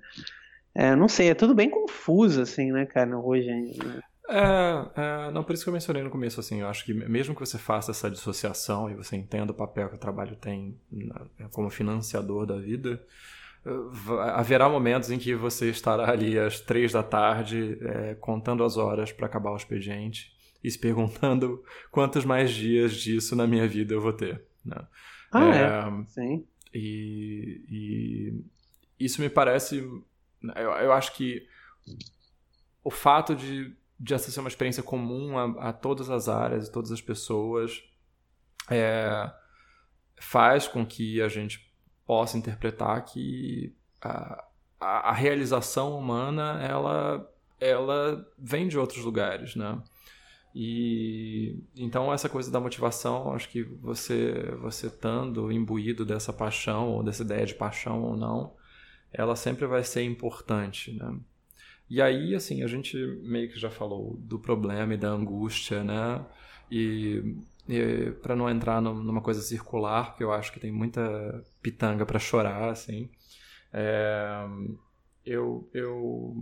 É, 0.74 0.94
não 0.94 1.08
sei, 1.08 1.30
é 1.30 1.34
tudo 1.34 1.54
bem 1.54 1.70
confuso, 1.70 2.42
assim, 2.42 2.70
né, 2.72 2.84
cara, 2.84 3.18
hoje 3.18 3.48
ainda. 3.48 3.84
Né? 3.84 4.00
É, 4.28 5.00
é, 5.00 5.30
não, 5.30 5.44
por 5.44 5.54
isso 5.54 5.62
que 5.62 5.68
eu 5.68 5.72
mencionei 5.72 6.02
no 6.02 6.10
começo, 6.10 6.40
assim, 6.40 6.60
eu 6.60 6.68
acho 6.68 6.84
que 6.84 6.92
mesmo 6.92 7.34
que 7.34 7.40
você 7.40 7.56
faça 7.56 7.92
essa 7.92 8.10
dissociação 8.10 8.90
e 8.90 8.94
você 8.94 9.16
entenda 9.16 9.52
o 9.52 9.54
papel 9.54 9.88
que 9.88 9.94
o 9.94 10.00
trabalho 10.00 10.36
tem 10.36 10.76
como 11.52 11.70
financiador 11.70 12.44
da 12.44 12.56
vida, 12.56 13.00
haverá 14.34 14.68
momentos 14.68 15.10
em 15.10 15.18
que 15.18 15.34
você 15.34 15.70
estará 15.70 16.10
ali 16.10 16.38
às 16.38 16.60
três 16.60 16.92
da 16.92 17.02
tarde 17.02 17.78
é, 17.80 18.14
contando 18.16 18.62
as 18.62 18.76
horas 18.76 19.12
para 19.12 19.26
acabar 19.26 19.52
o 19.52 19.56
expediente 19.56 20.35
e 20.66 20.70
se 20.70 20.78
perguntando 20.78 21.62
quantos 21.92 22.24
mais 22.24 22.50
dias 22.50 22.92
disso 22.92 23.36
na 23.36 23.46
minha 23.46 23.68
vida 23.68 23.94
eu 23.94 24.00
vou 24.00 24.12
ter. 24.12 24.44
Né? 24.64 24.86
Ah, 25.30 25.56
é, 25.56 25.62
é? 25.62 26.04
Sim. 26.06 26.44
E, 26.74 27.64
e, 27.70 28.44
isso 28.98 29.20
me 29.20 29.30
parece. 29.30 29.78
Eu, 30.56 30.70
eu 30.72 30.92
acho 30.92 31.14
que 31.14 31.46
o 32.82 32.90
fato 32.90 33.36
de, 33.36 33.76
de 33.98 34.12
essa 34.12 34.28
ser 34.28 34.40
uma 34.40 34.48
experiência 34.48 34.82
comum 34.82 35.38
a, 35.38 35.68
a 35.68 35.72
todas 35.72 36.10
as 36.10 36.28
áreas 36.28 36.66
e 36.66 36.72
todas 36.72 36.90
as 36.90 37.00
pessoas 37.00 37.84
é, 38.68 39.30
faz 40.16 40.66
com 40.66 40.84
que 40.84 41.22
a 41.22 41.28
gente 41.28 41.72
possa 42.04 42.36
interpretar 42.36 43.04
que 43.04 43.72
a, 44.02 44.44
a, 44.80 45.10
a 45.10 45.12
realização 45.12 45.96
humana 45.96 46.60
ela, 46.60 47.32
ela 47.60 48.28
vem 48.36 48.66
de 48.66 48.76
outros 48.76 49.04
lugares, 49.04 49.54
né? 49.54 49.80
E 50.58 51.62
então 51.76 52.10
essa 52.10 52.30
coisa 52.30 52.50
da 52.50 52.58
motivação, 52.58 53.34
acho 53.34 53.46
que 53.50 53.62
você 53.62 54.54
você 54.58 54.86
estando 54.86 55.52
imbuído 55.52 56.02
dessa 56.02 56.32
paixão 56.32 56.88
ou 56.88 57.02
dessa 57.02 57.22
ideia 57.22 57.44
de 57.44 57.54
paixão 57.54 58.02
ou 58.02 58.16
não, 58.16 58.54
ela 59.12 59.36
sempre 59.36 59.66
vai 59.66 59.84
ser 59.84 60.02
importante, 60.02 60.92
né? 60.94 61.14
E 61.90 62.00
aí, 62.00 62.34
assim, 62.34 62.62
a 62.62 62.66
gente 62.66 62.96
meio 63.22 63.50
que 63.52 63.60
já 63.60 63.68
falou 63.70 64.16
do 64.16 64.38
problema 64.38 64.94
e 64.94 64.96
da 64.96 65.10
angústia, 65.10 65.84
né? 65.84 66.24
E 66.70 67.36
para 68.22 68.34
não 68.34 68.48
entrar 68.48 68.80
numa 68.80 69.20
coisa 69.20 69.42
circular, 69.42 70.06
porque 70.06 70.24
eu 70.24 70.32
acho 70.32 70.50
que 70.52 70.60
tem 70.60 70.72
muita 70.72 71.44
pitanga 71.60 72.06
para 72.06 72.18
chorar, 72.18 72.70
assim. 72.70 73.10
É, 73.74 74.46
eu, 75.22 75.68
eu, 75.74 76.34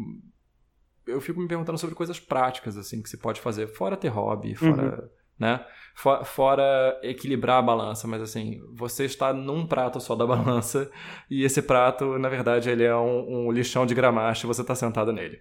eu 1.06 1.20
fico 1.20 1.40
me 1.40 1.48
perguntando 1.48 1.78
sobre 1.78 1.94
coisas 1.94 2.18
práticas, 2.18 2.76
assim, 2.76 3.02
que 3.02 3.08
se 3.08 3.16
pode 3.16 3.40
fazer, 3.40 3.66
fora 3.68 3.96
ter 3.96 4.08
hobby, 4.08 4.54
fora, 4.54 5.02
uhum. 5.02 5.08
né? 5.38 5.64
For, 5.94 6.24
fora 6.24 6.98
equilibrar 7.02 7.58
a 7.58 7.62
balança, 7.62 8.08
mas 8.08 8.20
assim, 8.20 8.60
você 8.72 9.04
está 9.04 9.32
num 9.32 9.66
prato 9.66 10.00
só 10.00 10.16
da 10.16 10.26
balança 10.26 10.90
e 11.30 11.44
esse 11.44 11.62
prato, 11.62 12.18
na 12.18 12.28
verdade, 12.28 12.68
ele 12.70 12.82
é 12.82 12.96
um, 12.96 13.46
um 13.46 13.52
lixão 13.52 13.86
de 13.86 13.94
gramache 13.94 14.44
e 14.44 14.48
você 14.48 14.62
está 14.62 14.74
sentado 14.74 15.12
nele. 15.12 15.40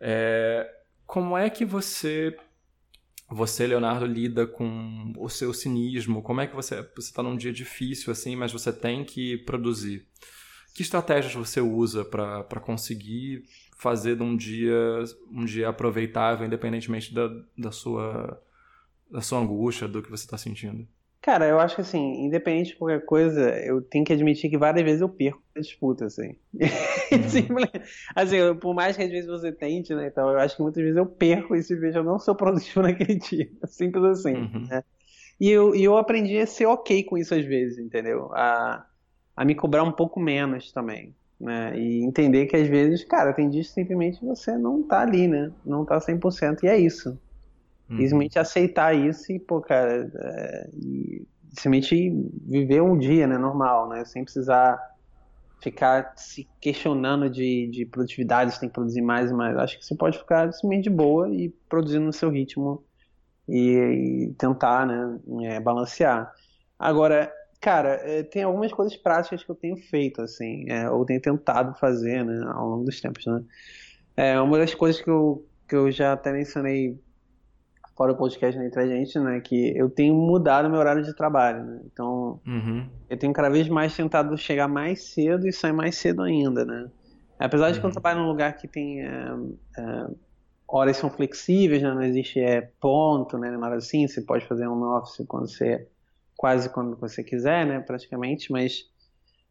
É, 0.00 0.68
como 1.06 1.36
é 1.36 1.48
que 1.48 1.64
você 1.64 2.36
você, 3.30 3.66
Leonardo, 3.66 4.04
lida 4.04 4.46
com 4.46 5.12
o 5.16 5.28
seu 5.28 5.54
cinismo? 5.54 6.22
Como 6.22 6.40
é 6.40 6.46
que 6.46 6.54
você 6.54 6.82
você 6.94 7.08
está 7.08 7.22
num 7.22 7.36
dia 7.36 7.52
difícil 7.52 8.12
assim, 8.12 8.36
mas 8.36 8.52
você 8.52 8.72
tem 8.72 9.04
que 9.04 9.38
produzir? 9.38 10.06
Que 10.74 10.82
estratégias 10.82 11.34
você 11.34 11.60
usa 11.60 12.04
para 12.04 12.60
conseguir 12.60 13.44
fazer 13.82 14.16
de 14.16 14.22
um 14.22 14.36
dia 14.36 15.02
um 15.30 15.44
dia 15.44 15.68
aproveitável, 15.68 16.46
independentemente 16.46 17.12
da, 17.12 17.28
da 17.58 17.72
sua 17.72 18.40
da 19.10 19.20
sua 19.20 19.40
angústia, 19.40 19.88
do 19.88 20.02
que 20.02 20.10
você 20.10 20.24
está 20.24 20.38
sentindo? 20.38 20.86
Cara, 21.20 21.46
eu 21.46 21.60
acho 21.60 21.76
que 21.76 21.80
assim, 21.82 22.24
independente 22.24 22.70
de 22.70 22.76
qualquer 22.76 23.04
coisa, 23.04 23.50
eu 23.64 23.80
tenho 23.80 24.04
que 24.04 24.12
admitir 24.12 24.50
que 24.50 24.58
várias 24.58 24.84
vezes 24.84 25.00
eu 25.00 25.08
perco 25.08 25.40
a 25.56 25.60
disputa, 25.60 26.06
assim. 26.06 26.36
Uhum. 27.12 27.26
assim, 28.16 28.54
por 28.58 28.74
mais 28.74 28.96
que 28.96 29.02
às 29.02 29.10
vezes 29.10 29.28
você 29.28 29.52
tente, 29.52 29.94
né, 29.94 30.06
então 30.06 30.30
eu 30.30 30.38
acho 30.38 30.56
que 30.56 30.62
muitas 30.62 30.82
vezes 30.82 30.96
eu 30.96 31.04
perco 31.04 31.54
e 31.54 31.62
se 31.62 31.76
veja 31.76 31.98
eu 31.98 32.04
não 32.04 32.18
sou 32.18 32.34
produtivo 32.34 32.80
naquele 32.82 33.16
dia. 33.16 33.50
Simples 33.66 34.02
assim, 34.02 34.32
uhum. 34.32 34.66
né? 34.66 34.82
E 35.38 35.50
eu, 35.50 35.74
e 35.74 35.84
eu 35.84 35.98
aprendi 35.98 36.38
a 36.38 36.46
ser 36.46 36.64
ok 36.64 37.04
com 37.04 37.18
isso 37.18 37.34
às 37.34 37.44
vezes, 37.44 37.76
entendeu? 37.76 38.32
A, 38.32 38.86
a 39.36 39.44
me 39.44 39.54
cobrar 39.54 39.82
um 39.82 39.92
pouco 39.92 40.18
menos 40.18 40.72
também, 40.72 41.14
né? 41.42 41.76
E 41.76 42.04
entender 42.04 42.46
que 42.46 42.56
às 42.56 42.68
vezes, 42.68 43.04
cara, 43.04 43.32
tem 43.32 43.50
dias 43.50 43.66
que 43.66 43.74
simplesmente 43.74 44.24
você 44.24 44.56
não 44.56 44.82
tá 44.82 45.00
ali, 45.00 45.26
né? 45.26 45.50
Não 45.66 45.84
tá 45.84 46.00
100% 46.00 46.62
e 46.62 46.68
é 46.68 46.78
isso. 46.78 47.10
Uhum. 47.10 47.96
Simplesmente 47.96 48.38
aceitar 48.38 48.94
isso 48.94 49.32
e, 49.32 49.40
pô, 49.40 49.60
cara, 49.60 50.08
é, 50.14 50.70
e 50.72 51.26
simplesmente 51.48 52.10
viver 52.48 52.80
um 52.80 52.96
dia, 52.96 53.26
né, 53.26 53.36
normal, 53.36 53.88
né, 53.88 54.04
sem 54.04 54.24
precisar 54.24 54.80
ficar 55.60 56.14
se 56.16 56.48
questionando 56.60 57.28
de, 57.28 57.68
de 57.68 57.86
produtividade, 57.86 58.52
se 58.52 58.60
tem 58.60 58.68
que 58.68 58.74
produzir 58.74 59.02
mais 59.02 59.30
e 59.30 59.34
mais. 59.34 59.56
Acho 59.56 59.78
que 59.78 59.84
você 59.84 59.94
pode 59.94 60.18
ficar 60.18 60.52
simplesmente 60.52 60.84
de 60.84 60.90
boa 60.90 61.28
e 61.28 61.50
produzindo 61.68 62.04
no 62.06 62.12
seu 62.12 62.30
ritmo 62.30 62.84
e, 63.48 64.28
e 64.30 64.34
tentar, 64.38 64.86
né, 64.86 65.18
é, 65.42 65.60
balancear. 65.60 66.32
Agora, 66.78 67.30
cara, 67.62 68.00
é, 68.02 68.22
tem 68.24 68.42
algumas 68.42 68.72
coisas 68.72 68.96
práticas 68.96 69.44
que 69.44 69.50
eu 69.50 69.54
tenho 69.54 69.76
feito, 69.76 70.20
assim, 70.20 70.68
é, 70.68 70.90
ou 70.90 71.06
tenho 71.06 71.20
tentado 71.20 71.72
fazer, 71.78 72.24
né, 72.24 72.44
ao 72.52 72.68
longo 72.68 72.84
dos 72.84 73.00
tempos, 73.00 73.24
né. 73.24 73.42
É, 74.16 74.40
uma 74.40 74.58
das 74.58 74.74
coisas 74.74 75.00
que 75.00 75.08
eu, 75.08 75.46
que 75.66 75.74
eu 75.74 75.90
já 75.90 76.12
até 76.12 76.32
mencionei 76.32 77.00
fora 77.96 78.12
o 78.12 78.16
podcast 78.16 78.58
né, 78.58 78.66
entre 78.66 78.82
a 78.82 78.86
gente, 78.86 79.18
né? 79.18 79.40
Que 79.40 79.76
eu 79.76 79.88
tenho 79.88 80.14
mudado 80.14 80.68
meu 80.68 80.78
horário 80.78 81.02
de 81.02 81.14
trabalho, 81.14 81.64
né? 81.64 81.80
Então, 81.86 82.40
uhum. 82.46 82.86
eu 83.08 83.16
tenho 83.16 83.32
cada 83.32 83.48
vez 83.48 83.68
mais 83.68 83.96
tentado 83.96 84.36
chegar 84.36 84.68
mais 84.68 85.04
cedo 85.04 85.46
e 85.46 85.52
sair 85.52 85.72
mais 85.72 85.96
cedo 85.96 86.22
ainda, 86.22 86.64
né? 86.64 86.90
Apesar 87.38 87.70
de 87.70 87.78
que 87.78 87.86
eu 87.86 87.88
uhum. 87.88 87.92
trabalho 87.92 88.20
num 88.20 88.28
lugar 88.28 88.56
que 88.56 88.68
tem 88.68 89.02
é, 89.02 89.34
é, 89.78 90.06
horas 90.68 90.96
são 90.96 91.10
flexíveis, 91.10 91.82
né? 91.82 91.94
Não 91.94 92.02
existe 92.02 92.40
é, 92.40 92.60
ponto, 92.80 93.38
né? 93.38 93.50
Nada 93.56 93.76
assim, 93.76 94.06
você 94.06 94.20
pode 94.20 94.46
fazer 94.46 94.68
um 94.68 94.82
office 94.96 95.24
quando 95.26 95.48
você 95.48 95.86
quase 96.42 96.68
quando 96.68 96.96
você 96.96 97.22
quiser, 97.22 97.64
né? 97.64 97.78
Praticamente, 97.78 98.50
mas 98.50 98.90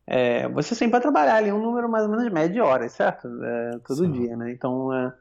é, 0.06 0.46
você 0.50 0.76
sempre 0.76 0.92
vai 0.92 1.00
trabalhar 1.00 1.36
ali 1.36 1.50
um 1.50 1.62
número 1.62 1.90
mais 1.90 2.04
ou 2.04 2.12
menos 2.12 2.30
médio 2.30 2.56
de 2.56 2.60
horas, 2.60 2.92
certo? 2.92 3.30
É, 3.42 3.80
todo 3.88 4.04
Sim. 4.04 4.12
dia, 4.12 4.36
né? 4.36 4.52
Então, 4.52 4.94
é, 4.94 5.14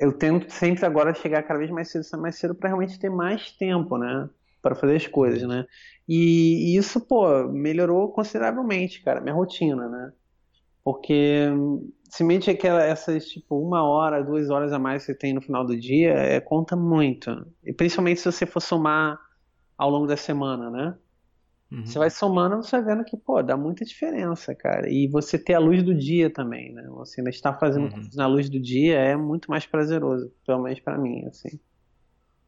eu 0.00 0.12
tento 0.12 0.50
sempre 0.50 0.84
agora 0.84 1.14
chegar 1.14 1.44
cada 1.44 1.60
vez 1.60 1.70
mais 1.70 1.88
cedo, 1.88 2.04
mais 2.20 2.36
cedo 2.36 2.52
para 2.52 2.70
realmente 2.70 2.98
ter 2.98 3.10
mais 3.10 3.52
tempo, 3.52 3.96
né? 3.96 4.28
Para 4.60 4.74
fazer 4.74 4.96
as 4.96 5.06
coisas, 5.06 5.40
né? 5.44 5.66
E, 6.08 6.74
e, 6.74 6.76
isso, 6.76 7.00
pô, 7.00 7.46
melhorou 7.46 8.10
consideravelmente, 8.10 9.00
cara, 9.00 9.20
minha 9.20 9.36
rotina, 9.36 9.88
né? 9.88 10.12
Porque 10.82 11.46
simplesmente 12.10 12.50
aquela, 12.50 12.82
essas, 12.82 13.28
tipo, 13.28 13.56
uma 13.56 13.84
hora, 13.84 14.24
duas 14.24 14.50
horas 14.50 14.72
a 14.72 14.80
mais 14.80 15.02
que 15.06 15.12
você 15.12 15.14
tem 15.16 15.32
no 15.32 15.40
final 15.40 15.64
do 15.64 15.78
dia, 15.78 16.12
é, 16.14 16.40
conta 16.40 16.74
muito. 16.74 17.46
E 17.62 17.72
principalmente 17.72 18.18
se 18.18 18.32
você 18.32 18.44
for 18.44 18.58
somar 18.58 19.27
ao 19.78 19.88
longo 19.88 20.06
da 20.08 20.16
semana, 20.16 20.68
né? 20.70 20.94
Uhum. 21.70 21.86
Você 21.86 21.98
vai 21.98 22.10
somando, 22.10 22.56
você 22.56 22.80
vai 22.80 22.94
vendo 22.94 23.04
que, 23.04 23.16
pô, 23.16 23.42
dá 23.42 23.56
muita 23.56 23.84
diferença, 23.84 24.54
cara. 24.54 24.90
E 24.90 25.06
você 25.06 25.38
ter 25.38 25.54
a 25.54 25.58
luz 25.58 25.82
do 25.82 25.94
dia 25.94 26.28
também, 26.28 26.72
né? 26.72 26.82
Você 26.88 27.20
ainda 27.20 27.30
está 27.30 27.52
fazendo 27.52 27.94
uhum. 27.94 28.08
na 28.14 28.26
luz 28.26 28.50
do 28.50 28.58
dia 28.58 28.98
é 28.98 29.16
muito 29.16 29.50
mais 29.50 29.66
prazeroso, 29.66 30.32
pelo 30.44 30.62
menos 30.62 30.80
para 30.80 30.98
mim, 30.98 31.24
assim. 31.26 31.60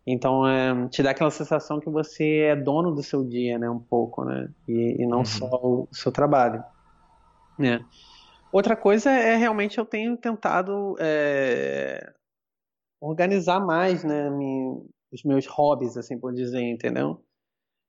Então, 0.07 0.49
é, 0.49 0.89
te 0.89 1.03
dá 1.03 1.11
aquela 1.11 1.31
sensação 1.31 1.79
que 1.79 1.91
você 1.91 2.39
é 2.51 2.57
dono 2.57 2.95
do 2.95 3.03
seu 3.03 3.23
dia, 3.23 3.59
né? 3.59 3.69
Um 3.69 3.79
pouco, 3.79 4.25
né? 4.25 4.49
E, 4.67 5.03
e 5.03 5.07
não 5.07 5.19
uhum. 5.19 5.25
só 5.25 5.47
o 5.47 5.89
seu 5.93 6.11
trabalho, 6.11 6.65
né? 7.59 7.85
Outra 8.51 8.75
coisa 8.75 9.11
é 9.11 9.37
realmente 9.37 9.79
eu 9.79 9.85
tenho 9.85 10.17
tentado 10.17 10.97
é, 10.99 12.13
organizar 13.01 13.61
mais, 13.61 14.03
né? 14.03 14.31
Me, 14.31 14.83
os 15.13 15.23
meus 15.25 15.47
hobbies, 15.47 15.97
assim 15.97 16.19
por 16.19 16.33
dizer, 16.33 16.63
entendeu? 16.63 17.23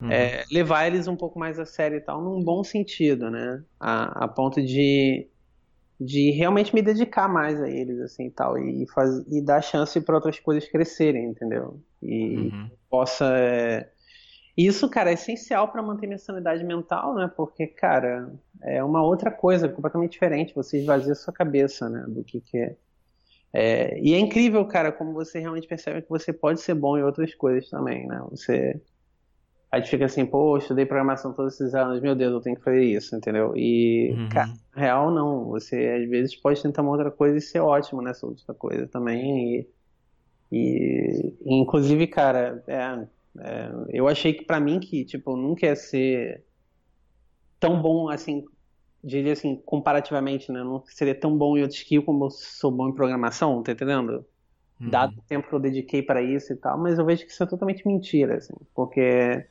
Uhum. 0.01 0.11
É, 0.11 0.43
levar 0.51 0.87
eles 0.87 1.07
um 1.07 1.15
pouco 1.15 1.37
mais 1.37 1.59
a 1.59 1.65
sério 1.65 1.97
e 1.97 2.01
tal, 2.01 2.21
num 2.21 2.43
bom 2.43 2.63
sentido, 2.63 3.29
né? 3.29 3.63
A, 3.79 4.25
a 4.25 4.27
ponto 4.27 4.61
de, 4.61 5.27
de 5.99 6.31
realmente 6.31 6.73
me 6.73 6.81
dedicar 6.81 7.27
mais 7.27 7.61
a 7.61 7.69
eles, 7.69 7.99
assim, 7.99 8.25
e 8.25 8.31
tal, 8.31 8.57
e, 8.57 8.87
faz, 8.87 9.19
e 9.27 9.41
dar 9.41 9.61
chance 9.61 10.01
para 10.01 10.15
outras 10.15 10.39
coisas 10.39 10.67
crescerem, 10.67 11.25
entendeu? 11.25 11.79
E 12.01 12.49
uhum. 12.51 12.69
possa... 12.89 13.25
É... 13.37 13.91
Isso, 14.57 14.89
cara, 14.89 15.11
é 15.11 15.13
essencial 15.13 15.71
para 15.71 15.81
manter 15.81 16.07
minha 16.07 16.17
sanidade 16.17 16.63
mental, 16.63 17.15
né? 17.15 17.31
Porque, 17.37 17.67
cara, 17.67 18.33
é 18.63 18.83
uma 18.83 19.01
outra 19.01 19.31
coisa, 19.31 19.69
completamente 19.69 20.11
diferente. 20.11 20.53
Você 20.53 20.79
esvazia 20.79 21.15
sua 21.15 21.31
cabeça, 21.31 21.87
né? 21.89 22.03
Do 22.07 22.23
que, 22.23 22.41
que 22.41 22.57
é. 22.57 22.75
É. 23.53 23.99
E 23.99 24.13
é 24.13 24.19
incrível, 24.19 24.65
cara, 24.65 24.91
como 24.91 25.13
você 25.13 25.39
realmente 25.39 25.67
percebe 25.67 26.01
que 26.01 26.09
você 26.09 26.31
pode 26.31 26.61
ser 26.61 26.73
bom 26.73 26.97
em 26.97 27.03
outras 27.03 27.33
coisas 27.35 27.69
também, 27.69 28.07
né? 28.07 28.21
Você 28.29 28.81
a 29.71 29.79
gente 29.79 29.89
fica 29.89 30.03
assim, 30.03 30.25
pô, 30.25 30.57
estudei 30.57 30.85
programação 30.85 31.31
todos 31.31 31.53
esses 31.53 31.73
anos, 31.73 32.01
meu 32.01 32.13
Deus, 32.13 32.33
eu 32.33 32.41
tenho 32.41 32.57
que 32.57 32.63
fazer 32.63 32.83
isso, 32.83 33.15
entendeu? 33.15 33.53
E, 33.55 34.11
uhum. 34.11 34.27
cara, 34.27 34.53
real 34.75 35.09
não. 35.09 35.45
Você 35.45 35.87
às 35.87 36.09
vezes 36.09 36.35
pode 36.35 36.61
tentar 36.61 36.81
uma 36.81 36.91
outra 36.91 37.09
coisa 37.09 37.37
e 37.37 37.41
ser 37.41 37.61
ótimo 37.61 38.01
nessa 38.01 38.27
outra 38.27 38.53
coisa 38.53 38.85
também. 38.85 39.65
E, 40.51 41.33
e 41.41 41.55
inclusive, 41.55 42.05
cara, 42.05 42.61
é, 42.67 43.07
é, 43.39 43.71
eu 43.89 44.09
achei 44.09 44.33
que 44.33 44.43
para 44.43 44.59
mim 44.59 44.77
que, 44.77 45.05
tipo, 45.05 45.37
nunca 45.37 45.65
ia 45.65 45.75
ser 45.75 46.43
tão 47.57 47.81
bom 47.81 48.09
assim 48.09 48.43
diria 49.03 49.33
assim, 49.33 49.55
comparativamente, 49.65 50.51
né? 50.51 50.63
Não 50.63 50.83
seria 50.85 51.15
tão 51.15 51.37
bom 51.37 51.57
em 51.57 51.61
outro 51.61 51.75
skill 51.75 52.03
como 52.03 52.25
eu 52.25 52.29
sou 52.29 52.71
bom 52.71 52.89
em 52.89 52.93
programação, 52.93 53.61
tá 53.63 53.71
entendendo? 53.71 54.25
Uhum. 54.79 54.89
Dado 54.89 55.17
o 55.17 55.23
tempo 55.27 55.47
que 55.47 55.53
eu 55.53 55.59
dediquei 55.59 56.01
para 56.01 56.21
isso 56.21 56.53
e 56.53 56.55
tal, 56.55 56.77
mas 56.77 56.99
eu 56.99 57.05
vejo 57.05 57.25
que 57.25 57.31
isso 57.31 57.43
é 57.43 57.47
totalmente 57.47 57.87
mentira, 57.87 58.37
assim, 58.37 58.53
porque 58.75 59.45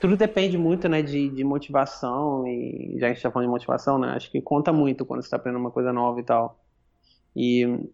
tudo 0.00 0.16
depende 0.16 0.56
muito, 0.56 0.88
né, 0.88 1.02
de, 1.02 1.28
de 1.28 1.44
motivação 1.44 2.46
e 2.46 2.94
já 2.94 3.00
que 3.00 3.04
a 3.04 3.14
gente 3.14 3.22
tá 3.22 3.30
falando 3.30 3.48
de 3.48 3.52
motivação, 3.52 3.98
né, 3.98 4.08
acho 4.08 4.30
que 4.30 4.40
conta 4.40 4.72
muito 4.72 5.04
quando 5.04 5.22
você 5.22 5.30
tá 5.30 5.36
aprendendo 5.36 5.60
uma 5.60 5.70
coisa 5.70 5.92
nova 5.92 6.20
e 6.20 6.24
tal. 6.24 6.60
E 7.34 7.88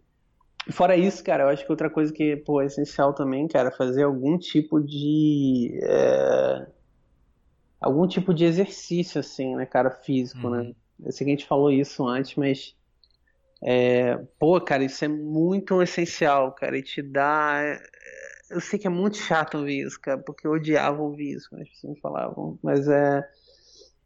fora 0.70 0.96
isso, 0.96 1.22
cara, 1.22 1.44
eu 1.44 1.48
acho 1.48 1.64
que 1.64 1.72
outra 1.72 1.90
coisa 1.90 2.12
que, 2.12 2.36
pô, 2.36 2.60
é 2.60 2.66
essencial 2.66 3.12
também, 3.12 3.46
cara, 3.46 3.68
é 3.68 3.72
fazer 3.72 4.04
algum 4.04 4.38
tipo 4.38 4.80
de... 4.80 5.78
É 5.82 6.77
algum 7.80 8.06
tipo 8.06 8.34
de 8.34 8.44
exercício, 8.44 9.20
assim, 9.20 9.54
né, 9.56 9.66
cara, 9.66 9.90
físico, 9.90 10.48
né? 10.50 10.58
uhum. 10.58 10.64
né? 10.64 10.74
Eu 11.04 11.12
sei 11.12 11.24
que 11.24 11.30
a 11.30 11.36
gente 11.36 11.46
falou 11.46 11.70
isso 11.70 12.06
antes, 12.06 12.34
mas. 12.34 12.76
É, 13.62 14.16
pô, 14.38 14.60
cara, 14.60 14.84
isso 14.84 15.04
é 15.04 15.08
muito 15.08 15.82
essencial, 15.82 16.52
cara, 16.52 16.76
e 16.78 16.82
te 16.82 17.02
dá. 17.02 17.60
É, 17.62 17.80
eu 18.50 18.60
sei 18.60 18.78
que 18.78 18.86
é 18.86 18.90
muito 18.90 19.16
chato 19.16 19.58
ouvir 19.58 19.86
isso, 19.86 20.00
cara, 20.00 20.18
porque 20.18 20.46
eu 20.46 20.52
odiava 20.52 21.02
ouvir 21.02 21.34
isso 21.36 21.48
quando 21.50 21.62
as 21.62 21.68
pessoas 21.68 21.98
falavam, 22.00 22.58
mas 22.62 22.88
é. 22.88 23.22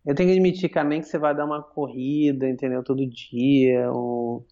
Eu 0.04 0.14
tenho 0.16 0.28
que 0.28 0.34
admitir, 0.34 0.68
cara, 0.68 0.88
nem 0.88 1.00
que 1.00 1.06
você 1.06 1.16
vai 1.16 1.34
dar 1.34 1.44
uma 1.44 1.62
corrida, 1.62 2.48
entendeu? 2.48 2.82
Todo 2.82 3.06
dia, 3.06 3.90
ou 3.92 4.44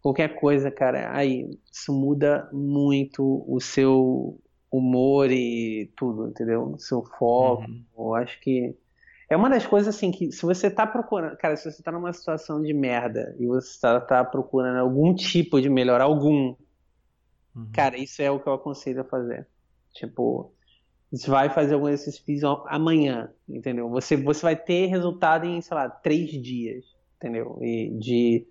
qualquer 0.00 0.34
coisa, 0.36 0.70
cara, 0.70 1.14
aí 1.14 1.50
isso 1.70 1.92
muda 1.92 2.48
muito 2.52 3.44
o 3.46 3.60
seu 3.60 4.40
humor 4.76 5.30
e 5.30 5.90
tudo, 5.96 6.28
entendeu? 6.28 6.74
Seu 6.78 7.02
foco. 7.02 7.62
Uhum. 7.62 7.84
Eu 7.96 8.14
acho 8.14 8.40
que 8.40 8.74
é 9.28 9.36
uma 9.36 9.50
das 9.50 9.66
coisas 9.66 9.94
assim 9.94 10.10
que 10.10 10.30
se 10.30 10.42
você 10.42 10.70
tá 10.70 10.86
procurando, 10.86 11.36
cara, 11.36 11.56
se 11.56 11.70
você 11.70 11.82
tá 11.82 11.90
numa 11.90 12.12
situação 12.12 12.62
de 12.62 12.72
merda 12.72 13.34
e 13.38 13.46
você 13.46 13.80
tá, 13.80 14.00
tá 14.00 14.24
procurando 14.24 14.78
algum 14.78 15.14
tipo 15.14 15.60
de 15.60 15.68
melhor, 15.68 16.00
algum, 16.00 16.54
uhum. 17.54 17.68
cara, 17.72 17.98
isso 17.98 18.22
é 18.22 18.30
o 18.30 18.38
que 18.38 18.48
eu 18.48 18.52
aconselho 18.52 19.00
a 19.00 19.04
fazer. 19.04 19.46
Tipo, 19.92 20.52
você 21.10 21.28
vai 21.28 21.48
fazer 21.50 21.74
algum 21.74 21.88
exercício 21.88 22.24
físico 22.24 22.64
amanhã, 22.68 23.30
entendeu? 23.48 23.88
Você, 23.90 24.16
você 24.16 24.42
vai 24.42 24.54
ter 24.54 24.86
resultado 24.86 25.44
em, 25.44 25.60
sei 25.60 25.76
lá, 25.76 25.88
três 25.88 26.30
dias, 26.30 26.84
entendeu? 27.16 27.58
E 27.60 27.90
de, 27.98 28.46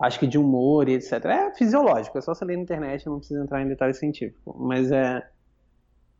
acho 0.00 0.20
que 0.20 0.26
de 0.28 0.38
humor 0.38 0.88
e 0.88 0.94
etc. 0.94 1.24
É 1.24 1.54
fisiológico, 1.54 2.18
é 2.18 2.20
só 2.20 2.34
você 2.34 2.44
ler 2.44 2.56
na 2.56 2.62
internet, 2.62 3.06
não 3.06 3.18
precisa 3.18 3.42
entrar 3.42 3.62
em 3.62 3.68
detalhes 3.68 3.98
científicos. 3.98 4.54
Mas 4.58 4.92
é, 4.92 5.28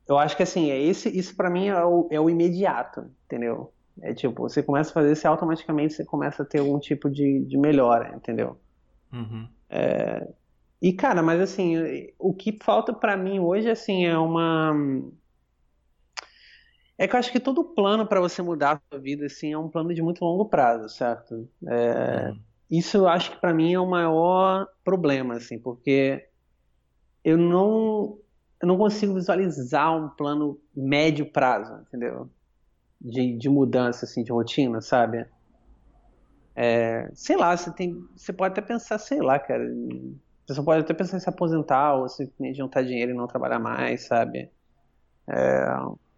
eu 0.06 0.18
acho 0.18 0.36
que 0.36 0.42
assim, 0.42 0.70
é 0.70 0.80
esse, 0.80 1.08
isso 1.16 1.34
para 1.36 1.50
mim 1.50 1.68
é 1.68 1.84
o, 1.84 2.08
é 2.10 2.20
o 2.20 2.28
imediato, 2.28 3.10
entendeu? 3.24 3.72
É 4.02 4.12
tipo, 4.12 4.42
você 4.42 4.62
começa 4.62 4.90
a 4.90 4.94
fazer 4.94 5.12
isso 5.12 5.26
automaticamente 5.26 5.94
você 5.94 6.04
começa 6.04 6.42
a 6.42 6.46
ter 6.46 6.58
algum 6.58 6.78
tipo 6.78 7.08
de, 7.08 7.44
de 7.44 7.56
melhora, 7.56 8.14
entendeu? 8.14 8.58
Uhum. 9.12 9.48
É, 9.70 10.28
e 10.82 10.92
cara, 10.92 11.22
mas 11.22 11.40
assim, 11.40 11.76
o 12.18 12.34
que 12.34 12.58
falta 12.62 12.92
para 12.92 13.16
mim 13.16 13.38
hoje 13.38 13.70
assim 13.70 14.04
é 14.04 14.18
uma 14.18 14.74
é 16.96 17.08
que 17.08 17.14
eu 17.14 17.18
acho 17.18 17.32
que 17.32 17.40
todo 17.40 17.64
plano 17.64 18.06
para 18.06 18.20
você 18.20 18.42
mudar 18.42 18.76
a 18.76 18.80
sua 18.88 19.00
vida 19.00 19.26
assim 19.26 19.52
é 19.52 19.58
um 19.58 19.68
plano 19.68 19.94
de 19.94 20.02
muito 20.02 20.24
longo 20.24 20.44
prazo, 20.46 20.88
certo? 20.88 21.48
É, 21.66 22.30
uhum. 22.30 22.40
Isso 22.70 22.96
eu 22.96 23.08
acho 23.08 23.30
que 23.30 23.40
para 23.40 23.54
mim 23.54 23.72
é 23.72 23.78
o 23.78 23.86
maior 23.86 24.66
problema, 24.82 25.34
assim, 25.34 25.58
porque 25.58 26.28
eu 27.22 27.36
não 27.36 28.18
eu 28.64 28.66
não 28.66 28.78
consigo 28.78 29.12
visualizar 29.12 29.94
um 29.94 30.08
plano 30.08 30.58
médio 30.74 31.30
prazo, 31.30 31.82
entendeu? 31.86 32.30
De, 32.98 33.36
de 33.36 33.48
mudança, 33.50 34.06
assim, 34.06 34.24
de 34.24 34.32
rotina, 34.32 34.80
sabe? 34.80 35.26
É, 36.56 37.10
sei 37.12 37.36
lá, 37.36 37.54
você, 37.54 37.70
tem, 37.74 37.94
você 38.16 38.32
pode 38.32 38.52
até 38.52 38.62
pensar, 38.62 38.98
sei 38.98 39.20
lá, 39.20 39.38
cara. 39.38 39.62
Você 40.48 40.62
pode 40.62 40.80
até 40.80 40.94
pensar 40.94 41.18
em 41.18 41.20
se 41.20 41.28
aposentar 41.28 41.94
ou 41.94 42.08
simplesmente 42.08 42.56
juntar 42.56 42.82
dinheiro 42.82 43.12
e 43.12 43.14
não 43.14 43.26
trabalhar 43.26 43.58
mais, 43.58 44.06
sabe? 44.06 44.50
É, 45.28 45.66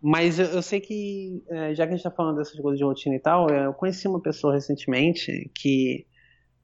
mas 0.01 0.39
eu, 0.39 0.47
eu, 0.47 0.63
sei 0.63 0.81
que, 0.81 1.43
é, 1.49 1.75
já 1.75 1.85
que 1.85 1.95
a 1.95 1.97
gente 1.97 2.05
tá 2.05 2.13
falando 2.13 2.37
dessas 2.37 2.61
coisas 2.61 2.79
de 2.79 2.85
rotina 2.85 3.17
e 3.17 3.21
tal, 3.21 3.51
eu 3.51 3.75
conheci 3.75 4.07
uma 4.07 4.23
pessoa 4.23 4.55
recentemente 4.55 5.51
que, 5.53 6.07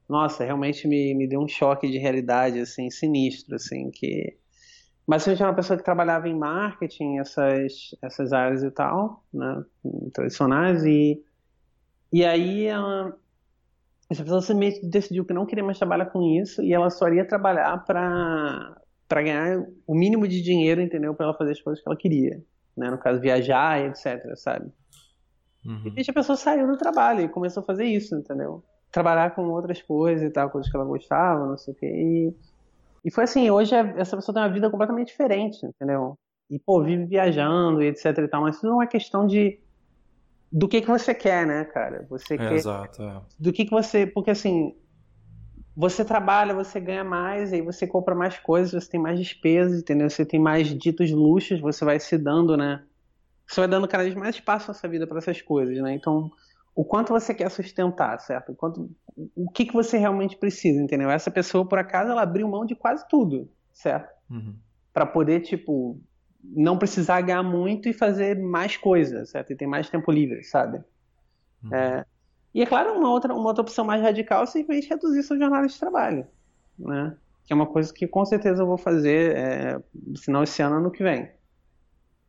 nossa, 0.09 0.45
realmente 0.45 0.87
me, 0.87 1.13
me 1.13 1.27
deu 1.27 1.41
um 1.41 1.49
choque 1.49 1.91
de 1.91 1.99
realidade, 1.99 2.61
assim, 2.61 2.89
sinistro, 2.89 3.57
assim, 3.57 3.91
que 3.91 4.41
mas 5.07 5.23
você 5.23 5.41
é 5.43 5.47
uma 5.47 5.55
pessoa 5.55 5.77
que 5.77 5.85
trabalhava 5.85 6.29
em 6.29 6.35
marketing, 6.35 7.19
essas, 7.19 7.95
essas 8.01 8.33
áreas 8.33 8.63
e 8.63 8.71
tal, 8.71 9.25
né, 9.33 9.65
tradicionais, 10.13 10.85
e, 10.85 11.23
e 12.13 12.25
aí 12.25 12.67
ela, 12.67 13.17
essa 14.09 14.23
pessoa 14.23 14.41
simplesmente 14.41 14.87
decidiu 14.87 15.25
que 15.25 15.35
não 15.35 15.47
queria 15.47 15.65
mais 15.65 15.79
trabalhar 15.79 16.07
com 16.07 16.23
isso 16.23 16.63
e 16.63 16.73
ela 16.73 16.89
só 16.89 17.09
iria 17.09 17.27
trabalhar 17.27 17.85
para 17.85 18.77
ganhar 19.11 19.65
o 19.87 19.95
mínimo 19.95 20.29
de 20.29 20.41
dinheiro, 20.41 20.81
entendeu, 20.81 21.15
para 21.15 21.27
ela 21.27 21.37
fazer 21.37 21.53
as 21.53 21.61
coisas 21.61 21.83
que 21.83 21.89
ela 21.89 21.99
queria, 21.99 22.41
né, 22.77 22.91
no 22.91 22.99
caso 22.99 23.21
viajar 23.21 23.81
e 23.81 23.89
etc, 23.89 24.37
sabe? 24.37 24.71
Uhum. 25.65 25.95
E 25.97 26.03
a 26.09 26.13
pessoa 26.13 26.37
saiu 26.37 26.67
do 26.67 26.77
trabalho 26.77 27.23
e 27.23 27.29
começou 27.29 27.63
a 27.63 27.67
fazer 27.67 27.85
isso, 27.85 28.17
entendeu? 28.17 28.65
Trabalhar 28.91 29.35
com 29.35 29.49
outras 29.49 29.81
coisas 29.81 30.29
e 30.29 30.31
tal, 30.31 30.51
coisas 30.51 30.71
que 30.71 30.77
ela 30.77 30.87
gostava, 30.87 31.47
não 31.47 31.57
sei 31.57 31.73
o 31.73 31.77
quê. 31.77 31.87
E 31.87 32.35
e 33.05 33.11
foi 33.11 33.25
assim, 33.25 33.51
hoje 33.51 33.75
é, 33.75 33.95
essa 33.97 34.17
pessoa 34.17 34.35
tem 34.35 34.43
uma 34.43 34.53
vida 34.53 34.71
completamente 34.71 35.09
diferente, 35.09 35.65
entendeu? 35.65 36.19
E, 36.51 36.59
pô, 36.59 36.83
vive 36.83 37.05
viajando 37.05 37.83
e 37.83 37.89
etc 37.89 38.19
e 38.19 38.29
tal, 38.29 38.43
mas 38.43 38.57
isso 38.57 38.67
não 38.67 38.83
é 38.83 38.87
questão 38.87 39.27
de 39.27 39.59
do 40.51 40.69
que 40.69 40.83
que 40.83 40.87
você 40.87 41.15
quer, 41.15 41.47
né, 41.47 41.65
cara? 41.65 42.07
Você 42.11 42.35
é, 42.35 42.39
quer 42.39 42.53
Exato. 42.53 43.03
É. 43.03 43.21
Do 43.39 43.53
que 43.53 43.65
que 43.65 43.71
você, 43.71 44.07
porque 44.07 44.31
assim, 44.31 44.77
você 45.75 46.05
trabalha, 46.05 46.55
você 46.55 46.79
ganha 46.79 47.03
mais, 47.03 47.53
aí 47.53 47.63
você 47.63 47.87
compra 47.87 48.15
mais 48.15 48.39
coisas, 48.39 48.85
você 48.85 48.91
tem 48.91 49.01
mais 49.01 49.19
despesas, 49.19 49.81
entendeu? 49.81 50.11
Você 50.11 50.27
tem 50.27 50.39
mais 50.39 50.69
ditos 50.69 51.11
luxos, 51.11 51.59
você 51.59 51.85
vai 51.85 51.99
se 51.99 52.19
dando, 52.19 52.57
né? 52.57 52.85
Você 53.47 53.61
vai 53.61 53.69
dando 53.69 53.89
cada 53.89 54.05
vez 54.05 54.15
mais 54.15 54.35
espaço 54.35 54.69
na 54.69 54.75
sua 54.75 54.89
vida 54.91 55.07
para 55.07 55.19
essas 55.19 55.41
coisas, 55.41 55.77
né? 55.79 55.95
Então, 55.95 56.31
o 56.75 56.85
quanto 56.85 57.13
você 57.13 57.35
quer 57.35 57.51
sustentar, 57.51 58.19
certo? 58.21 58.53
O, 58.53 58.55
quanto, 58.55 58.91
o 59.37 59.51
que, 59.51 59.67
que 59.67 59.73
você 59.73 59.99
realmente 59.99 60.37
precisa, 60.37 60.81
entendeu? 60.81 61.11
Essa 61.11 61.31
pessoa, 61.31 61.67
por 61.67 61.79
acaso, 61.79 62.11
ela 62.11 62.23
abriu 62.23 62.49
mão 62.49 62.65
de 62.65 62.75
quase 62.75 63.07
tudo, 63.09 63.51
certo? 63.73 64.11
Uhum. 64.31 64.55
Para 64.93 65.05
poder, 65.05 65.41
tipo, 65.41 66.01
não 66.43 66.79
precisar 66.79 67.21
ganhar 67.21 67.43
muito 67.43 67.89
e 67.89 67.93
fazer 67.93 68.39
mais 68.39 68.77
coisas, 68.77 69.31
certo? 69.31 69.53
E 69.53 69.57
ter 69.57 69.67
mais 69.67 69.91
tempo 69.91 70.11
livre, 70.11 70.43
sabe? 70.45 70.83
Uhum. 71.63 71.75
É, 71.75 72.07
e 72.55 72.63
é 72.63 72.67
claro, 72.67 72.99
uma 72.99 73.11
outra, 73.11 73.35
uma 73.35 73.49
outra 73.49 73.63
opção 73.63 73.85
mais 73.85 74.03
radical 74.03 74.43
é 74.43 74.47
simplesmente 74.47 74.89
reduzir 74.89 75.23
sua 75.23 75.39
jornada 75.39 75.67
de 75.67 75.79
trabalho, 75.79 76.27
né? 76.79 77.17
Que 77.45 77.53
é 77.53 77.57
uma 77.57 77.67
coisa 77.67 77.93
que 77.93 78.07
com 78.07 78.25
certeza 78.25 78.63
eu 78.63 78.67
vou 78.67 78.79
fazer, 78.79 79.37
é, 79.37 79.83
se 80.17 80.31
não 80.31 80.43
esse 80.43 80.63
ano, 80.63 80.77
ano 80.77 80.91
que 80.91 81.03
vem. 81.03 81.31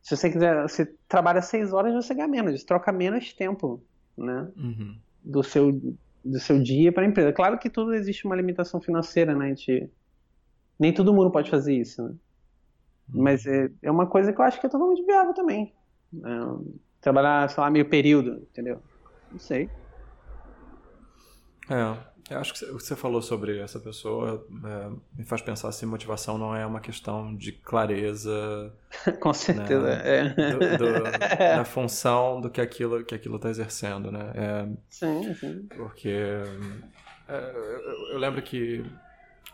Se 0.01 0.17
você 0.17 0.29
quiser, 0.29 0.61
você 0.63 0.85
trabalha 1.07 1.41
seis 1.41 1.71
horas, 1.71 1.93
você 1.93 2.13
ganha 2.13 2.27
menos, 2.27 2.63
troca 2.65 2.91
menos 2.91 3.31
tempo 3.31 3.81
né? 4.18 4.51
Uhum. 4.55 4.97
Do 5.24 5.43
seu 5.43 5.72
do 6.24 6.39
seu 6.39 6.61
dia 6.61 6.91
para 6.91 7.03
a 7.03 7.07
empresa. 7.07 7.34
Claro 7.34 7.59
que 7.59 7.70
tudo 7.70 7.93
existe 7.93 8.26
uma 8.26 8.36
limitação 8.36 8.80
financeira, 8.80 9.36
né? 9.36 9.45
A 9.45 9.49
gente, 9.49 9.89
nem 10.80 10.93
todo 10.93 11.14
mundo 11.14 11.30
pode 11.30 11.49
fazer 11.49 11.76
isso, 11.76 12.01
né? 12.01 12.09
Uhum. 13.14 13.24
Mas 13.24 13.45
é, 13.45 13.70
é 13.82 13.91
uma 13.91 14.07
coisa 14.07 14.32
que 14.32 14.39
eu 14.39 14.45
acho 14.45 14.59
que 14.59 14.66
é 14.66 14.70
totalmente 14.70 15.03
viável 15.05 15.34
também. 15.34 15.74
É, 16.16 16.80
trabalhar, 17.01 17.49
sei 17.49 17.61
lá, 17.61 17.70
meio 17.70 17.89
período, 17.89 18.47
entendeu? 18.49 18.82
Não 19.32 19.39
sei. 19.39 19.70
É. 21.70 22.12
Eu 22.34 22.39
acho 22.39 22.53
que 22.53 22.65
o 22.65 22.77
que 22.77 22.84
você 22.84 22.95
falou 22.95 23.21
sobre 23.21 23.59
essa 23.59 23.79
pessoa 23.79 24.45
é, 24.65 24.89
me 25.19 25.23
faz 25.23 25.41
pensar 25.41 25.71
se 25.71 25.86
motivação 25.86 26.36
não 26.38 26.55
é 26.55 26.65
uma 26.65 26.79
questão 26.79 27.36
de 27.36 27.51
clareza. 27.51 28.73
Com 29.21 29.34
certeza. 29.34 29.84
Né, 29.84 30.01
é. 30.03 30.29
do, 30.29 30.77
do, 30.77 31.03
da 31.38 31.63
função 31.63 32.41
do 32.41 32.49
que 32.49 32.59
aquilo 32.59 33.03
que 33.05 33.13
aquilo 33.13 33.36
está 33.36 33.49
exercendo, 33.49 34.11
né? 34.11 34.31
É, 34.34 34.67
sim, 34.89 35.34
sim. 35.36 35.67
Porque 35.77 36.09
é, 36.09 37.51
eu, 37.55 38.13
eu, 38.13 38.17
lembro 38.17 38.41
que 38.41 38.84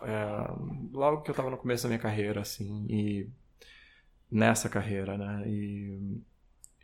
é, 0.02 0.52
logo 0.94 1.22
que 1.22 1.30
eu 1.30 1.34
estava 1.34 1.50
no 1.50 1.58
começo 1.58 1.84
da 1.84 1.90
minha 1.90 2.00
carreira, 2.00 2.40
assim, 2.40 2.86
e 2.90 3.30
nessa 4.32 4.70
carreira, 4.70 5.18
né? 5.18 5.44
E, 5.48 6.22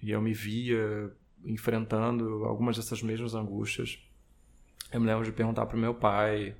e 0.03 0.11
eu 0.11 0.21
me 0.21 0.33
via 0.33 1.09
enfrentando 1.45 2.43
algumas 2.43 2.75
dessas 2.75 3.01
mesmas 3.01 3.33
angústias 3.33 3.97
eu 4.91 4.99
me 5.01 5.07
lembro 5.07 5.25
de 5.25 5.31
perguntar 5.31 5.65
pro 5.65 5.77
meu 5.77 5.93
pai 5.93 6.55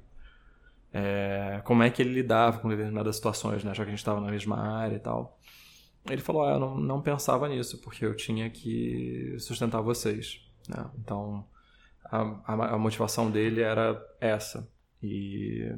é, 0.98 1.62
como 1.66 1.84
é 1.84 1.90
que 1.90 2.02
ele 2.02 2.14
lidava 2.14 2.60
com 2.60 2.70
determinadas 2.70 3.18
situações, 3.18 3.66
né? 3.66 3.74
Já 3.74 3.84
que 3.84 3.90
a 3.90 3.92
gente 3.92 4.00
estava 4.00 4.22
na 4.22 4.32
mesma 4.32 4.58
área 4.58 4.96
e 4.96 5.00
tal. 5.00 5.38
Ele 6.10 6.22
falou, 6.22 6.44
ah, 6.44 6.54
eu 6.54 6.60
não, 6.60 6.78
não 6.78 7.02
pensava 7.02 7.50
nisso, 7.50 7.82
porque 7.82 8.06
eu 8.06 8.16
tinha 8.16 8.50
que 8.50 9.36
sustentar 9.40 9.82
vocês, 9.82 10.40
né? 10.70 10.90
Então, 10.98 11.46
a, 12.06 12.22
a, 12.46 12.76
a 12.76 12.78
motivação 12.78 13.30
dele 13.30 13.62
era 13.62 14.02
essa. 14.22 14.70
E, 15.04 15.76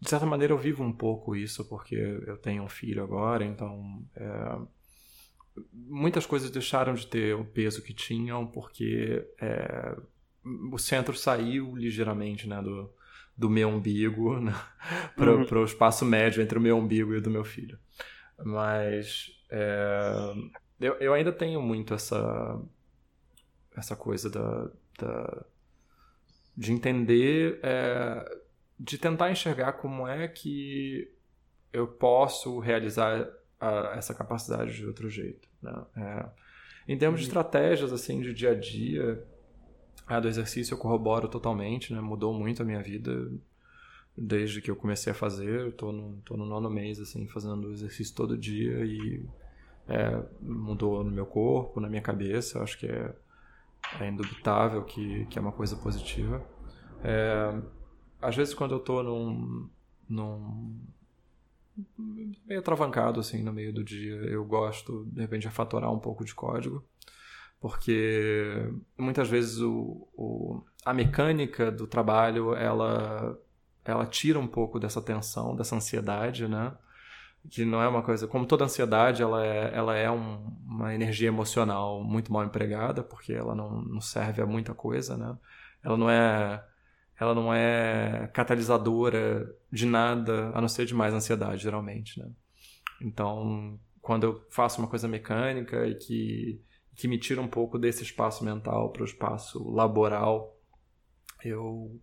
de 0.00 0.10
certa 0.10 0.26
maneira, 0.26 0.52
eu 0.52 0.58
vivo 0.58 0.82
um 0.82 0.92
pouco 0.92 1.36
isso, 1.36 1.64
porque 1.68 1.94
eu 1.94 2.36
tenho 2.36 2.64
um 2.64 2.68
filho 2.68 3.02
agora, 3.02 3.44
então... 3.44 4.04
É, 4.16 4.58
muitas 5.72 6.24
coisas 6.26 6.50
deixaram 6.50 6.94
de 6.94 7.06
ter 7.06 7.36
o 7.36 7.44
peso 7.44 7.82
que 7.82 7.94
tinham, 7.94 8.46
porque... 8.46 9.24
É, 9.40 9.96
o 10.44 10.78
centro 10.78 11.14
saiu 11.14 11.76
ligeiramente 11.76 12.48
né, 12.48 12.60
do, 12.60 12.92
do 13.36 13.48
meu 13.48 13.68
umbigo 13.68 14.38
né, 14.40 14.54
para 15.16 15.32
uhum. 15.34 15.62
o 15.62 15.64
espaço 15.64 16.04
médio 16.04 16.42
entre 16.42 16.58
o 16.58 16.62
meu 16.62 16.76
umbigo 16.76 17.14
e 17.14 17.18
o 17.18 17.22
do 17.22 17.30
meu 17.30 17.44
filho. 17.44 17.78
Mas 18.44 19.30
é, 19.50 20.34
eu, 20.80 20.94
eu 20.94 21.14
ainda 21.14 21.32
tenho 21.32 21.62
muito 21.62 21.94
essa, 21.94 22.60
essa 23.76 23.94
coisa 23.94 24.28
da, 24.28 24.70
da 24.98 25.44
de 26.56 26.72
entender, 26.72 27.60
é, 27.62 28.38
de 28.78 28.98
tentar 28.98 29.30
enxergar 29.30 29.74
como 29.74 30.06
é 30.06 30.28
que 30.28 31.10
eu 31.72 31.86
posso 31.86 32.58
realizar 32.58 33.26
a, 33.58 33.94
essa 33.96 34.14
capacidade 34.14 34.74
de 34.74 34.86
outro 34.86 35.08
jeito. 35.08 35.48
Né? 35.62 35.84
É, 35.96 36.26
em 36.88 36.98
termos 36.98 37.20
de 37.20 37.26
uhum. 37.26 37.28
estratégias 37.28 37.92
assim 37.92 38.20
de 38.20 38.34
dia 38.34 38.50
a 38.50 38.54
dia, 38.54 39.24
a 40.06 40.20
do 40.20 40.28
exercício 40.28 40.74
eu 40.74 40.78
corroboro 40.78 41.28
totalmente, 41.28 41.92
né? 41.92 42.00
mudou 42.00 42.34
muito 42.34 42.62
a 42.62 42.64
minha 42.64 42.82
vida 42.82 43.30
desde 44.16 44.60
que 44.60 44.70
eu 44.70 44.76
comecei 44.76 45.12
a 45.12 45.14
fazer. 45.14 45.72
Tô 45.72 45.92
no, 45.92 46.18
tô 46.24 46.36
no 46.36 46.44
nono 46.44 46.68
mês 46.68 47.00
assim, 47.00 47.26
fazendo 47.26 47.72
exercício 47.72 48.14
todo 48.14 48.36
dia 48.36 48.84
e 48.84 49.24
é, 49.88 50.22
mudou 50.40 51.02
no 51.02 51.10
meu 51.10 51.26
corpo, 51.26 51.80
na 51.80 51.88
minha 51.88 52.02
cabeça. 52.02 52.62
Acho 52.62 52.78
que 52.78 52.86
é, 52.86 53.14
é 54.00 54.08
indubitável 54.08 54.84
que, 54.84 55.26
que 55.26 55.38
é 55.38 55.42
uma 55.42 55.52
coisa 55.52 55.76
positiva. 55.76 56.44
É, 57.02 57.60
às 58.20 58.36
vezes 58.36 58.54
quando 58.54 58.74
eu 58.74 58.80
tô 58.80 59.02
num, 59.02 59.68
num 60.08 60.78
meio 62.46 62.62
travancado 62.62 63.20
assim 63.20 63.42
no 63.42 63.52
meio 63.52 63.72
do 63.72 63.82
dia. 63.82 64.14
Eu 64.14 64.44
gosto 64.44 65.04
de 65.06 65.20
repente 65.20 65.48
de 65.48 65.50
fatorar 65.50 65.92
um 65.92 65.98
pouco 65.98 66.24
de 66.24 66.34
código, 66.34 66.84
porque 67.62 68.68
muitas 68.98 69.28
vezes 69.28 69.60
o, 69.60 70.08
o, 70.14 70.64
a 70.84 70.92
mecânica 70.92 71.70
do 71.70 71.86
trabalho 71.86 72.54
ela 72.56 73.38
ela 73.84 74.04
tira 74.06 74.38
um 74.38 74.48
pouco 74.48 74.80
dessa 74.80 75.00
tensão, 75.00 75.54
dessa 75.56 75.76
ansiedade, 75.76 76.48
né? 76.48 76.76
Que 77.50 77.64
não 77.64 77.82
é 77.82 77.88
uma 77.88 78.02
coisa, 78.02 78.26
como 78.28 78.46
toda 78.46 78.64
ansiedade, 78.64 79.22
ela 79.22 79.44
é, 79.44 79.72
ela 79.74 79.96
é 79.96 80.10
um, 80.10 80.56
uma 80.66 80.94
energia 80.94 81.28
emocional 81.28 82.02
muito 82.02 82.32
mal 82.32 82.44
empregada, 82.44 83.02
porque 83.02 83.32
ela 83.32 83.54
não, 83.54 83.82
não 83.82 84.00
serve 84.00 84.42
a 84.42 84.46
muita 84.46 84.74
coisa, 84.74 85.16
né? 85.16 85.36
Ela 85.84 85.96
não 85.96 86.10
é 86.10 86.64
ela 87.18 87.34
não 87.34 87.54
é 87.54 88.28
catalisadora 88.32 89.48
de 89.70 89.86
nada, 89.86 90.50
a 90.54 90.60
não 90.60 90.68
ser 90.68 90.84
de 90.86 90.94
mais 90.94 91.14
ansiedade, 91.14 91.62
geralmente, 91.62 92.18
né? 92.18 92.28
Então, 93.00 93.78
quando 94.00 94.24
eu 94.24 94.46
faço 94.50 94.80
uma 94.80 94.88
coisa 94.88 95.06
mecânica 95.06 95.86
e 95.86 95.94
que, 95.94 96.60
que 96.94 97.08
me 97.08 97.18
tira 97.18 97.40
um 97.40 97.48
pouco 97.48 97.78
desse 97.78 98.02
espaço 98.02 98.44
mental 98.44 98.90
para 98.90 99.02
o 99.02 99.06
espaço 99.06 99.70
laboral, 99.70 100.56
eu 101.44 102.00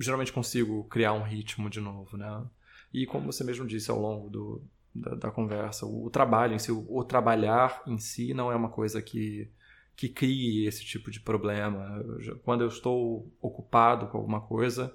geralmente 0.00 0.32
consigo 0.32 0.84
criar 0.84 1.12
um 1.12 1.22
ritmo 1.22 1.68
de 1.68 1.80
novo, 1.80 2.16
né? 2.16 2.44
E 2.92 3.06
como 3.06 3.32
você 3.32 3.42
mesmo 3.42 3.66
disse 3.66 3.90
ao 3.90 3.98
longo 3.98 4.28
do, 4.28 4.62
da, 4.94 5.14
da 5.14 5.30
conversa, 5.30 5.86
o, 5.86 6.06
o, 6.06 6.10
trabalho 6.10 6.54
em 6.54 6.58
si, 6.58 6.70
o, 6.70 6.86
o 6.88 7.04
trabalhar 7.04 7.82
em 7.86 7.98
si 7.98 8.34
não 8.34 8.52
é 8.52 8.56
uma 8.56 8.68
coisa 8.68 9.00
que 9.00 9.50
que 9.94 10.08
crie 10.08 10.66
esse 10.66 10.84
tipo 10.84 11.10
de 11.10 11.20
problema. 11.20 12.02
Quando 12.44 12.62
eu 12.62 12.68
estou 12.68 13.30
ocupado 13.40 14.06
com 14.08 14.18
alguma 14.18 14.40
coisa, 14.40 14.92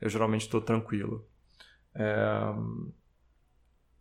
eu 0.00 0.08
geralmente 0.08 0.42
estou 0.42 0.60
tranquilo. 0.60 1.26
É... 1.94 2.14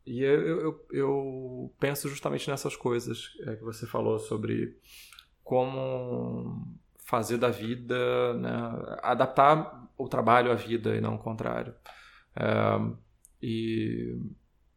E 0.07 0.23
eu, 0.23 0.61
eu, 0.61 0.85
eu, 0.89 1.73
penso 1.77 2.07
justamente 2.07 2.49
nessas 2.49 2.77
coisas 2.77 3.35
é, 3.41 3.57
que 3.57 3.63
você 3.63 3.85
falou 3.85 4.17
sobre 4.17 4.77
como 5.43 6.65
fazer 6.99 7.37
da 7.37 7.49
vida, 7.49 8.33
né? 8.35 8.97
adaptar 9.01 9.85
o 9.97 10.07
trabalho 10.07 10.49
à 10.49 10.55
vida 10.55 10.95
e 10.95 11.01
não 11.01 11.15
o 11.15 11.19
contrário. 11.19 11.73
É... 12.33 13.07
E 13.41 14.17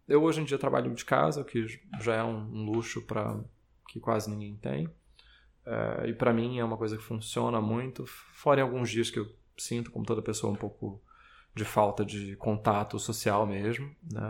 eu 0.09 0.20
hoje 0.24 0.41
em 0.41 0.45
dia 0.45 0.59
trabalho 0.59 0.93
de 0.93 1.05
casa, 1.05 1.43
o 1.43 1.45
que 1.45 1.64
já 2.01 2.16
é 2.16 2.24
um 2.24 2.64
luxo 2.64 3.03
para 3.03 3.39
que 3.89 4.01
quase 4.01 4.28
ninguém 4.28 4.57
tem. 4.57 4.87
Uh, 4.87 6.07
e 6.09 6.12
para 6.12 6.33
mim 6.33 6.59
é 6.59 6.64
uma 6.64 6.76
coisa 6.76 6.97
que 6.97 7.03
funciona 7.05 7.61
muito, 7.61 8.05
fora 8.35 8.61
em 8.61 8.64
alguns 8.64 8.91
dias 8.91 9.11
que 9.11 9.20
eu 9.20 9.33
sinto, 9.57 9.93
como 9.93 10.05
toda 10.05 10.20
pessoa, 10.20 10.53
um 10.53 10.57
pouco 10.57 11.01
de 11.55 11.64
falta 11.64 12.05
de 12.05 12.35
contato 12.35 12.99
social 12.99 13.47
mesmo. 13.47 13.95
Né? 14.11 14.20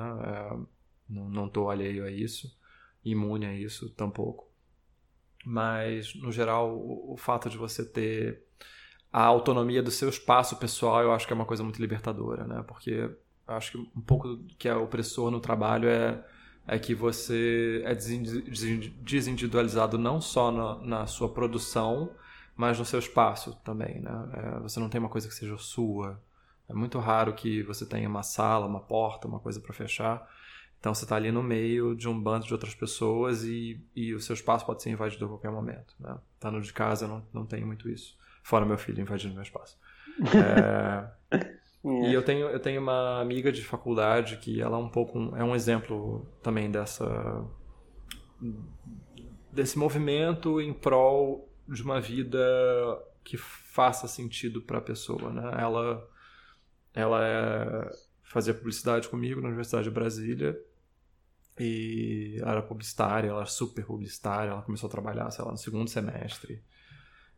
Uh, 0.52 0.68
não 1.10 1.46
estou 1.46 1.70
alheio 1.70 2.04
a 2.04 2.10
isso, 2.10 2.56
imune 3.04 3.46
a 3.46 3.54
isso 3.54 3.90
tampouco. 3.90 4.48
Mas, 5.44 6.14
no 6.14 6.30
geral, 6.30 6.76
o, 6.76 7.14
o 7.14 7.16
fato 7.16 7.48
de 7.48 7.56
você 7.56 7.84
ter 7.84 8.44
a 9.12 9.22
autonomia 9.22 9.82
do 9.82 9.90
seu 9.90 10.08
espaço 10.08 10.56
pessoal, 10.56 11.02
eu 11.02 11.12
acho 11.12 11.26
que 11.26 11.32
é 11.32 11.36
uma 11.36 11.46
coisa 11.46 11.64
muito 11.64 11.80
libertadora, 11.80 12.46
né? 12.46 12.62
Porque 12.66 13.10
acho 13.46 13.72
que 13.72 13.78
um 13.78 14.00
pouco 14.00 14.38
que 14.58 14.68
é 14.68 14.74
opressor 14.74 15.30
no 15.30 15.40
trabalho 15.40 15.88
é 15.88 16.24
é 16.66 16.78
que 16.78 16.94
você 16.94 17.82
é 17.84 17.94
desindividualizado 17.94 19.98
não 19.98 20.20
só 20.20 20.52
na, 20.52 20.76
na 20.76 21.06
sua 21.06 21.28
produção, 21.28 22.14
mas 22.54 22.78
no 22.78 22.84
seu 22.84 23.00
espaço 23.00 23.58
também, 23.64 24.00
né? 24.00 24.28
É, 24.34 24.60
você 24.60 24.78
não 24.78 24.88
tem 24.88 25.00
uma 25.00 25.08
coisa 25.08 25.26
que 25.26 25.34
seja 25.34 25.58
sua. 25.58 26.22
É 26.68 26.74
muito 26.74 27.00
raro 27.00 27.32
que 27.32 27.64
você 27.64 27.84
tenha 27.84 28.08
uma 28.08 28.22
sala, 28.22 28.66
uma 28.66 28.78
porta, 28.78 29.26
uma 29.26 29.40
coisa 29.40 29.60
para 29.60 29.72
fechar. 29.72 30.24
Então 30.80 30.94
você 30.94 31.04
está 31.04 31.14
ali 31.14 31.30
no 31.30 31.42
meio 31.42 31.94
de 31.94 32.08
um 32.08 32.18
bando 32.18 32.46
de 32.46 32.54
outras 32.54 32.74
pessoas 32.74 33.44
e, 33.44 33.78
e 33.94 34.14
o 34.14 34.20
seu 34.20 34.32
espaço 34.32 34.64
pode 34.64 34.82
ser 34.82 34.88
invadido 34.88 35.26
a 35.26 35.28
qualquer 35.28 35.50
momento. 35.50 35.94
Né? 36.00 36.16
Tá 36.40 36.50
no 36.50 36.60
de 36.60 36.72
casa, 36.72 37.06
não, 37.06 37.22
não 37.34 37.44
tenho 37.44 37.66
muito 37.66 37.88
isso. 37.88 38.16
Fora 38.42 38.64
meu 38.64 38.78
filho 38.78 39.00
invadindo 39.00 39.34
meu 39.34 39.42
espaço. 39.42 39.78
É... 40.22 41.20
E 41.82 42.12
eu 42.12 42.22
tenho, 42.22 42.46
eu 42.48 42.60
tenho 42.60 42.78
uma 42.82 43.22
amiga 43.22 43.50
de 43.50 43.64
faculdade 43.64 44.36
que 44.36 44.60
ela 44.60 44.76
é 44.76 44.80
um 44.80 44.88
pouco 44.90 45.34
é 45.34 45.42
um 45.42 45.54
exemplo 45.54 46.26
também 46.42 46.70
dessa 46.70 47.42
desse 49.50 49.78
movimento 49.78 50.60
em 50.60 50.74
prol 50.74 51.48
de 51.66 51.82
uma 51.82 51.98
vida 51.98 52.38
que 53.24 53.38
faça 53.38 54.06
sentido 54.06 54.60
para 54.60 54.76
a 54.76 54.82
pessoa, 54.82 55.30
né? 55.30 55.54
Ela 55.58 56.06
ela 56.92 57.26
é, 57.26 57.90
fazia 58.24 58.52
publicidade 58.52 59.08
comigo 59.08 59.40
na 59.40 59.48
Universidade 59.48 59.84
de 59.84 59.90
Brasília 59.90 60.60
e 61.60 62.38
ela 62.40 62.52
era 62.52 62.62
publicitária, 62.62 63.28
ela 63.28 63.40
era 63.40 63.46
super 63.46 63.84
publicitária, 63.84 64.50
ela 64.50 64.62
começou 64.62 64.88
a 64.88 64.90
trabalhar, 64.90 65.30
sei 65.30 65.44
lá, 65.44 65.50
no 65.50 65.58
segundo 65.58 65.88
semestre. 65.88 66.62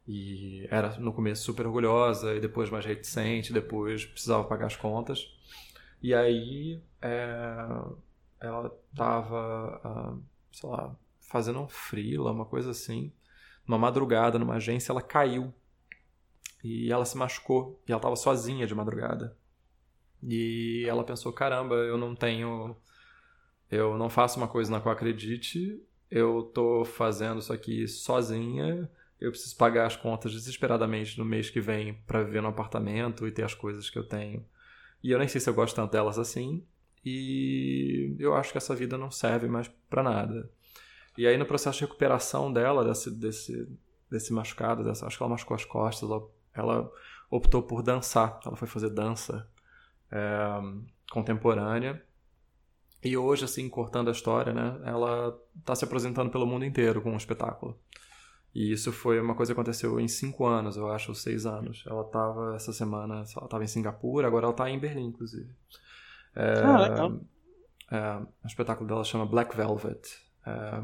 E 0.06 0.66
era 0.70 0.98
no 0.98 1.12
começo 1.12 1.44
super 1.44 1.66
orgulhosa, 1.66 2.34
e 2.34 2.40
depois 2.40 2.70
mais 2.70 2.84
reticente, 2.84 3.52
depois 3.52 4.04
precisava 4.04 4.44
pagar 4.44 4.66
as 4.66 4.76
contas. 4.76 5.26
E 6.02 6.14
aí 6.14 6.82
é, 7.00 7.66
ela 8.40 8.76
tava, 8.94 9.80
uh, 9.84 10.22
sei 10.52 10.68
lá, 10.68 10.96
fazendo 11.20 11.60
um 11.60 11.68
freela, 11.68 12.32
uma 12.32 12.44
coisa 12.44 12.70
assim. 12.70 13.12
Uma 13.66 13.78
madrugada 13.78 14.38
numa 14.38 14.54
agência, 14.54 14.92
ela 14.92 15.02
caiu. 15.02 15.52
E 16.62 16.92
ela 16.92 17.04
se 17.04 17.16
machucou. 17.16 17.80
E 17.88 17.92
ela 17.92 18.00
tava 18.00 18.16
sozinha 18.16 18.66
de 18.66 18.74
madrugada. 18.74 19.36
E 20.22 20.84
ela 20.88 21.04
pensou: 21.04 21.32
caramba, 21.32 21.74
eu 21.74 21.96
não 21.96 22.14
tenho. 22.14 22.76
Eu 23.72 23.98
não 23.98 24.08
faço 24.08 24.38
uma 24.38 24.46
coisa 24.46 24.70
na 24.70 24.80
qual 24.80 24.92
acredite. 24.94 25.82
Eu 26.10 26.42
tô 26.54 26.84
fazendo 26.84 27.40
isso 27.40 27.52
aqui 27.52 27.88
sozinha 27.88 28.88
eu 29.22 29.30
preciso 29.30 29.56
pagar 29.56 29.86
as 29.86 29.94
contas 29.94 30.32
desesperadamente 30.32 31.16
no 31.16 31.24
mês 31.24 31.48
que 31.48 31.60
vem 31.60 31.94
para 32.06 32.24
viver 32.24 32.42
no 32.42 32.48
apartamento 32.48 33.24
e 33.24 33.30
ter 33.30 33.44
as 33.44 33.54
coisas 33.54 33.88
que 33.88 33.96
eu 33.96 34.02
tenho. 34.02 34.44
E 35.00 35.12
eu 35.12 35.18
nem 35.18 35.28
sei 35.28 35.40
se 35.40 35.48
eu 35.48 35.54
gosto 35.54 35.76
tanto 35.76 35.92
delas 35.92 36.18
assim. 36.18 36.66
E 37.04 38.16
eu 38.18 38.34
acho 38.34 38.50
que 38.50 38.58
essa 38.58 38.74
vida 38.74 38.98
não 38.98 39.12
serve 39.12 39.46
mais 39.46 39.68
para 39.88 40.02
nada. 40.02 40.50
E 41.16 41.24
aí 41.24 41.36
no 41.36 41.46
processo 41.46 41.78
de 41.78 41.84
recuperação 41.84 42.52
dela, 42.52 42.84
desse, 42.84 43.12
desse, 43.12 43.68
desse 44.10 44.32
machucado, 44.32 44.82
dessa, 44.82 45.06
acho 45.06 45.16
que 45.16 45.22
ela 45.22 45.30
machucou 45.30 45.54
as 45.54 45.64
costas, 45.64 46.10
ela, 46.10 46.28
ela 46.52 46.92
optou 47.30 47.62
por 47.62 47.80
dançar. 47.80 48.40
Ela 48.44 48.56
foi 48.56 48.66
fazer 48.66 48.90
dança 48.90 49.48
é, 50.10 50.60
contemporânea. 51.12 52.02
E 53.02 53.16
hoje, 53.16 53.44
assim, 53.44 53.68
cortando 53.68 54.08
a 54.08 54.12
história, 54.12 54.52
né, 54.52 54.80
ela 54.84 55.36
está 55.58 55.74
se 55.74 55.84
apresentando 55.84 56.30
pelo 56.30 56.46
mundo 56.46 56.64
inteiro 56.64 57.02
com 57.02 57.12
um 57.12 57.16
espetáculo. 57.16 57.76
E 58.54 58.70
isso 58.70 58.92
foi 58.92 59.18
uma 59.20 59.34
coisa 59.34 59.52
que 59.52 59.58
aconteceu 59.58 59.98
em 59.98 60.06
cinco 60.06 60.46
anos, 60.46 60.76
eu 60.76 60.90
acho, 60.90 61.10
ou 61.10 61.14
seis 61.14 61.46
anos. 61.46 61.84
Ela 61.86 62.02
estava 62.02 62.54
essa 62.54 62.72
semana, 62.72 63.14
ela 63.14 63.44
estava 63.44 63.64
em 63.64 63.66
Singapura, 63.66 64.26
agora 64.26 64.44
ela 64.44 64.52
está 64.52 64.70
em 64.70 64.78
Berlim, 64.78 65.06
inclusive. 65.06 65.50
É, 66.36 66.62
ah, 66.62 66.78
legal. 66.78 67.20
É, 67.90 68.16
o 68.44 68.46
espetáculo 68.46 68.86
dela 68.86 69.04
chama 69.04 69.24
Black 69.24 69.56
Velvet. 69.56 70.02
É, 70.46 70.82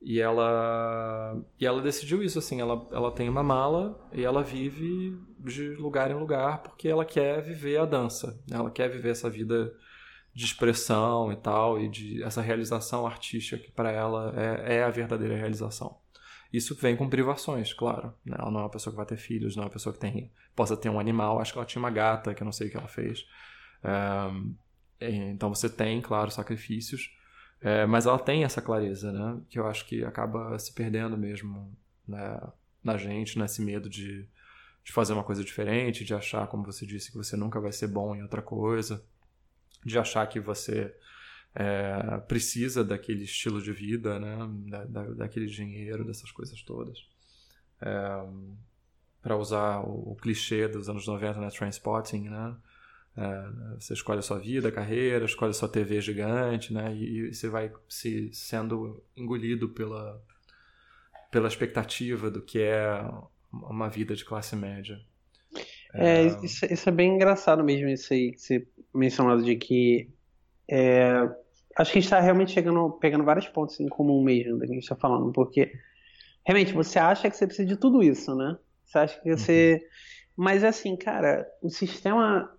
e 0.00 0.20
ela 0.20 1.36
e 1.58 1.66
ela 1.66 1.82
decidiu 1.82 2.22
isso 2.22 2.38
assim, 2.38 2.60
ela, 2.60 2.86
ela 2.92 3.10
tem 3.10 3.28
uma 3.28 3.42
mala 3.42 3.98
e 4.12 4.24
ela 4.24 4.44
vive 4.44 5.18
de 5.40 5.70
lugar 5.74 6.08
em 6.10 6.14
lugar 6.14 6.62
porque 6.62 6.88
ela 6.88 7.04
quer 7.04 7.42
viver 7.42 7.78
a 7.78 7.84
dança. 7.84 8.40
Ela 8.48 8.70
quer 8.70 8.88
viver 8.88 9.10
essa 9.10 9.28
vida 9.28 9.74
de 10.38 10.44
expressão 10.44 11.32
e 11.32 11.36
tal 11.36 11.80
e 11.80 11.88
de 11.88 12.22
essa 12.22 12.40
realização 12.40 13.04
artística 13.04 13.60
que 13.60 13.72
para 13.72 13.90
ela 13.90 14.32
é, 14.36 14.76
é 14.76 14.84
a 14.84 14.88
verdadeira 14.88 15.36
realização. 15.36 15.98
Isso 16.52 16.76
vem 16.76 16.94
com 16.96 17.08
privações, 17.08 17.72
claro. 17.72 18.14
Né? 18.24 18.36
Ela 18.38 18.48
não 18.48 18.60
é 18.60 18.62
uma 18.62 18.70
pessoa 18.70 18.92
que 18.92 18.96
vai 18.96 19.04
ter 19.04 19.16
filhos, 19.16 19.56
não 19.56 19.64
é 19.64 19.66
uma 19.66 19.72
pessoa 19.72 19.92
que 19.92 19.98
tem, 19.98 20.30
possa 20.54 20.76
ter 20.76 20.90
um 20.90 21.00
animal. 21.00 21.40
Acho 21.40 21.52
que 21.52 21.58
ela 21.58 21.66
tinha 21.66 21.82
uma 21.82 21.90
gata, 21.90 22.32
que 22.34 22.40
eu 22.40 22.44
não 22.44 22.52
sei 22.52 22.68
o 22.68 22.70
que 22.70 22.76
ela 22.76 22.86
fez. 22.86 23.26
É, 25.00 25.10
então 25.10 25.52
você 25.52 25.68
tem, 25.68 26.00
claro, 26.00 26.30
sacrifícios. 26.30 27.12
É, 27.60 27.84
mas 27.84 28.06
ela 28.06 28.18
tem 28.20 28.44
essa 28.44 28.62
clareza, 28.62 29.10
né? 29.10 29.40
Que 29.50 29.58
eu 29.58 29.66
acho 29.66 29.86
que 29.86 30.04
acaba 30.04 30.56
se 30.56 30.72
perdendo 30.72 31.18
mesmo 31.18 31.76
né? 32.06 32.40
na 32.84 32.96
gente, 32.96 33.40
nesse 33.40 33.60
medo 33.60 33.90
de, 33.90 34.24
de 34.84 34.92
fazer 34.92 35.14
uma 35.14 35.24
coisa 35.24 35.42
diferente, 35.42 36.04
de 36.04 36.14
achar, 36.14 36.46
como 36.46 36.64
você 36.64 36.86
disse, 36.86 37.10
que 37.10 37.18
você 37.18 37.36
nunca 37.36 37.60
vai 37.60 37.72
ser 37.72 37.88
bom 37.88 38.14
em 38.14 38.22
outra 38.22 38.40
coisa, 38.40 39.04
de 39.84 39.98
achar 39.98 40.26
que 40.26 40.40
você 40.40 40.94
é, 41.54 42.18
precisa 42.28 42.84
daquele 42.84 43.24
estilo 43.24 43.60
de 43.60 43.72
vida, 43.72 44.18
né? 44.18 44.36
Da, 44.68 44.84
da, 44.84 45.02
daquele 45.14 45.46
dinheiro, 45.46 46.04
dessas 46.04 46.30
coisas 46.30 46.62
todas. 46.62 46.98
É, 47.80 48.26
para 49.22 49.36
usar 49.36 49.80
o, 49.80 50.12
o, 50.12 50.16
clichê 50.16 50.68
dos 50.68 50.88
anos 50.88 51.06
90 51.06 51.34
na 51.34 51.46
né? 51.46 51.50
Transpotting, 51.50 52.28
né? 52.28 52.56
É, 53.16 53.50
você 53.80 53.94
escolhe 53.94 54.20
a 54.20 54.22
sua 54.22 54.38
vida, 54.38 54.68
a 54.68 54.72
carreira, 54.72 55.24
escolhe 55.24 55.50
a 55.50 55.54
sua 55.54 55.68
TV 55.68 56.00
gigante, 56.00 56.72
né? 56.72 56.94
E, 56.94 57.28
e 57.28 57.34
você 57.34 57.48
vai 57.48 57.72
se 57.88 58.32
sendo 58.32 59.02
engolido 59.16 59.68
pela, 59.70 60.22
pela 61.30 61.48
expectativa 61.48 62.30
do 62.30 62.40
que 62.40 62.60
é 62.60 63.02
uma 63.52 63.88
vida 63.88 64.14
de 64.14 64.24
classe 64.24 64.54
média. 64.54 65.00
É, 65.94 66.22
é... 66.22 66.26
Isso, 66.44 66.64
isso, 66.66 66.88
é 66.88 66.92
bem 66.92 67.14
engraçado 67.14 67.64
mesmo, 67.64 67.88
isso 67.88 68.12
aí 68.12 68.32
que 68.32 68.40
você 68.40 68.66
mencionou 68.94 69.36
de 69.38 69.56
que 69.56 70.10
é, 70.68 71.28
acho 71.76 71.92
que 71.92 71.98
a 71.98 72.00
gente 72.00 72.04
está 72.04 72.20
realmente 72.20 72.52
chegando, 72.52 72.90
pegando 72.92 73.24
vários 73.24 73.48
pontos 73.48 73.78
em 73.80 73.88
comum 73.88 74.22
mesmo 74.22 74.54
do 74.54 74.60
que 74.60 74.72
a 74.72 74.74
gente 74.74 74.82
está 74.82 74.96
falando, 74.96 75.32
porque 75.32 75.72
realmente 76.44 76.72
você 76.72 76.98
acha 76.98 77.30
que 77.30 77.36
você 77.36 77.46
precisa 77.46 77.68
de 77.68 77.76
tudo 77.76 78.02
isso, 78.02 78.34
né? 78.34 78.58
Você 78.84 78.98
acha 78.98 79.20
que 79.20 79.36
você. 79.36 79.80
Uhum. 79.80 80.44
Mas 80.44 80.64
assim, 80.64 80.96
cara, 80.96 81.46
o 81.62 81.68
sistema, 81.68 82.50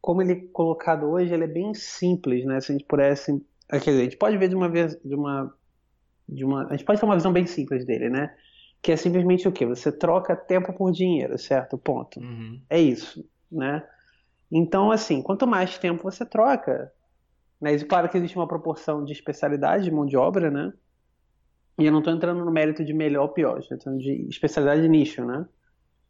como 0.00 0.22
ele 0.22 0.32
é 0.32 0.40
colocado 0.52 1.06
hoje, 1.06 1.32
ele 1.32 1.44
é 1.44 1.48
bem 1.48 1.72
simples, 1.74 2.44
né? 2.44 2.60
Se 2.60 2.72
a 2.72 2.74
gente 2.74 2.86
pudesse. 2.86 3.32
Quer 3.68 3.78
dizer, 3.78 4.00
a 4.00 4.04
gente 4.04 4.16
pode 4.16 4.36
ver 4.36 4.48
de 4.48 4.54
uma 4.54 4.68
vez. 4.68 4.96
De 5.02 5.14
uma, 5.14 5.54
de 6.28 6.44
uma, 6.44 6.66
a 6.66 6.76
gente 6.76 6.84
pode 6.84 7.00
ter 7.00 7.06
uma 7.06 7.14
visão 7.14 7.32
bem 7.32 7.46
simples 7.46 7.84
dele, 7.84 8.08
né? 8.08 8.34
Que 8.82 8.92
é 8.92 8.96
simplesmente 8.96 9.48
o 9.48 9.52
quê? 9.52 9.64
Você 9.64 9.90
troca 9.90 10.36
tempo 10.36 10.72
por 10.72 10.92
dinheiro, 10.92 11.38
certo? 11.38 11.78
Ponto. 11.78 12.20
Uhum. 12.20 12.60
É 12.68 12.80
isso, 12.80 13.24
né? 13.50 13.82
Então, 14.50 14.90
assim, 14.90 15.22
quanto 15.22 15.46
mais 15.46 15.78
tempo 15.78 16.02
você 16.02 16.24
troca, 16.24 16.92
né? 17.60 17.74
E 17.74 17.84
claro 17.84 18.08
que 18.08 18.16
existe 18.16 18.36
uma 18.36 18.46
proporção 18.46 19.04
de 19.04 19.12
especialidade 19.12 19.84
de 19.84 19.90
mão 19.90 20.06
de 20.06 20.16
obra, 20.16 20.50
né? 20.50 20.72
E 21.78 21.84
eu 21.84 21.92
não 21.92 21.98
estou 21.98 22.14
entrando 22.14 22.44
no 22.44 22.50
mérito 22.50 22.84
de 22.84 22.94
melhor 22.94 23.22
ou 23.22 23.28
pior, 23.28 23.58
estou 23.58 23.76
entrando 23.76 23.98
de 23.98 24.26
especialidade 24.28 24.82
de 24.82 24.88
nicho, 24.88 25.24
né? 25.24 25.46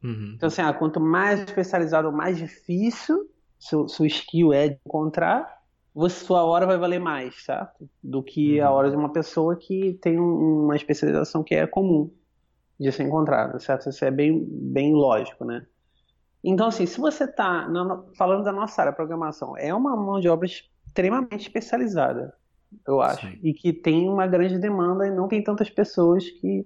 Uhum. 0.02 0.32
Então, 0.36 0.46
assim, 0.48 0.62
ah, 0.62 0.72
quanto 0.72 1.00
mais 1.00 1.40
especializado, 1.40 2.12
mais 2.12 2.36
difícil 2.36 3.28
seu, 3.58 3.88
seu 3.88 4.06
skill 4.06 4.52
é 4.52 4.68
de 4.68 4.78
encontrar, 4.86 5.56
você, 5.94 6.24
sua 6.24 6.44
hora 6.44 6.66
vai 6.66 6.76
valer 6.76 7.00
mais, 7.00 7.42
certo? 7.42 7.88
Do 8.02 8.22
que 8.22 8.60
uhum. 8.60 8.66
a 8.66 8.70
hora 8.70 8.90
de 8.90 8.96
uma 8.96 9.12
pessoa 9.12 9.56
que 9.56 9.94
tem 9.94 10.18
uma 10.18 10.76
especialização 10.76 11.42
que 11.42 11.54
é 11.54 11.66
comum 11.66 12.10
de 12.78 12.92
ser 12.92 13.04
encontrada, 13.04 13.58
certo? 13.58 13.88
Isso 13.88 14.04
é 14.04 14.10
bem, 14.10 14.44
bem 14.46 14.92
lógico, 14.92 15.44
né? 15.44 15.66
Então, 16.48 16.68
assim, 16.68 16.86
se 16.86 17.00
você 17.00 17.24
está 17.24 17.68
falando 18.16 18.44
da 18.44 18.52
nossa 18.52 18.80
área, 18.80 18.92
programação, 18.92 19.56
é 19.56 19.74
uma 19.74 19.96
mão 19.96 20.20
de 20.20 20.28
obra 20.28 20.46
extremamente 20.46 21.48
especializada, 21.48 22.32
eu 22.86 23.00
acho, 23.00 23.26
Sim. 23.26 23.40
e 23.42 23.52
que 23.52 23.72
tem 23.72 24.08
uma 24.08 24.28
grande 24.28 24.56
demanda 24.56 25.08
e 25.08 25.10
não 25.10 25.26
tem 25.26 25.42
tantas 25.42 25.68
pessoas 25.68 26.30
que, 26.30 26.64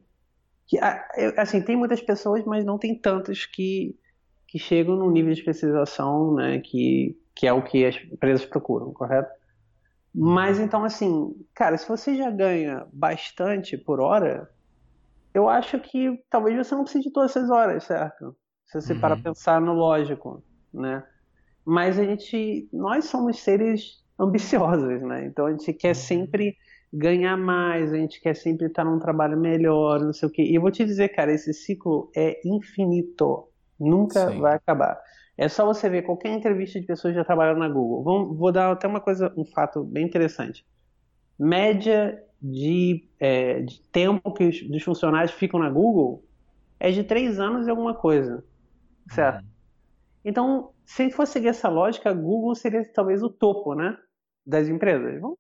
que 0.67 0.79
ah, 0.79 1.03
assim, 1.39 1.63
tem 1.63 1.77
muitas 1.77 2.03
pessoas, 2.03 2.45
mas 2.45 2.63
não 2.63 2.77
tem 2.77 2.95
tantas 2.95 3.47
que, 3.47 3.99
que 4.47 4.59
chegam 4.59 4.97
no 4.97 5.11
nível 5.11 5.33
de 5.33 5.41
especialização, 5.41 6.35
né, 6.35 6.61
que, 6.61 7.19
que 7.35 7.47
é 7.47 7.53
o 7.53 7.63
que 7.63 7.87
as 7.87 7.97
empresas 7.97 8.45
procuram, 8.45 8.93
correto? 8.93 9.31
Mas 10.15 10.59
uhum. 10.59 10.65
então, 10.67 10.85
assim, 10.85 11.35
cara, 11.55 11.79
se 11.79 11.89
você 11.89 12.15
já 12.17 12.31
ganha 12.31 12.87
bastante 12.93 13.79
por 13.79 13.99
hora, 13.99 14.51
eu 15.33 15.49
acho 15.49 15.81
que 15.81 16.23
talvez 16.29 16.55
você 16.55 16.75
não 16.75 16.83
precise 16.85 17.05
de 17.05 17.13
todas 17.13 17.31
essas 17.31 17.49
horas, 17.49 17.85
certo? 17.85 18.37
Se 18.71 18.81
você 18.81 18.93
uhum. 18.93 19.01
para 19.01 19.17
pensar 19.17 19.61
no 19.61 19.73
lógico, 19.73 20.43
né? 20.73 21.03
Mas 21.65 21.99
a 21.99 22.05
gente, 22.05 22.69
nós 22.73 23.07
somos 23.07 23.41
seres 23.41 24.05
ambiciosos, 24.19 25.03
né? 25.03 25.27
Então 25.27 25.47
a 25.47 25.51
gente 25.51 25.73
quer 25.73 25.89
uhum. 25.89 25.95
sempre 25.95 26.57
ganhar 26.93 27.37
mais, 27.37 27.93
a 27.93 27.97
gente 27.97 28.21
quer 28.21 28.35
sempre 28.35 28.67
estar 28.67 28.85
num 28.85 28.99
trabalho 28.99 29.37
melhor, 29.37 30.01
não 30.01 30.13
sei 30.13 30.29
o 30.29 30.33
quê. 30.33 30.43
E 30.43 30.55
eu 30.55 30.61
vou 30.61 30.71
te 30.71 30.85
dizer, 30.85 31.09
cara, 31.09 31.33
esse 31.33 31.53
ciclo 31.53 32.11
é 32.17 32.41
infinito, 32.45 33.49
nunca 33.79 34.31
Sim. 34.31 34.41
vai 34.41 34.55
acabar. 34.55 35.01
É 35.37 35.49
só 35.49 35.67
você 35.67 35.89
ver 35.89 36.03
qualquer 36.03 36.33
entrevista 36.33 36.81
de 36.81 36.87
pessoas 36.87 37.13
que 37.13 37.19
já 37.19 37.25
trabalharam 37.25 37.59
na 37.59 37.69
Google. 37.69 38.05
Vou, 38.05 38.35
vou 38.35 38.53
dar 38.53 38.71
até 38.71 38.87
uma 38.87 39.01
coisa, 39.01 39.33
um 39.37 39.45
fato 39.45 39.83
bem 39.83 40.05
interessante. 40.05 40.65
Média 41.37 42.23
de, 42.41 43.09
é, 43.19 43.61
de 43.63 43.81
tempo 43.91 44.33
que 44.33 44.45
os, 44.45 44.63
os, 44.63 44.83
funcionários 44.83 45.33
ficam 45.33 45.59
na 45.59 45.71
Google 45.71 46.23
é 46.79 46.91
de 46.91 47.03
três 47.03 47.41
anos 47.41 47.67
e 47.67 47.71
alguma 47.71 47.95
coisa, 47.95 48.45
certo? 49.15 49.43
Uhum. 49.43 49.51
Então, 50.25 50.71
se 50.85 51.03
a 51.03 51.05
gente 51.05 51.15
fosse 51.15 51.33
seguir 51.33 51.49
essa 51.49 51.69
lógica, 51.69 52.13
Google 52.13 52.55
seria 52.55 52.85
talvez 52.93 53.23
o 53.23 53.31
topo, 53.31 53.75
né? 53.75 53.97
das 54.47 54.69
empresas. 54.69 55.21
Vamos 55.21 55.39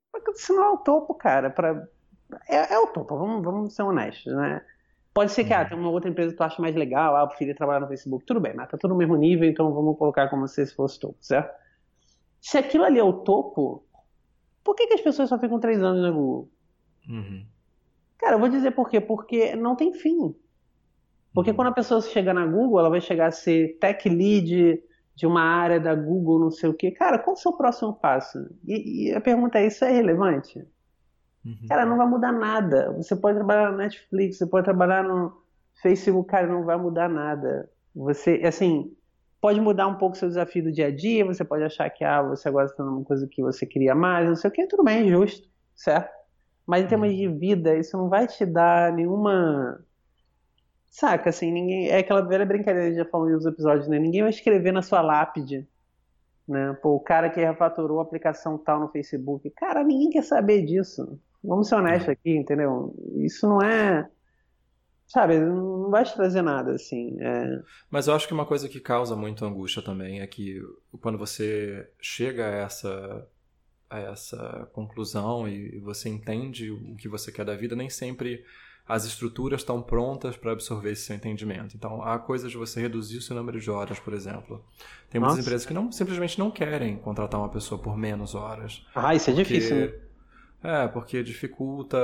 não 0.50 0.64
é 0.64 0.70
o 0.70 0.78
topo, 0.78 1.14
cara. 1.14 1.50
Pra... 1.50 1.86
É, 2.48 2.74
é, 2.74 2.78
o 2.78 2.86
topo, 2.86 3.16
vamos, 3.16 3.42
vamos 3.42 3.74
ser 3.74 3.82
honestos, 3.82 4.32
né? 4.32 4.64
Pode 5.12 5.32
ser 5.32 5.44
que 5.44 5.52
ah, 5.52 5.62
uhum. 5.62 5.68
tem 5.68 5.78
uma 5.78 5.90
outra 5.90 6.08
empresa 6.08 6.30
que 6.30 6.36
tu 6.36 6.44
acha 6.44 6.62
mais 6.62 6.76
legal, 6.76 7.16
ah, 7.16 7.22
eu 7.22 7.28
preferia 7.28 7.54
trabalhar 7.54 7.80
no 7.80 7.88
Facebook. 7.88 8.24
Tudo 8.24 8.38
bem, 8.38 8.54
mas 8.54 8.70
tá 8.70 8.78
tudo 8.78 8.92
no 8.92 8.96
mesmo 8.96 9.16
nível, 9.16 9.48
então 9.48 9.72
vamos 9.74 9.98
colocar 9.98 10.28
como 10.28 10.46
se 10.46 10.64
fosse 10.74 11.00
topo, 11.00 11.16
certo? 11.20 11.52
Se 12.40 12.56
aquilo 12.56 12.84
ali 12.84 12.98
é 12.98 13.02
o 13.02 13.12
topo, 13.12 13.84
por 14.62 14.76
que, 14.76 14.86
que 14.86 14.94
as 14.94 15.00
pessoas 15.00 15.28
só 15.28 15.38
ficam 15.38 15.58
três 15.58 15.82
anos 15.82 16.00
na 16.00 16.10
Google? 16.10 16.48
Uhum. 17.08 17.44
Cara, 18.16 18.36
eu 18.36 18.38
vou 18.38 18.48
dizer 18.48 18.70
por 18.70 18.88
quê. 18.88 19.00
Porque 19.00 19.56
não 19.56 19.74
tem 19.74 19.92
fim. 19.92 20.34
Porque 21.32 21.50
uhum. 21.50 21.56
quando 21.56 21.68
a 21.68 21.72
pessoa 21.72 22.00
chega 22.00 22.34
na 22.34 22.46
Google, 22.46 22.80
ela 22.80 22.90
vai 22.90 23.00
chegar 23.00 23.26
a 23.26 23.32
ser 23.32 23.78
tech 23.80 24.08
lead, 24.08 24.82
de 25.20 25.26
uma 25.26 25.42
área 25.42 25.78
da 25.78 25.94
Google, 25.94 26.38
não 26.38 26.50
sei 26.50 26.70
o 26.70 26.74
quê. 26.74 26.90
Cara, 26.90 27.18
qual 27.18 27.36
é 27.36 27.38
o 27.38 27.42
seu 27.42 27.52
próximo 27.52 27.92
passo? 27.92 28.38
E, 28.66 29.08
e 29.08 29.14
a 29.14 29.20
pergunta 29.20 29.58
é: 29.58 29.66
isso 29.66 29.84
é 29.84 29.90
relevante? 29.90 30.66
Uhum. 31.44 31.68
Cara, 31.68 31.84
não 31.84 31.98
vai 31.98 32.06
mudar 32.06 32.32
nada. 32.32 32.90
Você 32.92 33.14
pode 33.14 33.36
trabalhar 33.36 33.70
no 33.70 33.76
Netflix, 33.76 34.38
você 34.38 34.46
pode 34.46 34.64
trabalhar 34.64 35.04
no 35.04 35.30
Facebook, 35.82 36.30
cara, 36.30 36.46
não 36.46 36.64
vai 36.64 36.78
mudar 36.78 37.10
nada. 37.10 37.70
Você, 37.94 38.40
assim, 38.46 38.96
pode 39.42 39.60
mudar 39.60 39.88
um 39.88 39.96
pouco 39.96 40.16
o 40.16 40.18
seu 40.18 40.28
desafio 40.28 40.64
do 40.64 40.72
dia 40.72 40.86
a 40.86 40.90
dia, 40.90 41.22
você 41.22 41.44
pode 41.44 41.64
achar 41.64 41.90
que 41.90 42.02
ah, 42.02 42.22
você 42.22 42.48
agora 42.48 42.64
está 42.64 42.82
numa 42.82 43.04
coisa 43.04 43.26
que 43.26 43.42
você 43.42 43.66
queria 43.66 43.94
mais, 43.94 44.26
não 44.26 44.36
sei 44.36 44.48
o 44.48 44.52
que, 44.52 44.66
tudo 44.66 44.84
bem, 44.84 45.06
é 45.06 45.10
justo, 45.10 45.46
certo? 45.74 46.10
Mas 46.66 46.84
em 46.84 46.88
termos 46.88 47.10
uhum. 47.10 47.16
de 47.16 47.28
vida, 47.28 47.76
isso 47.76 47.96
não 47.98 48.08
vai 48.08 48.26
te 48.26 48.46
dar 48.46 48.90
nenhuma 48.92 49.84
Saca, 50.90 51.30
assim, 51.30 51.52
ninguém. 51.52 51.88
É 51.88 51.98
aquela 51.98 52.20
velha 52.20 52.44
brincadeira 52.44 52.90
que 52.90 52.96
já 52.96 53.04
falou 53.04 53.28
em 53.30 53.32
outros 53.32 53.50
episódios, 53.50 53.86
né? 53.86 53.98
Ninguém 53.98 54.22
vai 54.22 54.30
escrever 54.30 54.72
na 54.72 54.82
sua 54.82 55.00
lápide, 55.00 55.66
né? 56.46 56.76
Pô, 56.82 56.96
o 56.96 57.00
cara 57.00 57.30
que 57.30 57.40
refatorou 57.40 58.00
a 58.00 58.02
aplicação 58.02 58.58
tal 58.58 58.80
no 58.80 58.88
Facebook. 58.88 59.48
Cara, 59.50 59.84
ninguém 59.84 60.10
quer 60.10 60.24
saber 60.24 60.62
disso. 60.66 61.16
Vamos 61.42 61.68
ser 61.68 61.76
honestos 61.76 62.08
é. 62.08 62.12
aqui, 62.12 62.36
entendeu? 62.36 62.92
Isso 63.16 63.48
não 63.48 63.62
é. 63.62 64.10
Sabe, 65.06 65.38
não 65.38 65.90
vai 65.90 66.04
te 66.04 66.14
trazer 66.14 66.42
nada, 66.42 66.72
assim. 66.72 67.16
É... 67.20 67.62
Mas 67.88 68.08
eu 68.08 68.14
acho 68.14 68.26
que 68.26 68.34
uma 68.34 68.46
coisa 68.46 68.68
que 68.68 68.80
causa 68.80 69.14
muito 69.14 69.44
angústia 69.44 69.82
também 69.82 70.20
é 70.20 70.26
que 70.26 70.60
quando 71.00 71.18
você 71.18 71.88
chega 72.00 72.46
a 72.46 72.56
essa, 72.64 73.28
a 73.88 73.98
essa 74.00 74.68
conclusão 74.72 75.48
e 75.48 75.78
você 75.78 76.08
entende 76.08 76.70
o 76.70 76.96
que 76.96 77.08
você 77.08 77.32
quer 77.32 77.44
da 77.44 77.56
vida, 77.56 77.74
nem 77.74 77.90
sempre 77.90 78.44
as 78.90 79.04
estruturas 79.04 79.60
estão 79.60 79.80
prontas 79.80 80.36
para 80.36 80.50
absorver 80.50 80.90
esse 80.90 81.02
seu 81.02 81.14
entendimento. 81.14 81.76
Então, 81.76 82.02
há 82.02 82.18
coisas 82.18 82.50
de 82.50 82.56
você 82.56 82.80
reduzir 82.80 83.18
o 83.18 83.22
seu 83.22 83.36
número 83.36 83.60
de 83.60 83.70
horas, 83.70 84.00
por 84.00 84.12
exemplo. 84.12 84.64
Tem 85.08 85.20
muitas 85.20 85.36
Nossa. 85.36 85.40
empresas 85.40 85.64
que 85.64 85.72
não, 85.72 85.92
simplesmente 85.92 86.38
não 86.38 86.50
querem 86.50 86.96
contratar 86.96 87.38
uma 87.38 87.48
pessoa 87.48 87.80
por 87.80 87.96
menos 87.96 88.34
horas. 88.34 88.84
Ah, 88.92 89.14
isso 89.14 89.30
é 89.30 89.32
difícil, 89.32 89.76
né? 89.76 89.92
É, 90.62 90.88
porque 90.88 91.22
dificulta 91.22 91.96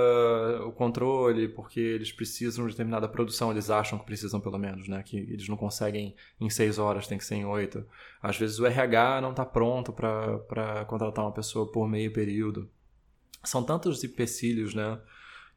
o 0.65 0.73
controle, 0.73 1.49
porque 1.49 1.81
eles 1.81 2.11
precisam 2.11 2.65
de 2.65 2.71
determinada 2.71 3.07
produção, 3.07 3.51
eles 3.51 3.69
acham 3.69 3.99
que 3.99 4.07
precisam 4.07 4.41
pelo 4.41 4.57
menos, 4.57 4.89
né? 4.89 5.03
Que 5.03 5.17
eles 5.17 5.49
não 5.49 5.57
conseguem 5.57 6.15
em 6.41 6.49
seis 6.49 6.79
horas, 6.79 7.07
tem 7.07 7.19
que 7.19 7.25
ser 7.25 7.35
em 7.35 7.45
oito. 7.45 7.85
Às 8.23 8.39
vezes 8.39 8.59
o 8.61 8.65
RH 8.65 9.21
não 9.21 9.33
está 9.33 9.45
pronto 9.45 9.93
para 9.93 10.85
contratar 10.87 11.25
uma 11.25 11.33
pessoa 11.33 11.71
por 11.71 11.87
meio 11.87 12.13
período. 12.13 12.71
São 13.45 13.63
tantos 13.63 14.03
empecilhos, 14.03 14.73
né? 14.75 14.99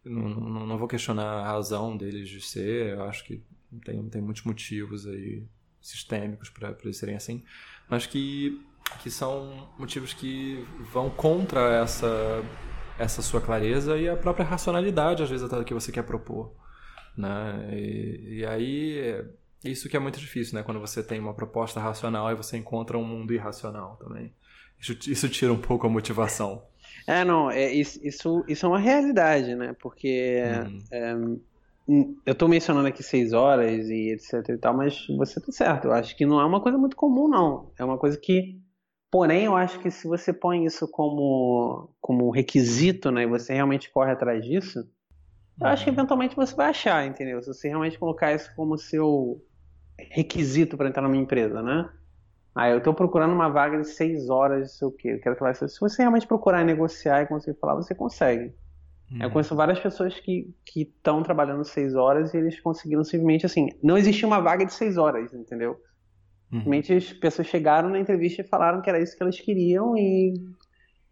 Não, 0.03 0.29
não, 0.29 0.65
não, 0.65 0.77
vou 0.77 0.87
questionar 0.87 1.25
a 1.25 1.43
razão 1.45 1.95
deles 1.95 2.29
de 2.29 2.41
ser, 2.41 2.93
eu 2.93 3.03
acho 3.03 3.23
que 3.25 3.43
tem, 3.83 4.01
tem 4.09 4.21
muitos 4.21 4.43
motivos 4.43 5.05
aí 5.05 5.45
sistêmicos 5.81 6.49
para 6.49 6.75
eles 6.83 6.97
serem 6.97 7.15
assim, 7.15 7.43
mas 7.89 8.05
que, 8.05 8.65
que 9.01 9.11
são 9.11 9.69
motivos 9.77 10.13
que 10.13 10.65
vão 10.91 11.09
contra 11.09 11.81
essa, 11.81 12.43
essa 12.97 13.21
sua 13.21 13.41
clareza 13.41 13.97
e 13.97 14.07
a 14.07 14.15
própria 14.15 14.45
racionalidade, 14.45 15.23
às 15.23 15.29
vezes, 15.29 15.45
até 15.45 15.63
que 15.63 15.73
você 15.73 15.91
quer 15.91 16.03
propor. 16.03 16.53
Né? 17.17 17.69
E, 17.73 18.39
e 18.39 18.45
aí, 18.45 19.25
isso 19.63 19.89
que 19.89 19.97
é 19.97 19.99
muito 19.99 20.19
difícil, 20.19 20.55
né? 20.55 20.63
Quando 20.63 20.79
você 20.79 21.03
tem 21.03 21.19
uma 21.19 21.33
proposta 21.33 21.79
racional 21.79 22.31
e 22.31 22.35
você 22.35 22.57
encontra 22.57 22.97
um 22.97 23.03
mundo 23.03 23.33
irracional 23.33 23.97
também. 23.97 24.33
Isso, 24.79 24.97
isso 25.09 25.27
tira 25.27 25.51
um 25.51 25.59
pouco 25.59 25.85
a 25.85 25.89
motivação. 25.89 26.63
É, 27.09 27.25
não, 27.25 27.49
é, 27.49 27.71
isso, 27.71 27.99
isso, 28.47 28.65
é 28.65 28.69
uma 28.69 28.77
realidade, 28.77 29.55
né? 29.55 29.75
Porque 29.81 30.43
uhum. 30.67 30.79
é, 30.91 32.13
eu 32.23 32.33
estou 32.33 32.47
mencionando 32.47 32.87
aqui 32.87 33.01
seis 33.01 33.33
horas 33.33 33.89
e 33.89 34.11
etc 34.11 34.47
e 34.49 34.57
tal, 34.57 34.77
mas 34.77 35.07
você 35.17 35.41
tá 35.41 35.51
certo. 35.51 35.85
Eu 35.85 35.93
acho 35.93 36.15
que 36.15 36.23
não 36.23 36.39
é 36.39 36.45
uma 36.45 36.61
coisa 36.61 36.77
muito 36.77 36.95
comum, 36.95 37.27
não. 37.27 37.71
É 37.79 37.83
uma 37.83 37.97
coisa 37.97 38.15
que, 38.15 38.61
porém, 39.09 39.45
eu 39.45 39.55
acho 39.55 39.79
que 39.79 39.89
se 39.89 40.07
você 40.07 40.31
põe 40.31 40.65
isso 40.65 40.87
como, 40.87 41.89
como 41.99 42.29
requisito, 42.29 43.09
né, 43.09 43.23
e 43.23 43.27
você 43.27 43.55
realmente 43.55 43.89
corre 43.89 44.11
atrás 44.11 44.45
disso, 44.45 44.87
eu 45.59 45.65
acho 45.65 45.83
que 45.83 45.89
uhum. 45.89 45.95
eventualmente 45.95 46.35
você 46.35 46.55
vai 46.55 46.69
achar, 46.69 47.07
entendeu? 47.07 47.41
Se 47.41 47.47
você 47.47 47.69
realmente 47.69 47.97
colocar 47.97 48.35
isso 48.35 48.53
como 48.55 48.77
seu 48.77 49.43
requisito 49.97 50.77
para 50.77 50.87
entrar 50.87 51.01
numa 51.01 51.17
empresa, 51.17 51.63
né? 51.63 51.89
Ah, 52.55 52.69
eu 52.69 52.79
estou 52.79 52.93
procurando 52.93 53.33
uma 53.33 53.49
vaga 53.49 53.79
de 53.79 53.87
seis 53.87 54.29
horas, 54.29 54.77
sei 54.77 54.87
o 54.87 54.91
quê. 54.91 55.09
Eu 55.09 55.19
quero 55.19 55.35
que 55.35 55.67
Se 55.67 55.79
você 55.79 56.01
realmente 56.01 56.27
procurar 56.27 56.63
negociar 56.65 57.21
e 57.21 57.27
conseguir 57.27 57.59
falar, 57.59 57.75
você 57.75 57.93
consegue. 57.93 58.53
Uhum. 59.11 59.23
Eu 59.23 59.31
conheço 59.31 59.55
várias 59.55 59.79
pessoas 59.79 60.19
que 60.19 60.53
estão 60.75 61.23
trabalhando 61.23 61.63
seis 61.63 61.95
horas 61.95 62.33
e 62.33 62.37
eles 62.37 62.59
conseguiram 62.59 63.03
simplesmente 63.03 63.45
assim. 63.45 63.69
Não 63.83 63.97
existia 63.97 64.27
uma 64.27 64.39
vaga 64.39 64.65
de 64.65 64.73
seis 64.73 64.97
horas, 64.97 65.33
entendeu? 65.33 65.71
Uhum. 66.51 66.59
Simplesmente 66.59 66.93
as 66.93 67.13
pessoas 67.13 67.47
chegaram 67.47 67.89
na 67.89 67.99
entrevista 67.99 68.41
e 68.41 68.47
falaram 68.47 68.81
que 68.81 68.89
era 68.89 68.99
isso 68.99 69.15
que 69.15 69.23
elas 69.23 69.39
queriam 69.39 69.95
e, 69.97 70.33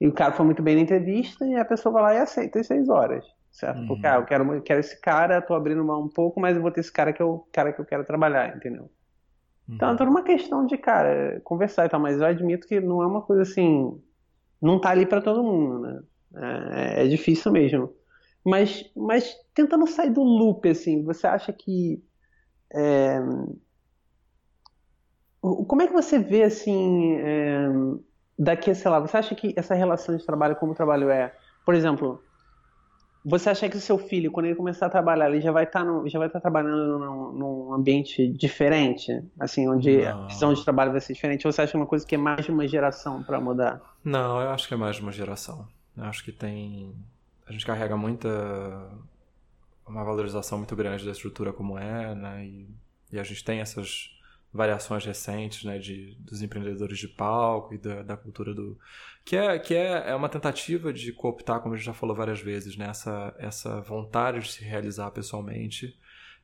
e 0.02 0.08
o 0.08 0.14
cara 0.14 0.34
foi 0.34 0.46
muito 0.46 0.62
bem 0.62 0.76
na 0.76 0.82
entrevista 0.82 1.46
e 1.46 1.56
a 1.56 1.66
pessoa 1.66 1.94
vai 1.94 2.04
lá 2.04 2.14
e 2.16 2.18
aceita 2.20 2.60
as 2.60 2.68
seis 2.68 2.90
horas, 2.90 3.26
certo? 3.52 3.80
Uhum. 3.82 3.88
Porque, 3.88 4.08
ah, 4.08 4.16
eu 4.16 4.26
quero, 4.26 4.54
eu 4.54 4.62
quero 4.62 4.80
esse 4.80 5.00
cara, 5.00 5.42
tô 5.42 5.54
abrindo 5.54 5.84
mão 5.84 6.04
um 6.04 6.10
pouco, 6.10 6.40
mas 6.40 6.56
eu 6.56 6.62
vou 6.62 6.72
ter 6.72 6.82
esse 6.82 6.92
cara 6.92 7.14
que 7.14 7.22
eu, 7.22 7.48
cara 7.52 7.72
que 7.72 7.80
eu 7.80 7.86
quero 7.86 8.04
trabalhar, 8.04 8.56
entendeu? 8.56 8.90
Então 9.70 9.92
é 9.92 9.98
toda 9.98 10.10
uma 10.10 10.24
questão 10.24 10.66
de, 10.66 10.78
cara, 10.78 11.42
conversar 11.44 11.86
e 11.86 11.90
tal, 11.90 12.00
mas 12.00 12.20
eu 12.20 12.26
admito 12.26 12.68
que 12.68 12.80
não 12.80 13.02
é 13.02 13.08
uma 13.08 13.22
coisa 13.22 13.42
assim. 13.42 14.02
Não 14.62 14.80
tá 14.80 14.90
ali 14.90 15.06
para 15.06 15.22
todo 15.22 15.44
mundo, 15.44 15.80
né? 15.80 16.02
É, 16.36 17.04
é, 17.04 17.08
difícil 17.08 17.52
mesmo. 17.52 17.94
Mas, 18.44 18.90
mas 18.96 19.36
tentando 19.54 19.86
sair 19.88 20.10
do 20.10 20.24
loop, 20.24 20.68
assim, 20.70 21.04
você 21.04 21.28
acha 21.28 21.52
que. 21.52 22.02
É, 22.74 23.20
como 25.42 25.82
é 25.82 25.88
que 25.88 25.94
você 25.94 26.18
vê, 26.18 26.44
assim, 26.44 27.16
é, 27.18 27.68
daqui, 28.38 28.74
sei 28.74 28.90
lá, 28.90 29.00
você 29.00 29.18
acha 29.18 29.36
que 29.36 29.54
essa 29.56 29.76
relação 29.76 30.16
de 30.16 30.26
trabalho 30.26 30.56
como 30.56 30.76
trabalho 30.76 31.10
é, 31.10 31.34
por 31.66 31.76
exemplo, 31.76 32.22
você 33.30 33.50
acha 33.50 33.68
que 33.68 33.76
o 33.76 33.82
seu 33.82 33.98
filho, 33.98 34.32
quando 34.32 34.46
ele 34.46 34.56
começar 34.56 34.86
a 34.86 34.90
trabalhar, 34.90 35.30
ele 35.30 35.42
já 35.42 35.52
vai 35.52 35.66
estar 35.66 35.84
tá 35.84 36.04
já 36.06 36.18
vai 36.18 36.30
estar 36.30 36.40
tá 36.40 36.50
trabalhando 36.50 36.98
num, 36.98 37.32
num, 37.34 37.74
ambiente 37.74 38.26
diferente, 38.30 39.22
assim, 39.38 39.68
onde 39.68 39.98
não. 39.98 40.24
a 40.24 40.28
visão 40.28 40.54
de 40.54 40.64
trabalho 40.64 40.94
vai 40.94 41.02
ser 41.02 41.12
diferente? 41.12 41.46
Ou 41.46 41.52
você 41.52 41.62
acha 41.62 41.76
uma 41.76 41.86
coisa 41.86 42.08
que 42.08 42.16
é 42.16 42.18
mais 42.18 42.46
de 42.46 42.52
uma 42.52 42.66
geração 42.66 43.22
para 43.22 43.38
mudar? 43.42 43.82
Não, 44.02 44.40
eu 44.42 44.52
acho 44.52 44.66
que 44.66 44.74
é 44.74 44.78
mais 44.78 44.96
de 44.96 45.02
uma 45.02 45.12
geração. 45.12 45.68
Eu 45.98 46.06
acho 46.06 46.24
que 46.24 46.32
tem 46.32 46.96
a 47.46 47.52
gente 47.52 47.66
carrega 47.66 47.98
muita 47.98 48.30
uma 49.86 50.04
valorização 50.04 50.58
muito 50.58 50.76
grande 50.76 51.06
da 51.06 51.12
estrutura 51.12 51.52
como 51.52 51.78
é, 51.78 52.16
né? 52.16 52.46
E, 52.46 52.70
e 53.12 53.20
a 53.20 53.24
gente 53.24 53.44
tem 53.44 53.60
essas 53.60 54.17
variações 54.54 55.06
recentes, 55.06 55.64
né, 55.64 55.78
de, 55.78 56.16
dos 56.20 56.42
empreendedores 56.42 56.98
de 56.98 57.08
palco 57.08 57.74
e 57.74 57.78
da, 57.78 58.02
da 58.02 58.18
cultura 58.18 58.54
do 58.54 58.78
que 59.24 59.36
é 59.36 59.60
que 59.60 59.76
é, 59.76 60.10
é 60.10 60.16
uma 60.16 60.30
tentativa 60.30 60.94
de 60.94 61.12
cooptar, 61.12 61.60
como 61.60 61.74
a 61.74 61.78
gente 61.78 61.86
já 61.86 61.94
falou 61.94 62.16
várias 62.16 62.40
vezes, 62.40 62.78
né, 62.78 62.88
essa, 62.90 63.36
essa 63.38 63.82
vontade 63.82 64.40
de 64.40 64.52
se 64.52 64.64
realizar 64.64 65.12
pessoalmente 65.12 65.98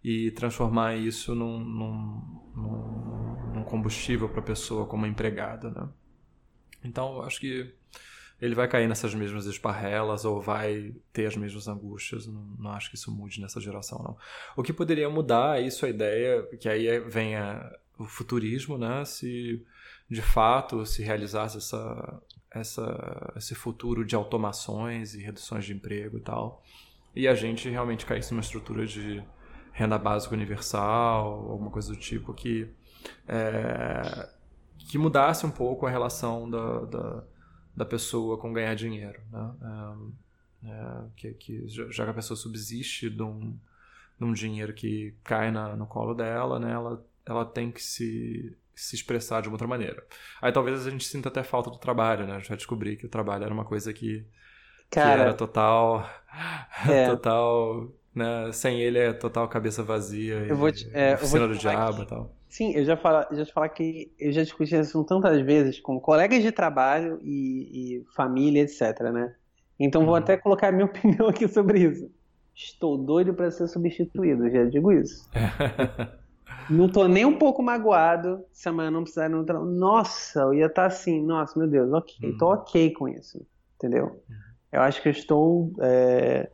e 0.04 0.32
transformar 0.32 0.95
isso 0.95 1.34
num, 1.34 1.60
num, 1.60 3.54
num, 3.56 3.64
combustível 3.64 4.28
para 4.28 4.41
a 4.41 4.43
pessoa 4.43 4.86
como 4.86 5.06
empregada, 5.06 5.72
né? 5.72 5.89
Então, 6.84 7.22
acho 7.22 7.39
que 7.39 7.74
ele 8.41 8.54
vai 8.54 8.68
cair 8.68 8.89
nessas 8.89 9.16
mesmas 9.16 9.45
esparrelas 9.45 10.26
ou 10.26 10.41
vai 10.41 10.93
ter 11.14 11.26
as 11.26 11.38
mesmas 11.38 11.70
angústias. 11.70 12.28
Não, 12.28 12.43
não, 12.60 12.72
acho 12.72 12.89
que 12.89 12.97
isso 12.97 13.10
mude 13.10 13.39
nessa 13.39 13.62
geração, 13.62 13.99
não. 14.04 14.18
O 14.58 14.62
que 14.62 14.74
poderia 14.74 15.10
mudar 15.10 15.62
é 15.62 15.66
isso 15.66 15.86
a 15.86 15.89
ideia, 15.89 16.43
que 16.60 16.68
aí 16.68 16.99
vem 16.99 17.38
a, 17.38 17.74
o 18.04 18.08
futurismo, 18.08 18.78
né? 18.78 19.04
Se 19.06 19.66
de 20.10 20.22
fato 20.22 20.86
se 20.86 21.01
realizasse 21.04 21.58
essa, 21.58 22.22
essa, 22.51 23.34
esse 23.36 23.56
futuro 23.56 24.06
de 24.06 24.16
automações 24.16 25.16
e 25.16 25.22
reduções 25.22 25.66
de 25.66 25.74
emprego 25.74 26.18
e 26.18 26.22
tal, 26.22 26.64
e 27.16 27.28
a 27.28 27.36
gente 27.36 27.70
realmente 27.70 28.06
caísse 28.06 28.32
numa 28.32 28.41
estrutura 28.41 28.86
de 28.86 29.24
renda 29.72 29.97
básica 29.97 30.36
universal, 30.36 31.49
alguma 31.49 31.72
coisa 31.72 31.91
do 31.91 31.99
tipo 31.99 32.34
que 32.34 32.70
é, 33.28 34.30
que 34.78 34.97
mudasse 34.97 35.45
um 35.45 35.51
pouco 35.51 35.86
a 35.86 35.89
relação 35.89 36.49
da, 36.49 36.80
da, 36.86 37.24
da 37.76 37.86
pessoa 37.86 38.38
com 38.38 38.54
ganhar 38.54 38.76
dinheiro, 38.76 39.20
né? 39.32 39.51
É, 39.62 40.14
é, 40.66 41.04
que, 41.16 41.34
que, 41.34 41.68
já 41.68 42.06
que 42.06 42.10
a 42.10 42.14
pessoa 42.14 42.38
subsiste 42.38 43.10
de 43.10 43.22
um, 43.22 43.58
de 44.18 44.24
um 44.24 44.32
dinheiro 44.32 44.74
que 44.74 45.14
cai 45.24 45.51
na, 45.51 45.76
no 45.76 45.86
colo 45.86 46.14
dela, 46.14 46.60
né? 46.60 46.72
Ela 46.72 47.04
ela 47.26 47.46
tem 47.46 47.72
que 47.72 47.82
se, 47.82 48.56
se 48.76 48.96
expressar 48.96 49.42
de 49.42 49.48
uma 49.48 49.56
outra 49.56 49.68
maneira. 49.68 50.04
Aí 50.42 50.52
talvez 50.52 50.86
a 50.86 50.90
gente 50.90 51.06
sinta 51.06 51.30
até 51.30 51.44
falta 51.44 51.70
do 51.70 51.78
trabalho, 51.78 52.26
né? 52.26 52.34
A 52.36 52.40
gente 52.40 52.50
vai 52.50 52.58
descobrir 52.58 52.98
que 52.98 53.06
o 53.06 53.10
trabalho 53.10 53.44
era 53.44 53.54
uma 53.54 53.66
coisa 53.66 53.94
que, 53.94 54.26
Cara, 54.90 55.16
que 55.16 55.22
era 55.22 55.34
total. 55.34 56.10
É. 56.90 57.08
total. 57.12 57.88
Né? 58.14 58.52
Sem 58.52 58.80
ele 58.80 59.00
é 59.00 59.14
total 59.14 59.48
cabeça 59.48 59.82
vazia. 59.84 60.36
Eu 60.36 60.56
vou 60.56 60.72
te, 60.72 60.90
é, 60.94 61.16
oficina 61.16 61.48
do 61.48 61.56
diabo 61.56 62.04
e 62.04 62.06
tal. 62.06 62.32
Sim, 62.48 62.72
eu 62.76 62.86
já 62.86 62.96
falo, 62.96 63.26
já 63.36 63.44
te 63.44 63.52
falar 63.52 63.70
que 63.70 64.12
eu 64.20 64.32
já 64.32 64.44
discuti 64.44 64.76
isso 64.76 65.04
tantas 65.06 65.42
vezes 65.42 65.80
com 65.80 66.00
colegas 66.00 66.44
de 66.44 66.52
trabalho 66.52 67.20
e, 67.24 67.98
e 67.98 68.06
família, 68.16 68.62
etc, 68.62 69.00
né? 69.12 69.34
Então 69.80 70.02
uhum. 70.02 70.08
vou 70.08 70.16
até 70.16 70.38
colocar 70.38 70.72
minha 70.72 70.86
opinião 70.86 71.28
aqui 71.28 71.48
sobre 71.48 71.80
isso. 71.80 72.12
Estou 72.56 72.96
doido 72.96 73.34
para 73.34 73.50
ser 73.50 73.68
substituído, 73.68 74.48
já 74.52 74.66
digo 74.66 74.92
isso. 74.92 75.28
Não 76.70 76.89
tô 76.89 77.07
nem 77.07 77.26
um 77.26 77.38
pouco 77.38 77.61
magoado 77.61 78.43
se 78.51 78.68
amanhã 78.70 78.91
não 78.91 79.03
precisar 79.03 79.30
no 79.30 79.43
trabalho. 79.43 79.72
Nossa, 79.72 80.41
eu 80.41 80.53
ia 80.53 80.66
estar 80.66 80.84
tá 80.84 80.88
assim, 80.88 81.24
nossa, 81.24 81.57
meu 81.57 81.68
Deus, 81.68 81.91
ok, 81.91 82.30
uhum. 82.30 82.38
tô 82.38 82.53
ok 82.53 82.91
com 82.91 83.07
isso, 83.07 83.45
entendeu? 83.76 84.05
Uhum. 84.05 84.36
Eu 84.72 84.82
acho 84.82 85.01
que 85.01 85.07
eu 85.07 85.11
estou 85.11 85.72
é, 85.82 86.49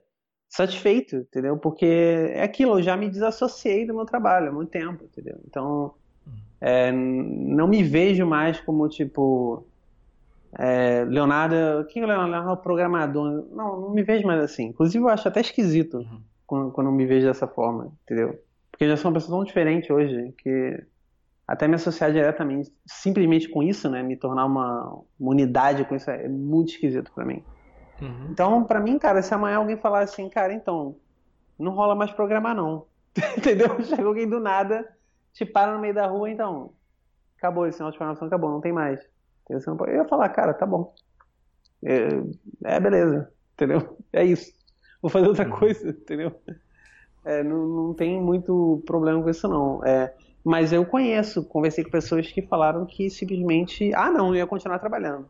satisfeito, 0.50 1.16
entendeu? 1.18 1.58
Porque 1.58 1.86
é 1.86 2.44
aquilo, 2.44 2.80
eu 2.80 2.84
já 2.84 2.98
me 2.98 3.10
desassociei 3.10 3.86
do 3.86 3.94
meu 3.94 4.06
trabalho 4.06 4.50
há 4.50 4.52
muito 4.52 4.70
tempo, 4.70 5.06
entendeu? 5.06 5.40
Então, 5.48 5.94
uhum. 6.26 6.34
é, 6.60 6.92
não 6.92 7.68
me 7.68 7.84
vejo 7.84 8.26
mais 8.26 8.60
como, 8.60 8.90
tipo, 8.90 9.66
é, 10.58 11.06
Leonardo, 11.06 11.86
quem 11.90 12.02
é 12.02 12.06
o 12.06 12.10
Leonardo? 12.10 12.58
Programador. 12.58 13.46
Não, 13.52 13.80
não 13.80 13.90
me 13.92 14.04
vejo 14.04 14.26
mais 14.26 14.42
assim. 14.42 14.68
Inclusive, 14.68 15.04
eu 15.04 15.10
acho 15.10 15.28
até 15.28 15.42
esquisito 15.42 15.98
uhum. 15.98 16.22
quando, 16.46 16.72
quando 16.72 16.92
me 16.92 17.06
vejo 17.06 17.28
dessa 17.28 17.48
forma, 17.48 17.94
entendeu? 18.04 18.40
Porque 18.80 18.86
eu 18.86 18.96
já 18.96 18.96
sou 18.96 19.12
uma 19.12 19.16
pessoa 19.16 19.38
tão 19.38 19.44
diferente 19.44 19.92
hoje 19.92 20.34
que 20.38 20.82
até 21.46 21.68
me 21.68 21.76
associar 21.76 22.14
diretamente, 22.14 22.74
simplesmente 22.86 23.50
com 23.50 23.62
isso, 23.62 23.90
né, 23.90 24.02
me 24.02 24.16
tornar 24.16 24.46
uma, 24.46 25.02
uma 25.20 25.32
unidade 25.32 25.84
com 25.84 25.96
isso 25.96 26.10
é 26.10 26.30
muito 26.30 26.72
esquisito 26.72 27.12
para 27.14 27.26
mim. 27.26 27.44
Uhum. 28.02 28.28
Então, 28.30 28.64
para 28.64 28.80
mim, 28.80 28.98
cara, 28.98 29.22
se 29.22 29.34
amanhã 29.34 29.58
alguém 29.58 29.76
falar 29.76 30.00
assim, 30.00 30.30
cara, 30.30 30.54
então, 30.54 30.96
não 31.60 31.74
rola 31.74 31.94
mais 31.94 32.14
programar 32.14 32.56
não. 32.56 32.86
Entendeu? 33.38 33.82
Chega 33.82 34.06
alguém 34.06 34.30
do 34.30 34.40
nada, 34.40 34.88
te 35.34 35.46
para 35.46 35.74
no 35.74 35.82
meio 35.82 35.94
da 35.94 36.08
rua, 36.08 36.32
então, 36.32 36.72
acabou 37.38 37.68
esse 37.68 37.80
sinal 37.80 37.92
de 37.92 37.98
programação, 37.98 38.30
acabou, 38.30 38.50
não 38.50 38.62
tem 38.62 38.72
mais. 38.72 39.06
Eu 39.50 39.60
ia 39.94 40.06
falar, 40.08 40.30
cara, 40.30 40.54
tá 40.54 40.66
bom. 40.66 40.94
É, 41.84 42.08
é 42.64 42.80
beleza, 42.80 43.30
entendeu? 43.56 43.98
É 44.14 44.24
isso. 44.24 44.54
Vou 45.02 45.12
fazer 45.12 45.28
outra 45.28 45.50
uhum. 45.50 45.60
coisa, 45.60 45.90
entendeu? 45.92 46.34
É, 47.30 47.44
não, 47.44 47.68
não 47.68 47.94
tem 47.94 48.20
muito 48.20 48.82
problema 48.88 49.22
com 49.22 49.30
isso, 49.30 49.48
não. 49.48 49.86
É, 49.86 50.12
mas 50.44 50.74
eu 50.74 50.84
conheço, 50.84 51.46
conversei 51.46 51.84
com 51.84 51.92
pessoas 51.92 52.32
que 52.32 52.42
falaram 52.42 52.88
que 52.88 53.08
simplesmente, 53.08 53.94
ah, 53.94 54.10
não, 54.10 54.30
eu 54.30 54.38
ia 54.38 54.48
continuar 54.48 54.80
trabalhando. 54.80 55.28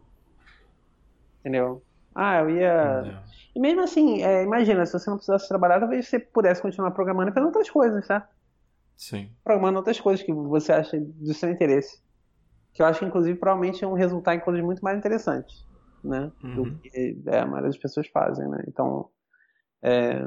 Entendeu? 1.41 1.83
Ah, 2.15 2.39
eu 2.39 2.51
ia. 2.51 3.21
E 3.53 3.59
mesmo 3.59 3.81
assim, 3.81 4.23
é, 4.23 4.43
imagina, 4.43 4.85
se 4.85 4.93
você 4.93 5.09
não 5.09 5.17
precisasse 5.17 5.49
trabalhar, 5.49 5.81
talvez 5.81 6.07
você 6.07 6.17
pudesse 6.17 6.61
continuar 6.61 6.91
programando 6.91 7.31
e 7.31 7.33
fazendo 7.33 7.47
outras 7.47 7.69
coisas, 7.69 8.07
tá? 8.07 8.29
Sim. 8.95 9.29
Programando 9.43 9.79
outras 9.79 9.99
coisas 9.99 10.25
que 10.25 10.31
você 10.31 10.71
acha 10.71 10.97
do 10.97 11.33
seu 11.33 11.49
interesse. 11.49 12.01
Que 12.71 12.81
eu 12.81 12.85
acho 12.85 12.99
que, 12.99 13.05
inclusive, 13.05 13.37
provavelmente 13.37 13.85
um 13.85 13.93
resultado 13.93 14.37
em 14.37 14.39
coisas 14.39 14.63
muito 14.63 14.81
mais 14.81 14.97
interessantes, 14.97 15.67
né? 16.01 16.31
Uhum. 16.41 16.55
Do 16.55 16.75
que 16.79 17.21
é, 17.25 17.39
a 17.39 17.45
maioria 17.45 17.69
das 17.69 17.77
pessoas 17.77 18.07
fazem, 18.07 18.47
né? 18.47 18.63
Então, 18.69 19.09
é, 19.81 20.25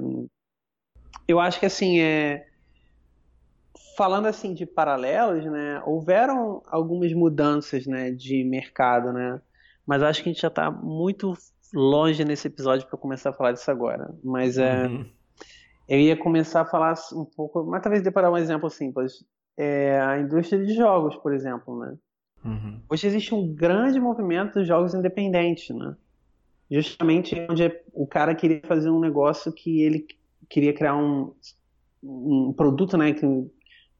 eu 1.26 1.40
acho 1.40 1.58
que 1.60 1.66
assim 1.66 2.00
é 2.00 2.46
falando 3.96 4.26
assim 4.26 4.54
de 4.54 4.64
paralelos, 4.64 5.44
né, 5.44 5.82
houveram 5.84 6.62
algumas 6.66 7.12
mudanças, 7.12 7.86
né, 7.86 8.10
de 8.10 8.42
mercado, 8.42 9.12
né, 9.12 9.40
mas 9.86 10.02
acho 10.02 10.22
que 10.22 10.30
a 10.30 10.32
gente 10.32 10.40
já 10.40 10.48
está 10.48 10.70
muito 10.70 11.34
longe 11.72 12.24
nesse 12.24 12.46
episódio 12.48 12.86
para 12.86 12.98
começar 12.98 13.30
a 13.30 13.32
falar 13.32 13.52
disso 13.52 13.70
agora. 13.70 14.14
Mas 14.22 14.58
é, 14.58 14.86
uhum. 14.86 15.06
eu 15.88 15.98
ia 15.98 16.16
começar 16.16 16.62
a 16.62 16.66
falar 16.66 16.94
um 17.14 17.24
pouco, 17.24 17.64
mas 17.64 17.82
talvez 17.82 18.02
deparar 18.02 18.30
um 18.30 18.36
exemplo 18.36 18.68
simples. 18.70 19.24
É 19.56 20.00
a 20.00 20.18
indústria 20.18 20.64
de 20.64 20.74
jogos, 20.74 21.16
por 21.16 21.32
exemplo, 21.32 21.78
né? 21.78 21.96
Uhum. 22.44 22.80
Hoje 22.88 23.06
existe 23.06 23.34
um 23.34 23.54
grande 23.54 24.00
movimento 24.00 24.60
de 24.60 24.66
jogos 24.66 24.94
independentes, 24.94 25.74
né? 25.74 25.94
Justamente 26.70 27.46
onde 27.50 27.70
o 27.92 28.06
cara 28.06 28.34
queria 28.34 28.62
fazer 28.66 28.90
um 28.90 28.98
negócio 28.98 29.52
que 29.52 29.82
ele 29.82 30.06
queria 30.48 30.72
criar 30.72 30.96
um, 30.96 31.34
um 32.02 32.52
produto, 32.52 32.96
né? 32.96 33.12
Que 33.12 33.26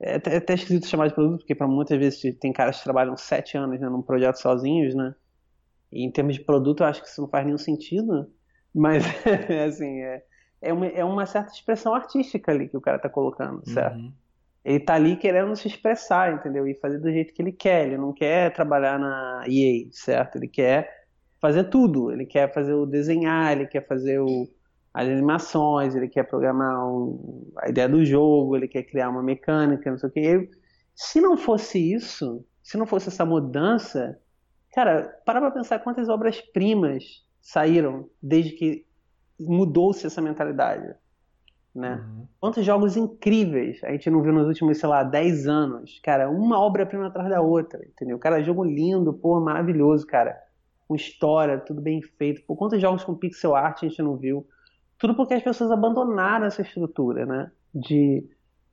é 0.01 0.17
até, 0.17 0.35
é 0.35 0.37
até 0.39 0.55
esquisito 0.55 0.87
chamar 0.87 1.09
de 1.09 1.15
produto, 1.15 1.39
porque 1.39 1.55
para 1.55 1.69
muitas 1.69 1.99
vezes 1.99 2.37
tem 2.39 2.53
caras 2.53 2.79
que 2.79 2.85
trabalham 2.85 3.17
sete 3.17 3.57
anos 3.57 3.81
né, 3.81 3.89
num 3.89 4.03
projeto 4.03 4.37
sozinhos, 4.37 4.95
né? 4.95 5.15
E 5.93 6.05
em 6.05 6.11
termos 6.11 6.35
de 6.35 6.43
produto, 6.43 6.83
eu 6.83 6.87
acho 6.87 7.03
que 7.03 7.09
isso 7.09 7.21
não 7.21 7.29
faz 7.29 7.45
nenhum 7.45 7.59
sentido. 7.59 8.29
Mas, 8.75 9.05
assim, 9.67 10.01
é, 10.01 10.23
é, 10.61 10.73
uma, 10.73 10.87
é 10.87 11.05
uma 11.05 11.27
certa 11.27 11.53
expressão 11.53 11.95
artística 11.95 12.51
ali 12.51 12.69
que 12.69 12.77
o 12.77 12.81
cara 12.81 12.99
tá 12.99 13.09
colocando, 13.09 13.63
certo? 13.69 13.99
Uhum. 13.99 14.13
Ele 14.65 14.81
tá 14.81 14.95
ali 14.95 15.17
querendo 15.17 15.55
se 15.55 15.69
expressar, 15.69 16.33
entendeu? 16.33 16.67
E 16.67 16.75
fazer 16.75 16.99
do 16.99 17.11
jeito 17.11 17.35
que 17.35 17.43
ele 17.43 17.53
quer. 17.53 17.87
Ele 17.87 17.99
não 17.99 18.13
quer 18.13 18.53
trabalhar 18.53 18.99
na 18.99 19.45
EA, 19.49 19.87
certo? 19.91 20.37
Ele 20.37 20.49
quer 20.49 20.89
fazer 21.41 21.65
tudo. 21.65 22.11
Ele 22.11 22.25
quer 22.25 22.53
fazer 22.53 22.73
o 22.73 22.87
desenhar, 22.87 23.53
ele 23.53 23.67
quer 23.67 23.87
fazer 23.87 24.21
o, 24.21 24.49
as 24.95 25.09
animações, 25.09 25.95
ele 25.95 26.09
quer 26.09 26.25
programar 26.25 26.87
um, 26.87 27.51
a 27.59 27.69
ideia 27.69 27.89
do 27.89 28.05
jogo, 28.05 28.57
ele 28.57 28.69
quer 28.69 28.83
criar 28.83 29.09
uma 29.09 29.23
mecânica, 29.23 29.91
não 29.91 29.99
sei 29.99 30.09
o 30.09 30.13
que. 30.13 30.51
se 30.95 31.21
não 31.21 31.37
fosse 31.37 31.79
isso, 31.95 32.45
se 32.63 32.77
não 32.77 32.87
fosse 32.87 33.09
essa 33.09 33.25
mudança, 33.25 34.19
cara, 34.75 35.21
para 35.25 35.41
pra 35.41 35.51
pensar 35.51 35.79
quantas 35.79 36.09
obras-primas 36.09 37.25
saíram 37.41 38.09
desde 38.23 38.53
que 38.53 38.87
mudou-se 39.41 40.07
essa 40.07 40.21
mentalidade. 40.21 40.95
Né? 41.75 41.95
Uhum. 41.95 42.27
Quantos 42.39 42.65
jogos 42.67 42.97
incríveis 42.99 43.83
a 43.83 43.93
gente 43.93 44.11
não 44.11 44.23
viu 44.23 44.33
nos 44.33 44.47
últimos, 44.47 44.79
sei 44.79 44.89
lá, 44.89 45.03
10 45.03 45.49
anos. 45.49 45.99
Cara, 46.03 46.29
uma 46.29 46.61
obra-prima 46.61 47.07
atrás 47.07 47.31
da 47.31 47.41
outra, 47.41 47.83
entendeu? 47.83 48.19
Cara, 48.19 48.43
jogo 48.43 48.63
lindo, 48.63 49.13
pô, 49.15 49.41
maravilhoso, 49.41 50.07
cara. 50.07 50.39
Com 50.87 50.95
história, 50.95 51.59
tudo 51.59 51.81
bem 51.81 52.03
feito. 52.03 52.43
Por 52.47 52.57
quantos 52.57 52.79
jogos 52.79 53.03
com 53.03 53.15
pixel 53.15 53.57
art 53.57 53.83
a 53.83 53.89
gente 53.89 54.03
não 54.03 54.19
viu? 54.19 54.47
Tudo 55.03 55.17
porque 55.17 55.35
as 55.35 55.43
pessoas 55.43 55.73
abandonaram 55.73 56.47
essa 56.47 56.63
estrutura, 56.63 57.27
né? 57.27 57.51
De 57.75 58.25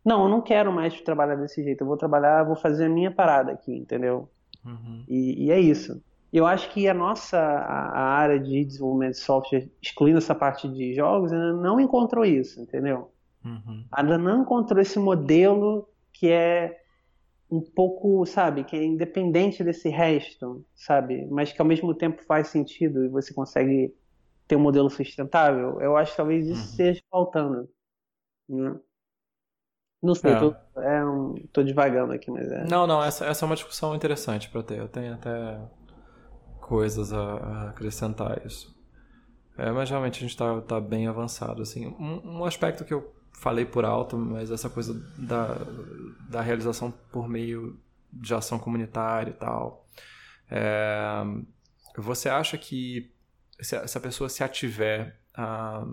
não, 0.05 0.25
eu 0.25 0.29
não 0.29 0.41
quero 0.41 0.71
mais 0.71 1.01
trabalhar 1.01 1.33
desse 1.33 1.63
jeito, 1.63 1.81
eu 1.81 1.87
vou 1.87 1.97
trabalhar, 1.97 2.43
vou 2.43 2.55
fazer 2.55 2.85
a 2.85 2.89
minha 2.89 3.09
parada 3.09 3.51
aqui, 3.51 3.75
entendeu? 3.75 4.29
Uhum. 4.63 5.03
E, 5.07 5.45
e, 5.45 5.51
é 5.51 5.59
isso. 5.59 5.99
Eu 6.31 6.45
acho 6.45 6.69
que 6.69 6.87
a 6.87 6.93
nossa 6.93 7.39
a, 7.39 7.89
a, 7.89 8.03
área 8.11 8.39
de 8.39 8.63
desenvolvimento 8.63 9.13
de 9.13 9.21
software, 9.21 9.71
excluindo 9.81 10.19
essa 10.19 10.35
parte 10.35 10.69
de 10.69 10.93
jogos, 10.93 11.33
ainda 11.33 11.51
não 11.53 11.79
encontrou 11.79 12.23
isso, 12.23 12.61
entendeu? 12.61 13.11
Uhum. 13.43 13.85
Ainda 13.91 14.19
não 14.19 14.43
encontrou 14.43 14.79
esse 14.79 14.99
modelo 14.99 15.89
que 16.13 16.29
é 16.29 16.79
um 17.49 17.59
pouco, 17.59 18.23
sabe, 18.27 18.65
que 18.65 18.75
é 18.75 18.85
independente 18.85 19.63
desse 19.63 19.89
resto, 19.89 20.63
sabe, 20.75 21.25
mas 21.31 21.51
que 21.51 21.59
ao 21.59 21.67
mesmo 21.67 21.91
tempo 21.95 22.23
faz 22.23 22.49
sentido 22.49 23.03
e 23.03 23.09
você 23.09 23.33
consegue 23.33 23.95
ter 24.49 24.55
um 24.55 24.59
modelo 24.59 24.89
sustentável, 24.89 25.79
eu 25.79 25.95
acho 25.95 26.11
que 26.11 26.17
talvez 26.17 26.47
isso 26.47 26.59
uhum. 26.59 26.65
esteja 26.65 27.01
faltando. 27.09 27.69
Né? 28.49 28.75
Não 30.01 30.15
sei, 30.15 30.31
é. 30.31 30.39
tô, 30.39 30.55
é 30.81 31.05
um, 31.05 31.35
tô 31.53 31.61
devagando 31.61 32.13
aqui, 32.13 32.31
mas 32.31 32.51
é. 32.51 32.65
Não, 32.67 32.87
não, 32.87 33.03
essa, 33.03 33.25
essa 33.25 33.45
é 33.45 33.47
uma 33.47 33.55
discussão 33.55 33.95
interessante 33.95 34.49
para 34.49 34.63
ter. 34.63 34.79
Eu 34.79 34.87
tenho 34.87 35.13
até 35.13 35.61
coisas 36.61 37.13
a, 37.13 37.21
a 37.21 37.69
acrescentar 37.69 38.43
isso. 38.43 38.75
É, 39.55 39.71
mas 39.71 39.87
realmente 39.87 40.17
a 40.17 40.21
gente 40.21 40.31
está 40.31 40.59
tá 40.61 40.81
bem 40.81 41.05
avançado. 41.05 41.61
Assim. 41.61 41.85
Um, 41.85 42.39
um, 42.39 42.43
aspecto 42.45 42.83
que 42.83 42.93
eu 42.93 43.13
falei 43.33 43.65
por 43.65 43.85
alto, 43.85 44.17
mas 44.17 44.49
essa 44.49 44.69
coisa 44.69 44.95
da, 45.15 45.57
da 46.27 46.41
realização 46.41 46.91
por 47.11 47.29
meio 47.29 47.79
de 48.11 48.33
ação 48.33 48.57
comunitária 48.57 49.29
e 49.29 49.33
tal. 49.33 49.85
É, 50.49 51.23
você 51.95 52.29
acha 52.29 52.57
que 52.57 53.11
se, 53.61 53.87
se 53.87 53.97
a 53.97 54.01
pessoa 54.01 54.29
se 54.29 54.43
ativer 54.43 55.19
a, 55.33 55.85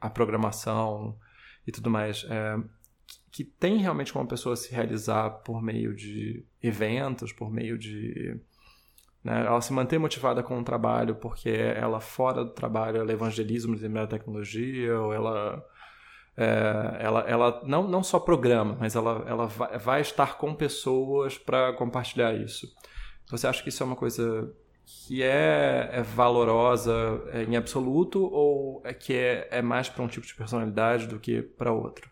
a 0.00 0.10
programação 0.10 1.18
e 1.66 1.72
tudo 1.72 1.90
mais, 1.90 2.24
é, 2.28 2.56
que 3.30 3.44
tem 3.44 3.78
realmente 3.78 4.12
como 4.12 4.24
a 4.24 4.28
pessoa 4.28 4.56
se 4.56 4.72
realizar 4.72 5.30
por 5.44 5.62
meio 5.62 5.94
de 5.94 6.44
eventos, 6.62 7.32
por 7.32 7.50
meio 7.50 7.78
de. 7.78 8.40
Né, 9.22 9.44
ela 9.46 9.60
se 9.60 9.72
manter 9.72 9.98
motivada 9.98 10.42
com 10.42 10.58
o 10.58 10.64
trabalho 10.64 11.16
porque 11.16 11.50
ela, 11.50 12.00
fora 12.00 12.44
do 12.44 12.52
trabalho, 12.52 12.98
ela 12.98 13.12
evangeliza 13.12 13.66
uma 13.66 13.76
determinada 13.76 14.08
tecnologia, 14.08 14.98
ou 14.98 15.12
ela. 15.12 15.64
É, 16.36 16.98
ela, 17.00 17.20
ela 17.28 17.62
não, 17.64 17.88
não 17.88 18.02
só 18.02 18.20
programa, 18.20 18.76
mas 18.78 18.94
ela, 18.94 19.24
ela 19.26 19.46
vai, 19.46 19.78
vai 19.78 20.00
estar 20.00 20.38
com 20.38 20.54
pessoas 20.54 21.36
para 21.36 21.72
compartilhar 21.72 22.32
isso. 22.32 22.66
Você 23.30 23.46
acha 23.46 23.62
que 23.62 23.68
isso 23.68 23.82
é 23.82 23.86
uma 23.86 23.96
coisa 23.96 24.48
que 24.88 25.22
é, 25.22 25.90
é 25.92 26.02
valorosa 26.02 26.92
é, 27.32 27.42
em 27.42 27.56
absoluto 27.56 28.24
ou 28.24 28.80
é 28.84 28.94
que 28.94 29.12
é, 29.12 29.48
é 29.50 29.60
mais 29.60 29.88
para 29.88 30.02
um 30.02 30.08
tipo 30.08 30.26
de 30.26 30.34
personalidade 30.34 31.06
do 31.06 31.20
que 31.20 31.42
para 31.42 31.72
outro? 31.72 32.10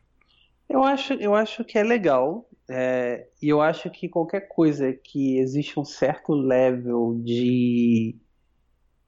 Eu 0.68 0.82
acho, 0.82 1.14
eu 1.14 1.34
acho 1.34 1.64
que 1.64 1.78
é 1.78 1.82
legal 1.82 2.46
é, 2.68 3.28
e 3.40 3.48
eu 3.48 3.62
acho 3.62 3.88
que 3.90 4.08
qualquer 4.08 4.48
coisa 4.48 4.92
que 4.92 5.38
existe 5.38 5.78
um 5.80 5.84
certo 5.84 6.34
level 6.34 7.18
de, 7.24 8.16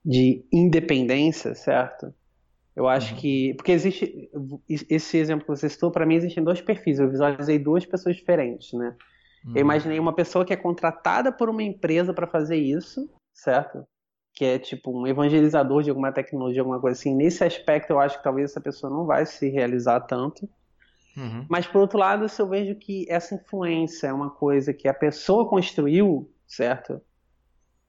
de 0.05 0.45
independência, 0.53 1.55
certo? 1.55 2.14
Eu 2.75 2.87
acho 2.87 3.12
uhum. 3.14 3.21
que. 3.21 3.55
Porque 3.55 3.73
existe. 3.73 4.31
Esse 4.69 5.19
exemplo 5.19 5.45
que 5.45 5.51
você 5.51 5.69
citou, 5.69 5.91
para 5.91 6.07
mim, 6.07 6.14
existem 6.14 6.45
dois 6.45 6.61
perfis. 6.61 7.01
Eu 7.01 7.11
visualizei 7.11 7.59
duas 7.59 7.85
pessoas 7.85 8.14
diferentes, 8.14 8.73
né? 8.73 8.95
Uhum. 9.45 9.53
Eu 9.57 9.61
imaginei 9.62 9.99
uma 9.99 10.14
pessoa 10.14 10.45
que 10.45 10.53
é 10.53 10.57
contratada 10.57 11.33
por 11.33 11.49
uma 11.49 11.62
empresa 11.62 12.14
para 12.14 12.29
fazer 12.29 12.57
isso, 12.57 13.11
certo? 13.39 13.86
Que 14.34 14.45
é 14.45 14.59
tipo 14.59 14.91
um 14.91 15.07
evangelizador 15.07 15.82
de 15.82 15.91
alguma 15.91 16.12
tecnologia, 16.12 16.61
alguma 16.61 16.80
coisa 16.80 16.99
assim. 16.99 17.14
Nesse 17.14 17.45
aspecto, 17.45 17.91
eu 17.91 18.01
acho 18.01 18.18
que 18.18 18.24
talvez 18.24 18.51
essa 18.51 18.61
pessoa 18.61 18.93
não 18.93 19.07
vai 19.07 19.24
se 19.24 19.49
realizar 19.49 20.01
tanto. 20.01 20.49
Uhum. 21.16 21.47
Mas 21.49 21.66
por 21.66 21.80
outro 21.80 21.99
lado, 21.99 22.28
se 22.28 22.41
eu 22.41 22.49
vejo 22.49 22.74
que 22.74 23.07
essa 23.09 23.34
influência 23.34 24.09
é 24.09 24.12
uma 24.12 24.30
coisa 24.30 24.72
que 24.72 24.86
a 24.89 24.95
pessoa 24.95 25.49
construiu, 25.49 26.30
certo? 26.47 27.01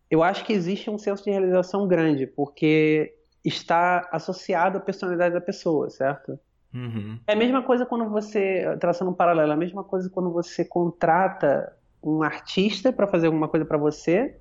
Eu 0.09 0.23
acho 0.23 0.43
que 0.45 0.53
existe 0.53 0.89
um 0.89 0.97
senso 0.97 1.23
de 1.23 1.29
realização 1.29 1.87
grande, 1.87 2.25
porque 2.25 3.15
está 3.43 4.07
associado 4.11 4.77
à 4.77 4.81
personalidade 4.81 5.33
da 5.33 5.41
pessoa, 5.41 5.89
certo? 5.89 6.39
Uhum. 6.73 7.19
É 7.27 7.33
a 7.33 7.35
mesma 7.35 7.63
coisa 7.63 7.85
quando 7.85 8.09
você, 8.09 8.75
traçando 8.79 9.11
um 9.11 9.13
paralelo, 9.15 9.51
é 9.51 9.53
a 9.53 9.57
mesma 9.57 9.83
coisa 9.83 10.09
quando 10.09 10.31
você 10.31 10.65
contrata 10.65 11.75
um 12.01 12.23
artista 12.23 12.91
para 12.91 13.07
fazer 13.07 13.27
alguma 13.27 13.47
coisa 13.47 13.65
para 13.65 13.77
você 13.77 14.39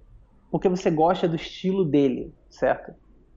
porque 0.51 0.69
você 0.69 0.91
gosta 0.91 1.29
do 1.29 1.37
estilo 1.37 1.85
dele, 1.85 2.35
certo? 2.49 2.93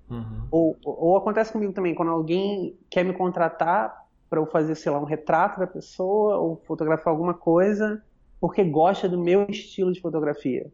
Uhum. 0.09 0.47
Ou, 0.51 0.77
ou, 0.83 1.17
acontece 1.17 1.51
comigo 1.51 1.71
também, 1.71 1.95
quando 1.95 2.11
alguém 2.11 2.77
quer 2.89 3.03
me 3.03 3.13
contratar 3.13 4.05
para 4.29 4.39
eu 4.39 4.45
fazer, 4.45 4.75
sei 4.75 4.91
lá, 4.91 4.99
um 4.99 5.05
retrato 5.05 5.59
da 5.59 5.67
pessoa 5.67 6.37
ou 6.37 6.61
fotografar 6.65 7.11
alguma 7.11 7.33
coisa, 7.33 8.03
porque 8.39 8.63
gosta 8.63 9.07
do 9.07 9.17
meu 9.17 9.45
estilo 9.49 9.91
de 9.91 10.01
fotografia. 10.01 10.71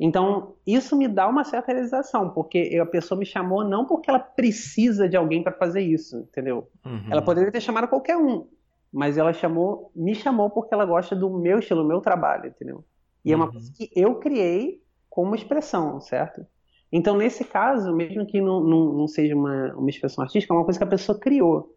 Então, 0.00 0.54
isso 0.66 0.96
me 0.96 1.08
dá 1.08 1.26
uma 1.26 1.44
certa 1.44 1.72
realização, 1.72 2.30
porque 2.30 2.78
a 2.80 2.86
pessoa 2.86 3.18
me 3.18 3.26
chamou 3.26 3.64
não 3.64 3.84
porque 3.84 4.08
ela 4.08 4.20
precisa 4.20 5.08
de 5.08 5.16
alguém 5.16 5.42
para 5.42 5.52
fazer 5.52 5.80
isso, 5.80 6.18
entendeu? 6.18 6.70
Uhum. 6.86 7.08
Ela 7.10 7.20
poderia 7.20 7.50
ter 7.50 7.60
chamado 7.60 7.88
qualquer 7.88 8.16
um, 8.16 8.46
mas 8.92 9.18
ela 9.18 9.32
chamou, 9.32 9.90
me 9.94 10.14
chamou 10.14 10.50
porque 10.50 10.72
ela 10.72 10.84
gosta 10.84 11.16
do 11.16 11.28
meu 11.30 11.58
estilo, 11.58 11.82
do 11.82 11.88
meu 11.88 12.00
trabalho, 12.00 12.46
entendeu? 12.46 12.84
E 13.24 13.30
uhum. 13.30 13.34
é 13.34 13.36
uma 13.36 13.46
uhum. 13.46 13.52
coisa 13.52 13.72
que 13.72 13.90
eu 13.94 14.14
criei 14.16 14.80
como 15.18 15.34
expressão, 15.34 16.00
certo? 16.00 16.46
Então, 16.92 17.16
nesse 17.16 17.44
caso, 17.44 17.92
mesmo 17.92 18.24
que 18.24 18.40
não, 18.40 18.60
não, 18.60 18.92
não 18.92 19.08
seja 19.08 19.34
uma, 19.34 19.74
uma 19.74 19.90
expressão 19.90 20.22
artística, 20.22 20.54
é 20.54 20.56
uma 20.56 20.62
coisa 20.62 20.78
que 20.78 20.84
a 20.84 20.88
pessoa 20.88 21.18
criou, 21.18 21.74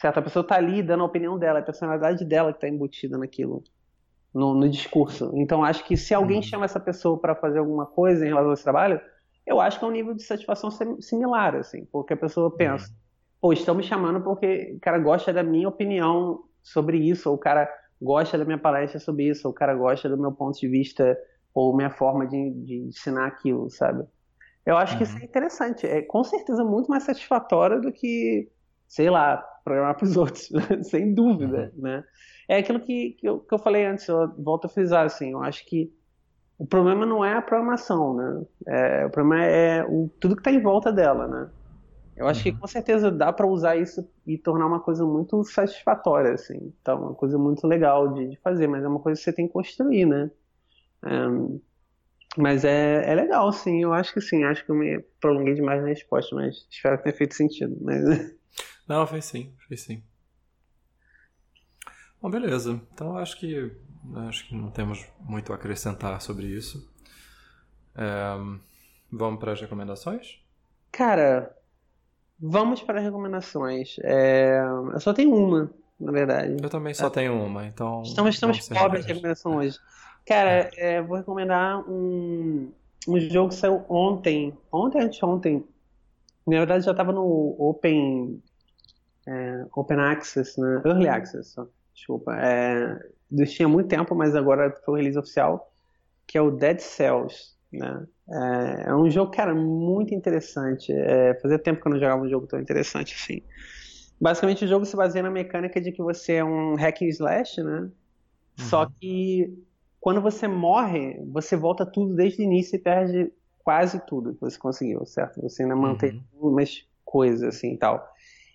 certo? 0.00 0.16
A 0.16 0.22
pessoa 0.22 0.40
está 0.40 0.54
ali 0.54 0.82
dando 0.82 1.02
a 1.02 1.06
opinião 1.06 1.38
dela, 1.38 1.58
a 1.58 1.62
personalidade 1.62 2.24
dela 2.24 2.50
que 2.50 2.56
está 2.56 2.66
embutida 2.66 3.18
naquilo, 3.18 3.62
no, 4.32 4.54
no, 4.54 4.66
discurso. 4.70 5.30
Então, 5.34 5.62
acho 5.62 5.84
que 5.84 5.98
se 5.98 6.14
alguém 6.14 6.38
uhum. 6.38 6.42
chama 6.42 6.64
essa 6.64 6.80
pessoa 6.80 7.20
para 7.20 7.34
fazer 7.34 7.58
alguma 7.58 7.84
coisa 7.84 8.24
em 8.24 8.28
relação 8.28 8.52
a 8.52 8.54
esse 8.54 8.64
trabalho, 8.64 8.98
eu 9.46 9.60
acho 9.60 9.78
que 9.78 9.84
é 9.84 9.88
um 9.88 9.92
nível 9.92 10.14
de 10.14 10.22
satisfação 10.22 10.70
similar, 10.98 11.56
assim, 11.56 11.84
porque 11.92 12.14
a 12.14 12.16
pessoa 12.16 12.50
pensa, 12.50 12.88
uhum. 12.88 12.96
pô, 13.38 13.52
estão 13.52 13.74
me 13.74 13.82
chamando 13.82 14.22
porque 14.22 14.72
o 14.78 14.80
cara 14.80 14.98
gosta 14.98 15.30
da 15.30 15.42
minha 15.42 15.68
opinião 15.68 16.42
sobre 16.62 16.96
isso, 16.96 17.28
ou 17.28 17.36
o 17.36 17.38
cara 17.38 17.70
gosta 18.00 18.38
da 18.38 18.46
minha 18.46 18.56
palestra 18.56 18.98
sobre 18.98 19.28
isso, 19.28 19.46
ou 19.46 19.52
o 19.52 19.54
cara 19.54 19.74
gosta 19.74 20.08
do 20.08 20.16
meu 20.16 20.32
ponto 20.32 20.58
de 20.58 20.66
vista 20.66 21.18
ou 21.58 21.74
minha 21.74 21.90
forma 21.90 22.24
de, 22.24 22.50
de 22.50 22.76
ensinar 22.76 23.26
aquilo, 23.26 23.68
sabe? 23.68 24.04
Eu 24.64 24.76
acho 24.76 24.92
uhum. 24.92 24.98
que 24.98 25.04
isso 25.04 25.16
é 25.16 25.18
uhum. 25.18 25.24
interessante. 25.24 25.86
É 25.86 26.02
com 26.02 26.22
certeza 26.22 26.64
muito 26.64 26.88
mais 26.88 27.02
satisfatório 27.02 27.80
do 27.80 27.90
que, 27.90 28.48
sei 28.86 29.10
lá, 29.10 29.38
programar 29.64 29.96
para 29.96 30.04
os 30.04 30.14
outros, 30.16 30.48
sem 30.82 31.12
dúvida, 31.12 31.72
uhum. 31.74 31.82
né? 31.82 32.04
É 32.48 32.58
aquilo 32.58 32.80
que, 32.80 33.10
que 33.18 33.28
eu, 33.28 33.40
que, 33.40 33.52
eu, 33.52 33.58
falei 33.58 33.84
antes, 33.84 34.06
eu 34.06 34.32
volto 34.38 34.66
a 34.66 34.68
frisar, 34.68 35.04
assim, 35.04 35.32
eu 35.32 35.42
acho 35.42 35.66
que 35.66 35.92
o 36.56 36.64
problema 36.64 37.04
não 37.04 37.24
é 37.24 37.34
a 37.34 37.42
programação, 37.42 38.14
né? 38.14 38.42
É, 38.68 39.06
o 39.06 39.10
problema 39.10 39.44
é 39.44 39.84
o, 39.84 40.08
tudo 40.20 40.36
que 40.36 40.40
está 40.40 40.52
em 40.52 40.62
volta 40.62 40.92
dela, 40.92 41.26
né? 41.26 41.50
Eu 42.16 42.28
acho 42.28 42.46
uhum. 42.46 42.54
que 42.54 42.60
com 42.60 42.66
certeza 42.68 43.10
dá 43.10 43.32
para 43.32 43.46
usar 43.48 43.76
isso 43.76 44.08
e 44.24 44.38
tornar 44.38 44.66
uma 44.66 44.80
coisa 44.80 45.04
muito 45.04 45.42
satisfatória, 45.42 46.32
assim. 46.34 46.72
Então, 46.80 47.00
uma 47.00 47.14
coisa 47.14 47.36
muito 47.36 47.66
legal 47.66 48.12
de, 48.12 48.28
de 48.28 48.36
fazer, 48.36 48.68
mas 48.68 48.84
é 48.84 48.88
uma 48.88 49.00
coisa 49.00 49.18
que 49.18 49.24
você 49.24 49.32
tem 49.32 49.46
que 49.46 49.52
construir, 49.52 50.06
né? 50.06 50.30
Um, 51.04 51.60
mas 52.36 52.64
é, 52.64 53.10
é 53.10 53.14
legal, 53.14 53.52
sim. 53.52 53.82
Eu 53.82 53.92
acho 53.92 54.12
que 54.12 54.20
sim. 54.20 54.44
Acho 54.44 54.64
que 54.64 54.70
eu 54.70 54.74
me 54.76 55.00
prolonguei 55.20 55.54
demais 55.54 55.80
na 55.82 55.88
resposta, 55.88 56.34
mas 56.34 56.66
espero 56.70 56.96
que 56.98 57.04
tenha 57.04 57.16
feito 57.16 57.34
sentido. 57.34 57.76
Mas... 57.80 58.02
Não, 58.86 59.06
fez 59.06 59.24
sim, 59.24 59.52
fez 59.66 59.82
sim. 59.82 60.02
Bom, 62.20 62.30
beleza. 62.30 62.80
Então 62.92 63.16
acho 63.16 63.38
que 63.38 63.70
acho 64.28 64.48
que 64.48 64.54
não 64.54 64.70
temos 64.70 65.06
muito 65.20 65.52
a 65.52 65.56
acrescentar 65.56 66.20
sobre 66.20 66.46
isso. 66.46 66.90
É, 67.94 68.34
vamos 69.10 69.38
para 69.38 69.52
as 69.52 69.60
recomendações? 69.60 70.40
Cara, 70.90 71.54
vamos 72.38 72.82
para 72.82 72.98
as 72.98 73.04
recomendações. 73.04 73.96
É, 74.02 74.60
eu 74.94 75.00
só 75.00 75.12
tenho 75.12 75.34
uma, 75.34 75.70
na 76.00 76.12
verdade. 76.12 76.56
Eu 76.62 76.70
também 76.70 76.94
só 76.94 77.08
é. 77.08 77.10
tenho 77.10 77.34
uma, 77.34 77.66
então. 77.66 78.02
Estamos, 78.02 78.34
estamos 78.34 78.68
pobres 78.68 79.04
de 79.04 79.12
recomendação 79.12 79.56
hoje. 79.56 79.78
Cara, 80.28 80.68
é, 80.76 81.00
vou 81.00 81.16
recomendar 81.16 81.88
um, 81.88 82.70
um 83.08 83.18
jogo 83.18 83.48
que 83.48 83.54
saiu 83.54 83.82
ontem. 83.88 84.52
Ontem, 84.70 85.00
anteontem. 85.00 85.64
Na 86.46 86.58
verdade, 86.58 86.84
já 86.84 86.90
estava 86.90 87.12
no 87.12 87.56
Open, 87.58 88.42
é, 89.26 89.64
Open 89.74 89.98
Access, 89.98 90.60
né? 90.60 90.82
Early 90.84 91.08
Access, 91.08 91.56
desculpa. 91.94 92.36
É, 92.36 92.98
tinha 93.46 93.66
muito 93.66 93.88
tempo, 93.88 94.14
mas 94.14 94.36
agora 94.36 94.70
foi 94.84 94.94
o 94.94 94.96
release 94.98 95.18
oficial, 95.18 95.72
que 96.26 96.36
é 96.36 96.42
o 96.42 96.50
Dead 96.50 96.78
Cells. 96.78 97.54
Né? 97.72 98.06
É, 98.30 98.90
é 98.90 98.94
um 98.94 99.10
jogo, 99.10 99.32
cara, 99.32 99.54
muito 99.54 100.14
interessante. 100.14 100.92
É, 100.92 101.38
fazia 101.40 101.58
tempo 101.58 101.80
que 101.80 101.88
eu 101.88 101.92
não 101.92 101.98
jogava 101.98 102.22
um 102.22 102.28
jogo 102.28 102.46
tão 102.46 102.60
interessante 102.60 103.14
assim. 103.14 103.42
Basicamente, 104.20 104.66
o 104.66 104.68
jogo 104.68 104.84
se 104.84 104.94
baseia 104.94 105.22
na 105.22 105.30
mecânica 105.30 105.80
de 105.80 105.90
que 105.90 106.02
você 106.02 106.34
é 106.34 106.44
um 106.44 106.74
hack 106.74 107.00
and 107.00 107.06
slash, 107.06 107.62
né? 107.62 107.78
Uhum. 107.80 107.90
Só 108.58 108.84
que 108.84 109.66
quando 110.00 110.20
você 110.20 110.46
morre, 110.46 111.20
você 111.32 111.56
volta 111.56 111.84
tudo 111.84 112.14
desde 112.14 112.42
o 112.42 112.44
início 112.44 112.76
e 112.76 112.78
perde 112.78 113.32
quase 113.58 114.00
tudo 114.06 114.34
que 114.34 114.40
você 114.40 114.58
conseguiu, 114.58 115.04
certo? 115.04 115.42
Você 115.42 115.62
ainda 115.62 115.76
mantém 115.76 116.24
uhum. 116.32 116.50
umas 116.50 116.86
coisas 117.04 117.56
assim 117.56 117.74
e 117.74 117.76
tal. 117.76 118.06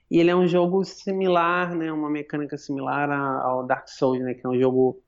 E 0.10 0.20
ele 0.20 0.30
é 0.30 0.36
um 0.36 0.48
jogo 0.48 0.84
similar, 0.84 1.76
né? 1.76 1.91
Uma 1.91 2.10
mecânica 2.10 2.58
similar 2.58 3.12
ao 3.12 3.66
Dark 3.66 3.88
Souls, 3.88 4.22
né? 4.22 4.34
Que 4.34 4.46
é 4.46 4.50
um 4.50 4.60
jogo 4.60 5.02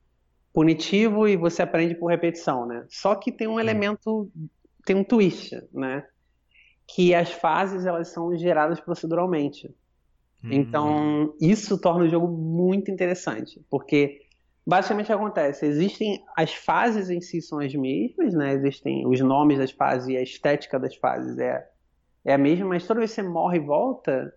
punitivo 0.52 1.28
e 1.28 1.36
você 1.36 1.62
aprende 1.62 1.94
por 1.94 2.08
repetição, 2.08 2.66
né? 2.66 2.84
Só 2.88 3.14
que 3.14 3.30
tem 3.30 3.46
um 3.46 3.60
elemento, 3.60 4.30
tem 4.84 4.96
um 4.96 5.04
twist, 5.04 5.54
né? 5.72 6.04
Que 6.86 7.14
as 7.14 7.30
fases 7.30 7.86
elas 7.86 8.08
são 8.08 8.36
geradas 8.36 8.80
proceduralmente. 8.80 9.68
Hum. 10.42 10.48
Então 10.50 11.34
isso 11.40 11.80
torna 11.80 12.04
o 12.04 12.08
jogo 12.08 12.28
muito 12.28 12.90
interessante, 12.90 13.60
porque 13.70 14.25
basicamente 14.66 15.12
acontece, 15.12 15.64
existem 15.64 16.24
as 16.36 16.52
fases 16.52 17.08
em 17.10 17.20
si 17.20 17.40
são 17.40 17.60
as 17.60 17.74
mesmas, 17.74 18.34
né? 18.34 18.52
Existem 18.52 19.06
os 19.06 19.20
nomes 19.20 19.58
das 19.58 19.70
fases 19.70 20.08
e 20.08 20.16
a 20.16 20.22
estética 20.22 20.78
das 20.78 20.96
fases 20.96 21.38
é 21.38 21.68
é 22.26 22.34
a 22.34 22.38
mesma, 22.38 22.66
mas 22.66 22.84
toda 22.84 22.98
vez 22.98 23.14
que 23.14 23.22
você 23.22 23.22
morre 23.22 23.58
e 23.58 23.60
volta, 23.60 24.34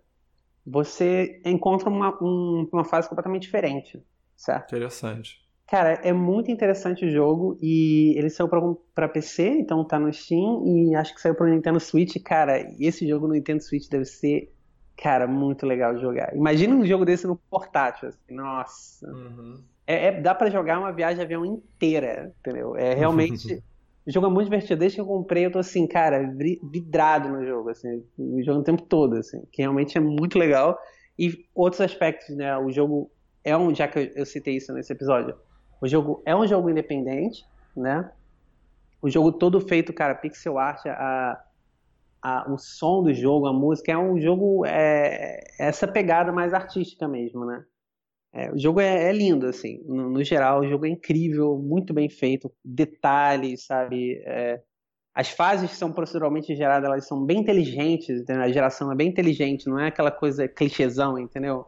você 0.66 1.42
encontra 1.44 1.90
uma, 1.90 2.16
um, 2.24 2.70
uma 2.72 2.86
fase 2.86 3.10
completamente 3.10 3.42
diferente, 3.42 4.00
certo? 4.38 4.76
Interessante. 4.76 5.44
Cara, 5.68 5.94
é 6.04 6.14
muito 6.14 6.52
interessante 6.52 7.06
o 7.06 7.12
jogo 7.12 7.58
e 7.62 8.14
ele 8.16 8.30
saiu 8.30 8.48
para 8.94 9.10
PC, 9.10 9.48
então 9.50 9.84
tá 9.84 10.00
no 10.00 10.12
Steam 10.14 10.64
e 10.68 10.96
acho 10.96 11.16
que 11.16 11.22
saiu 11.22 11.36
pro 11.36 11.48
Nintendo 11.48 11.80
Switch. 11.80 12.16
Cara, 12.24 12.60
esse 12.80 13.08
jogo 13.08 13.28
no 13.28 13.34
Nintendo 13.34 13.64
Switch 13.64 13.88
deve 13.88 14.06
ser, 14.06 14.52
cara, 14.96 15.28
muito 15.28 15.66
legal 15.66 15.96
de 15.96 16.02
jogar. 16.02 16.36
Imagina 16.36 16.76
um 16.76 16.86
jogo 16.86 17.06
desse 17.06 17.26
no 17.26 17.36
portátil, 17.36 18.10
assim, 18.10 18.36
nossa. 18.36 19.08
Uhum. 19.08 19.64
É, 19.90 20.06
é, 20.06 20.22
dá 20.22 20.36
para 20.36 20.52
jogar 20.52 20.78
uma 20.78 20.92
viagem 20.92 21.16
de 21.16 21.24
avião 21.24 21.44
inteira, 21.44 22.32
entendeu? 22.40 22.78
É 22.78 22.94
realmente. 22.94 23.56
o 24.06 24.12
jogo 24.12 24.28
é 24.28 24.30
muito 24.30 24.46
divertido. 24.46 24.80
Desde 24.80 24.98
que 24.98 25.02
eu 25.02 25.06
comprei, 25.08 25.48
eu 25.48 25.52
tô 25.52 25.58
assim, 25.58 25.88
cara, 25.88 26.32
vidrado 26.72 27.28
no 27.28 27.44
jogo, 27.44 27.70
assim, 27.72 28.04
o 28.16 28.40
jogo 28.44 28.60
o 28.60 28.64
tempo 28.64 28.84
todo, 28.84 29.16
assim, 29.16 29.42
que 29.52 29.64
realmente 29.64 29.98
é 29.98 30.00
muito 30.00 30.38
legal. 30.38 30.78
E 31.18 31.44
outros 31.56 31.82
aspectos, 31.82 32.38
né? 32.38 32.56
O 32.60 32.72
jogo 32.72 33.10
é 33.44 33.58
um, 33.58 33.74
já 33.74 33.88
que 33.88 34.14
eu 34.16 34.28
citei 34.28 34.58
isso 34.58 34.72
nesse 34.74 34.94
episódio, 34.94 35.36
o 35.82 35.88
jogo 35.88 36.22
é 36.24 36.36
um 36.36 36.46
jogo 36.46 36.70
independente, 36.70 37.44
né? 37.76 38.12
O 39.02 39.10
jogo 39.10 39.32
todo 39.32 39.60
feito, 39.60 39.92
cara, 39.92 40.14
pixel 40.14 40.60
art, 40.60 40.86
a, 40.86 41.44
a, 42.22 42.52
o 42.52 42.60
som 42.60 43.02
do 43.02 43.12
jogo, 43.12 43.48
a 43.48 43.54
música, 43.54 43.92
é 43.92 43.98
um 43.98 44.22
jogo, 44.22 44.68
é, 44.68 45.40
essa 45.58 45.88
pegada 45.88 46.32
mais 46.32 46.54
artística 46.54 47.08
mesmo, 47.08 47.44
né? 47.44 47.66
É, 48.32 48.52
o 48.52 48.58
jogo 48.58 48.80
é, 48.80 49.10
é, 49.10 49.12
lindo, 49.12 49.48
assim, 49.48 49.82
no, 49.86 50.10
no, 50.10 50.24
geral, 50.24 50.62
o 50.62 50.68
jogo 50.68 50.86
é 50.86 50.90
incrível, 50.90 51.58
muito 51.58 51.94
bem 51.94 52.10
feito, 52.10 52.52
detalhes, 52.64 53.66
sabe? 53.66 54.22
É, 54.26 54.62
as 55.14 55.30
fases 55.30 55.72
que 55.72 55.76
são 55.76 55.92
proceduralmente 55.92 56.56
geradas, 56.56 56.86
elas 56.86 57.08
são 57.08 57.26
bem 57.26 57.40
inteligentes, 57.40 58.22
entendeu? 58.22 58.44
a 58.44 58.52
geração 58.52 58.92
é 58.92 58.96
bem 58.96 59.10
inteligente, 59.10 59.68
não 59.68 59.80
é 59.80 59.88
aquela 59.88 60.12
coisa 60.12 60.48
clichêzão, 60.48 61.18
entendeu? 61.18 61.66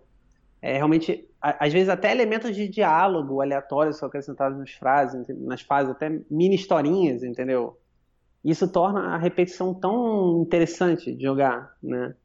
É 0.61 0.73
realmente 0.73 1.27
às 1.41 1.73
vezes 1.73 1.89
até 1.89 2.11
elementos 2.11 2.55
de 2.55 2.67
diálogo 2.67 3.41
aleatórios 3.41 3.97
são 3.97 4.07
acrescentados 4.07 4.59
nas 4.59 4.71
frases, 4.71 5.25
nas 5.39 5.61
fases, 5.61 5.91
até 5.91 6.21
mini 6.29 6.55
historinhas, 6.55 7.23
entendeu? 7.23 7.79
Isso 8.45 8.71
torna 8.71 9.15
a 9.15 9.17
repetição 9.17 9.73
tão 9.73 10.43
interessante 10.43 11.13
de 11.15 11.23
jogar, 11.23 11.75
né? 11.81 12.15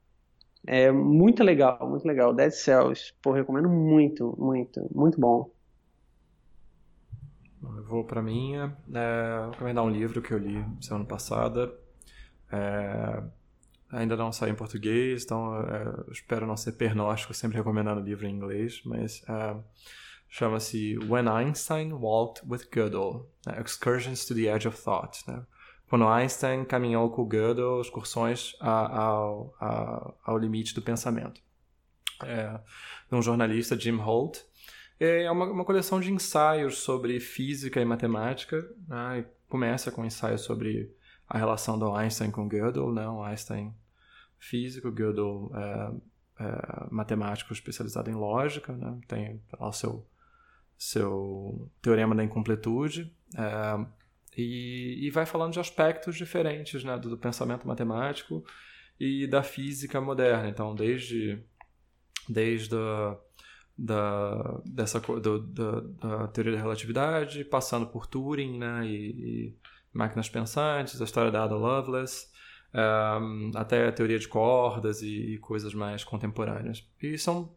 É 0.67 0.91
muito 0.91 1.45
legal, 1.45 1.89
muito 1.89 2.07
legal. 2.07 2.35
Dead 2.35 2.51
Cells, 2.51 3.15
pô, 3.23 3.33
recomendo 3.33 3.69
muito, 3.69 4.35
muito, 4.39 4.89
muito 4.95 5.21
bom. 5.21 5.51
Eu 7.63 7.85
vou 7.85 8.05
para 8.05 8.21
minha. 8.21 8.77
É, 8.93 9.41
vou 9.43 9.51
recomendar 9.53 9.85
um 9.85 9.91
livro 9.91 10.21
que 10.21 10.33
eu 10.33 10.39
li 10.39 10.65
semana 10.81 11.05
passada. 11.05 11.73
É, 12.51 13.23
Ainda 13.91 14.17
não 14.17 14.33
sai 14.33 14.51
em 14.51 14.55
português, 14.55 15.25
então 15.25 15.61
uh, 15.61 16.11
espero 16.11 16.47
não 16.47 16.57
ser 16.57 16.73
pernóstico 16.73 17.33
sempre 17.33 17.57
recomendando 17.57 18.01
livro 18.01 18.27
em 18.27 18.35
inglês, 18.35 18.83
mas 18.85 19.23
uh, 19.23 19.63
chama-se 20.29 20.99
When 21.09 21.29
Einstein 21.29 21.93
Walked 21.93 22.45
with 22.49 22.69
Gödel, 22.73 23.31
né? 23.47 23.63
Excursions 23.65 24.27
to 24.27 24.35
the 24.35 24.53
Edge 24.53 24.67
of 24.67 24.83
Thought. 24.83 25.23
Né? 25.29 25.41
Quando 25.89 26.09
Einstein 26.09 26.65
caminhou 26.65 27.11
com 27.11 27.25
Gödel, 27.25 27.81
excursões 27.81 28.57
a, 28.61 29.03
ao, 29.03 29.55
a, 29.61 30.13
ao 30.25 30.39
limite 30.39 30.75
do 30.75 30.83
pensamento. 30.83 31.41
É, 32.25 32.59
um 33.13 33.23
jornalista, 33.23 33.79
Jim 33.79 33.97
Holt. 33.97 34.41
É 34.99 35.31
uma, 35.31 35.45
uma 35.45 35.65
coleção 35.65 36.01
de 36.01 36.11
ensaios 36.11 36.79
sobre 36.79 37.21
física 37.21 37.81
e 37.81 37.85
matemática. 37.85 38.67
Né? 38.89 39.27
começa 39.49 39.91
com 39.91 40.05
ensaios 40.05 40.43
sobre 40.43 40.93
a 41.29 41.39
relação 41.39 41.79
do 41.79 41.93
Einstein 41.95 42.31
com 42.31 42.49
Gödel, 42.49 42.93
né? 42.93 43.09
O 43.09 43.23
Einstein 43.23 43.75
físico, 44.39 44.91
Gödel 44.91 45.51
é, 45.55 46.45
é, 46.45 46.87
matemático 46.91 47.53
especializado 47.53 48.11
em 48.11 48.15
lógica, 48.15 48.73
né? 48.73 48.99
Tem 49.09 49.41
lá 49.59 49.69
o 49.69 49.73
seu, 49.73 50.07
seu 50.79 51.71
teorema 51.81 52.15
da 52.15 52.25
incompletude. 52.25 53.13
É, 53.37 53.87
e, 54.37 55.07
e, 55.07 55.11
vai 55.11 55.25
falando 55.25 55.53
de 55.53 55.61
aspectos 55.61 56.17
diferentes 56.17 56.85
né, 56.85 56.99
do, 56.99 57.11
do, 57.11 57.19
pensamento 57.19 57.67
matemático 57.67 58.45
e 59.01 59.27
da 59.27 59.43
física 59.43 60.01
moderna. 60.01 60.49
Então, 60.49 60.75
desde, 60.75 61.43
desde 62.29 62.75
a, 62.77 63.17
da, 63.79 64.61
dessa, 64.65 65.01
do, 65.01 65.41
da, 65.41 65.81
da, 65.81 66.29
teoria 66.29 66.53
da 66.53 66.59
relatividade, 66.59 67.45
passando 67.45 67.87
por 67.87 68.07
Turing 68.07 68.59
né, 68.59 68.87
e, 68.87 69.11
e 69.11 69.57
máquinas 69.93 70.29
pensantes, 70.29 71.01
a 71.01 71.05
história 71.05 71.31
da 71.31 71.45
Ada 71.45 71.55
Lovelace, 71.55 72.27
um, 72.75 73.53
até 73.55 73.89
a 73.89 73.93
teoria 73.93 74.19
de 74.19 74.29
cordas 74.29 75.03
e, 75.03 75.35
e, 75.35 75.39
coisas 75.39 75.73
mais 75.75 76.05
contemporâneas. 76.05 76.87
E 77.03 77.17
são 77.17 77.55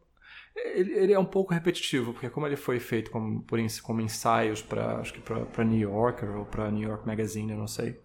ele, 0.76 0.94
ele, 0.94 1.14
é 1.14 1.20
um 1.20 1.26
pouco 1.26 1.54
repetitivo, 1.54 2.14
porque 2.14 2.30
como 2.30 2.46
ele 2.46 2.56
foi 2.56 2.80
feito 2.80 3.12
como, 3.12 3.42
por, 3.44 3.60
como 3.84 4.02
ensaios 4.02 4.62
para 4.62 4.98
acho 4.98 5.14
que 5.14 5.22
para 5.22 5.64
New 5.64 5.80
Yorker 5.80 6.38
ou 6.38 6.46
para 6.46 6.70
New 6.72 6.88
York 6.88 7.06
Magazine, 7.06 7.52
eu 7.52 7.58
não 7.58 7.68
sei, 7.68 8.00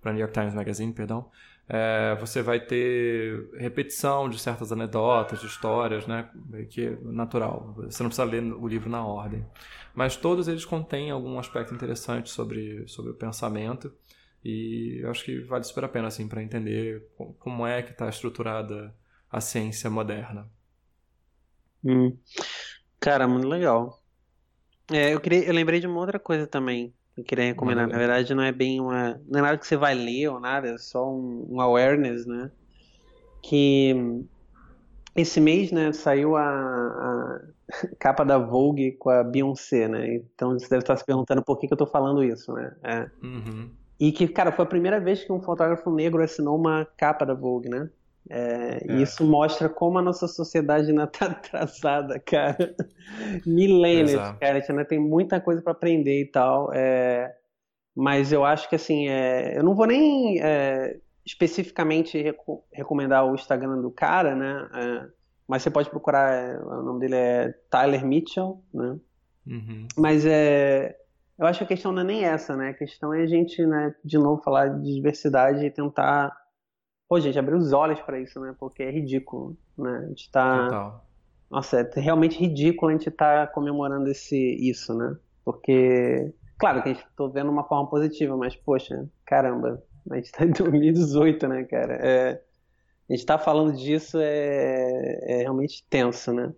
para 0.00 0.12
New 0.12 0.20
York 0.20 0.32
Times 0.32 0.54
Magazine, 0.54 0.92
perdão, 0.92 1.30
é, 1.68 2.16
você 2.20 2.42
vai 2.42 2.60
ter 2.60 3.48
repetição 3.56 4.28
de 4.28 4.38
certas 4.38 4.72
anedotas, 4.72 5.40
de 5.40 5.46
histórias, 5.46 6.06
né, 6.06 6.28
que 6.68 6.86
é 6.86 6.98
natural. 7.02 7.74
Você 7.76 8.02
não 8.02 8.10
precisa 8.10 8.24
ler 8.24 8.42
o 8.42 8.66
livro 8.66 8.90
na 8.90 9.04
ordem, 9.06 9.44
mas 9.94 10.16
todos 10.16 10.48
eles 10.48 10.64
contêm 10.64 11.10
algum 11.10 11.38
aspecto 11.38 11.74
interessante 11.74 12.30
sobre 12.30 12.86
sobre 12.88 13.12
o 13.12 13.14
pensamento. 13.14 13.92
E 14.44 14.98
eu 15.02 15.10
acho 15.10 15.24
que 15.24 15.38
vale 15.40 15.64
super 15.64 15.84
a 15.84 15.88
pena 15.88 16.08
assim 16.08 16.26
para 16.26 16.42
entender 16.42 17.08
como 17.38 17.66
é 17.66 17.80
que 17.82 17.92
está 17.92 18.08
estruturada 18.08 18.94
a 19.30 19.40
ciência 19.40 19.88
moderna. 19.88 20.50
Hum. 21.84 22.16
Cara, 23.00 23.26
muito 23.26 23.48
legal. 23.48 24.00
É, 24.90 25.14
eu, 25.14 25.20
queria, 25.20 25.44
eu 25.44 25.52
lembrei 25.52 25.80
de 25.80 25.86
uma 25.86 26.00
outra 26.00 26.18
coisa 26.18 26.46
também 26.46 26.92
que 27.14 27.20
eu 27.20 27.24
queria 27.24 27.46
recomendar. 27.46 27.86
Na 27.86 27.98
verdade, 27.98 28.34
não 28.34 28.42
é 28.42 28.52
bem 28.52 28.80
uma. 28.80 29.20
Não 29.28 29.40
é 29.40 29.42
nada 29.42 29.58
que 29.58 29.66
você 29.66 29.76
vai 29.76 29.94
ler 29.94 30.28
ou 30.28 30.40
nada, 30.40 30.68
é 30.68 30.78
só 30.78 31.10
um, 31.10 31.46
um 31.50 31.60
awareness, 31.60 32.26
né? 32.26 32.50
que 33.42 34.24
esse 35.14 35.40
mês, 35.40 35.72
né, 35.72 35.92
saiu 35.92 36.36
a, 36.36 36.42
a, 36.42 37.40
capa 37.98 38.24
da 38.24 38.38
Vogue 38.38 38.92
com 38.92 39.10
a 39.10 39.22
Beyoncé, 39.22 39.88
né? 39.88 40.14
Então 40.14 40.52
você 40.52 40.68
deve 40.68 40.82
estar 40.82 40.96
se 40.96 41.04
perguntando 41.04 41.42
por 41.42 41.58
que, 41.58 41.66
que 41.66 41.72
eu 41.72 41.78
tô 41.78 41.86
falando 41.86 42.22
isso, 42.22 42.52
né? 42.52 42.74
É. 42.82 43.10
Uhum. 43.22 43.70
E 44.00 44.10
que, 44.10 44.26
cara, 44.26 44.52
foi 44.52 44.64
a 44.64 44.68
primeira 44.68 44.98
vez 44.98 45.22
que 45.22 45.32
um 45.32 45.42
fotógrafo 45.42 45.90
negro 45.90 46.22
assinou 46.22 46.56
uma 46.56 46.86
capa 46.96 47.26
da 47.26 47.34
Vogue, 47.34 47.68
né? 47.68 47.90
É, 48.28 48.84
é. 48.88 48.92
E 48.92 49.02
isso 49.02 49.24
mostra 49.24 49.68
como 49.68 49.98
a 49.98 50.02
nossa 50.02 50.28
sociedade 50.28 50.90
ainda 50.90 51.06
tá 51.08 51.26
atrasada, 51.26 52.18
cara. 52.20 52.74
Milênios, 53.46 54.20
cara. 54.40 54.56
A 54.56 54.60
gente 54.60 54.70
ainda 54.70 54.84
tem 54.84 54.98
muita 54.98 55.40
coisa 55.40 55.60
para 55.60 55.72
aprender 55.72 56.20
e 56.20 56.26
tal. 56.26 56.72
É, 56.72 57.34
mas 57.94 58.32
eu 58.32 58.44
acho 58.44 58.68
que, 58.68 58.76
assim, 58.76 59.08
é, 59.08 59.58
eu 59.58 59.62
não 59.62 59.74
vou 59.74 59.86
nem 59.86 60.40
é, 60.40 60.98
especificamente 61.24 62.20
reco 62.20 62.64
recomendar 62.72 63.26
o 63.26 63.34
Instagram 63.34 63.80
do 63.80 63.90
cara, 63.90 64.34
né? 64.34 64.68
É, 64.74 65.06
mas 65.46 65.62
você 65.62 65.70
pode 65.70 65.90
procurar, 65.90 66.32
é, 66.32 66.58
o 66.58 66.82
nome 66.82 67.00
dele 67.00 67.16
é 67.16 67.54
Tyler 67.70 68.04
Mitchell, 68.04 68.62
né? 68.72 68.98
Uhum. 69.46 69.88
Mas 69.96 70.24
é, 70.24 70.96
eu 71.38 71.46
acho 71.46 71.58
que 71.58 71.64
a 71.64 71.68
questão 71.68 71.92
não 71.92 72.02
é 72.02 72.04
nem 72.04 72.24
essa, 72.24 72.56
né? 72.56 72.70
A 72.70 72.74
questão 72.74 73.12
é 73.12 73.22
a 73.22 73.26
gente, 73.26 73.64
né, 73.66 73.94
de 74.04 74.16
novo, 74.18 74.42
falar 74.42 74.68
de 74.68 74.94
diversidade 74.94 75.64
e 75.64 75.70
tentar, 75.70 76.32
pô, 77.12 77.20
gente, 77.20 77.38
abrir 77.38 77.56
os 77.56 77.74
olhos 77.74 78.00
para 78.00 78.18
isso, 78.18 78.40
né? 78.40 78.54
Porque 78.58 78.82
é 78.82 78.90
ridículo, 78.90 79.54
né? 79.76 80.00
A 80.02 80.08
gente 80.08 80.30
tá. 80.30 80.64
Total. 80.64 81.06
Nossa, 81.50 81.80
é 81.80 82.00
realmente 82.00 82.38
ridículo 82.38 82.88
a 82.88 82.94
gente 82.94 83.10
estar 83.10 83.46
tá 83.46 83.52
comemorando 83.52 84.08
esse, 84.08 84.34
isso, 84.34 84.94
né? 84.94 85.14
Porque, 85.44 86.32
claro 86.58 86.82
que 86.82 86.88
a 86.88 86.94
gente 86.94 87.06
tô 87.14 87.28
vendo 87.28 87.50
uma 87.50 87.64
forma 87.64 87.86
positiva, 87.90 88.34
mas, 88.34 88.56
poxa, 88.56 89.06
caramba, 89.26 89.82
a 90.10 90.16
gente 90.16 90.32
tá 90.32 90.46
em 90.46 90.52
2018, 90.52 91.48
né, 91.48 91.64
cara? 91.64 91.98
É, 92.00 92.42
a 93.10 93.12
gente 93.12 93.26
tá 93.26 93.36
falando 93.36 93.76
disso 93.76 94.16
é, 94.18 95.18
é 95.24 95.36
realmente 95.42 95.84
tenso, 95.90 96.32
né? 96.32 96.50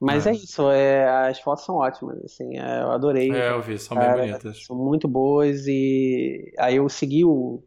Mas 0.00 0.26
é, 0.26 0.30
é 0.30 0.32
isso, 0.32 0.68
é, 0.72 1.28
as 1.28 1.38
fotos 1.38 1.64
são 1.64 1.76
ótimas, 1.76 2.18
assim, 2.24 2.58
é, 2.58 2.82
eu 2.82 2.90
adorei. 2.90 3.30
É, 3.30 3.52
eu 3.52 3.62
vi, 3.62 3.78
são 3.78 3.96
cara, 3.96 4.22
bem 4.22 4.30
bonitas. 4.32 4.64
São 4.64 4.74
muito 4.74 5.06
boas 5.06 5.68
e 5.68 6.52
aí 6.58 6.74
eu 6.74 6.88
segui 6.88 7.24
o... 7.24 7.62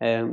É, 0.00 0.24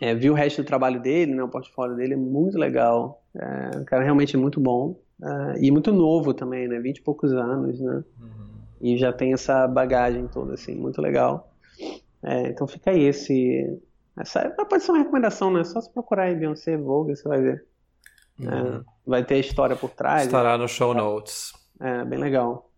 é, 0.00 0.14
vi 0.14 0.30
o 0.30 0.34
resto 0.34 0.62
do 0.62 0.66
trabalho 0.66 1.00
dele, 1.00 1.34
né, 1.34 1.42
o 1.42 1.48
portfólio 1.48 1.96
dele 1.96 2.14
é 2.14 2.16
muito 2.16 2.58
legal, 2.58 3.22
é, 3.34 3.78
um 3.78 3.84
cara 3.84 4.02
realmente 4.02 4.36
muito 4.36 4.60
bom 4.60 5.00
é, 5.22 5.64
e 5.64 5.70
muito 5.70 5.92
novo 5.92 6.34
também, 6.34 6.68
né, 6.68 6.78
vinte 6.80 6.98
e 6.98 7.02
poucos 7.02 7.32
anos, 7.32 7.80
né, 7.80 8.04
uhum. 8.20 8.48
e 8.80 8.96
já 8.96 9.12
tem 9.12 9.32
essa 9.32 9.66
bagagem 9.66 10.26
toda, 10.28 10.54
assim, 10.54 10.74
muito 10.74 11.00
legal. 11.00 11.50
É, 12.24 12.48
então 12.48 12.66
fica 12.66 12.90
aí 12.90 13.02
esse. 13.02 13.78
Essa 14.18 14.48
pode 14.48 14.82
ser 14.82 14.92
uma 14.92 14.98
recomendação, 14.98 15.50
né? 15.50 15.62
Só 15.62 15.80
se 15.80 15.92
procurar 15.92 16.24
aí 16.24 16.34
Beyoncé 16.34 16.76
Vogue, 16.76 17.14
você 17.14 17.28
vai 17.28 17.42
ver. 17.42 17.66
É, 18.40 18.44
uhum. 18.44 18.76
É, 18.76 18.84
vai 19.06 19.24
ter 19.24 19.34
a 19.34 19.38
história 19.38 19.76
por 19.76 19.90
trás. 19.90 20.24
Estará 20.24 20.56
no 20.56 20.66
show 20.66 20.94
notes. 20.94 21.52
É, 21.78 22.04
bem 22.04 22.18
legal. 22.18 22.70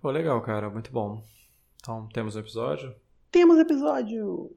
Pô, 0.00 0.10
legal, 0.10 0.40
cara. 0.42 0.68
Muito 0.68 0.90
bom. 0.90 1.22
Então, 1.76 2.08
temos 2.12 2.34
um 2.34 2.40
episódio? 2.40 2.92
Temos 3.30 3.58
episódio! 3.58 4.50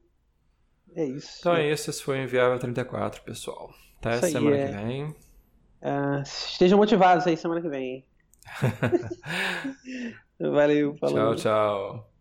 É 0.96 1.06
isso. 1.06 1.38
Então 1.40 1.56
é 1.56 1.72
isso. 1.72 1.90
Esse 1.90 2.02
foi 2.02 2.20
o 2.20 2.24
Inviável 2.24 2.58
34, 2.58 3.22
pessoal. 3.24 3.70
Até 4.00 4.16
isso 4.16 4.30
semana 4.30 4.58
é... 4.58 4.68
que 4.68 4.74
vem. 4.74 5.04
Uh, 5.06 6.22
estejam 6.24 6.78
motivados 6.78 7.28
aí 7.28 7.36
semana 7.36 7.62
que 7.62 7.70
vem. 7.70 8.06
Valeu, 10.40 10.96
falou. 10.98 11.36
Tchau, 11.36 11.36
tchau. 11.36 12.12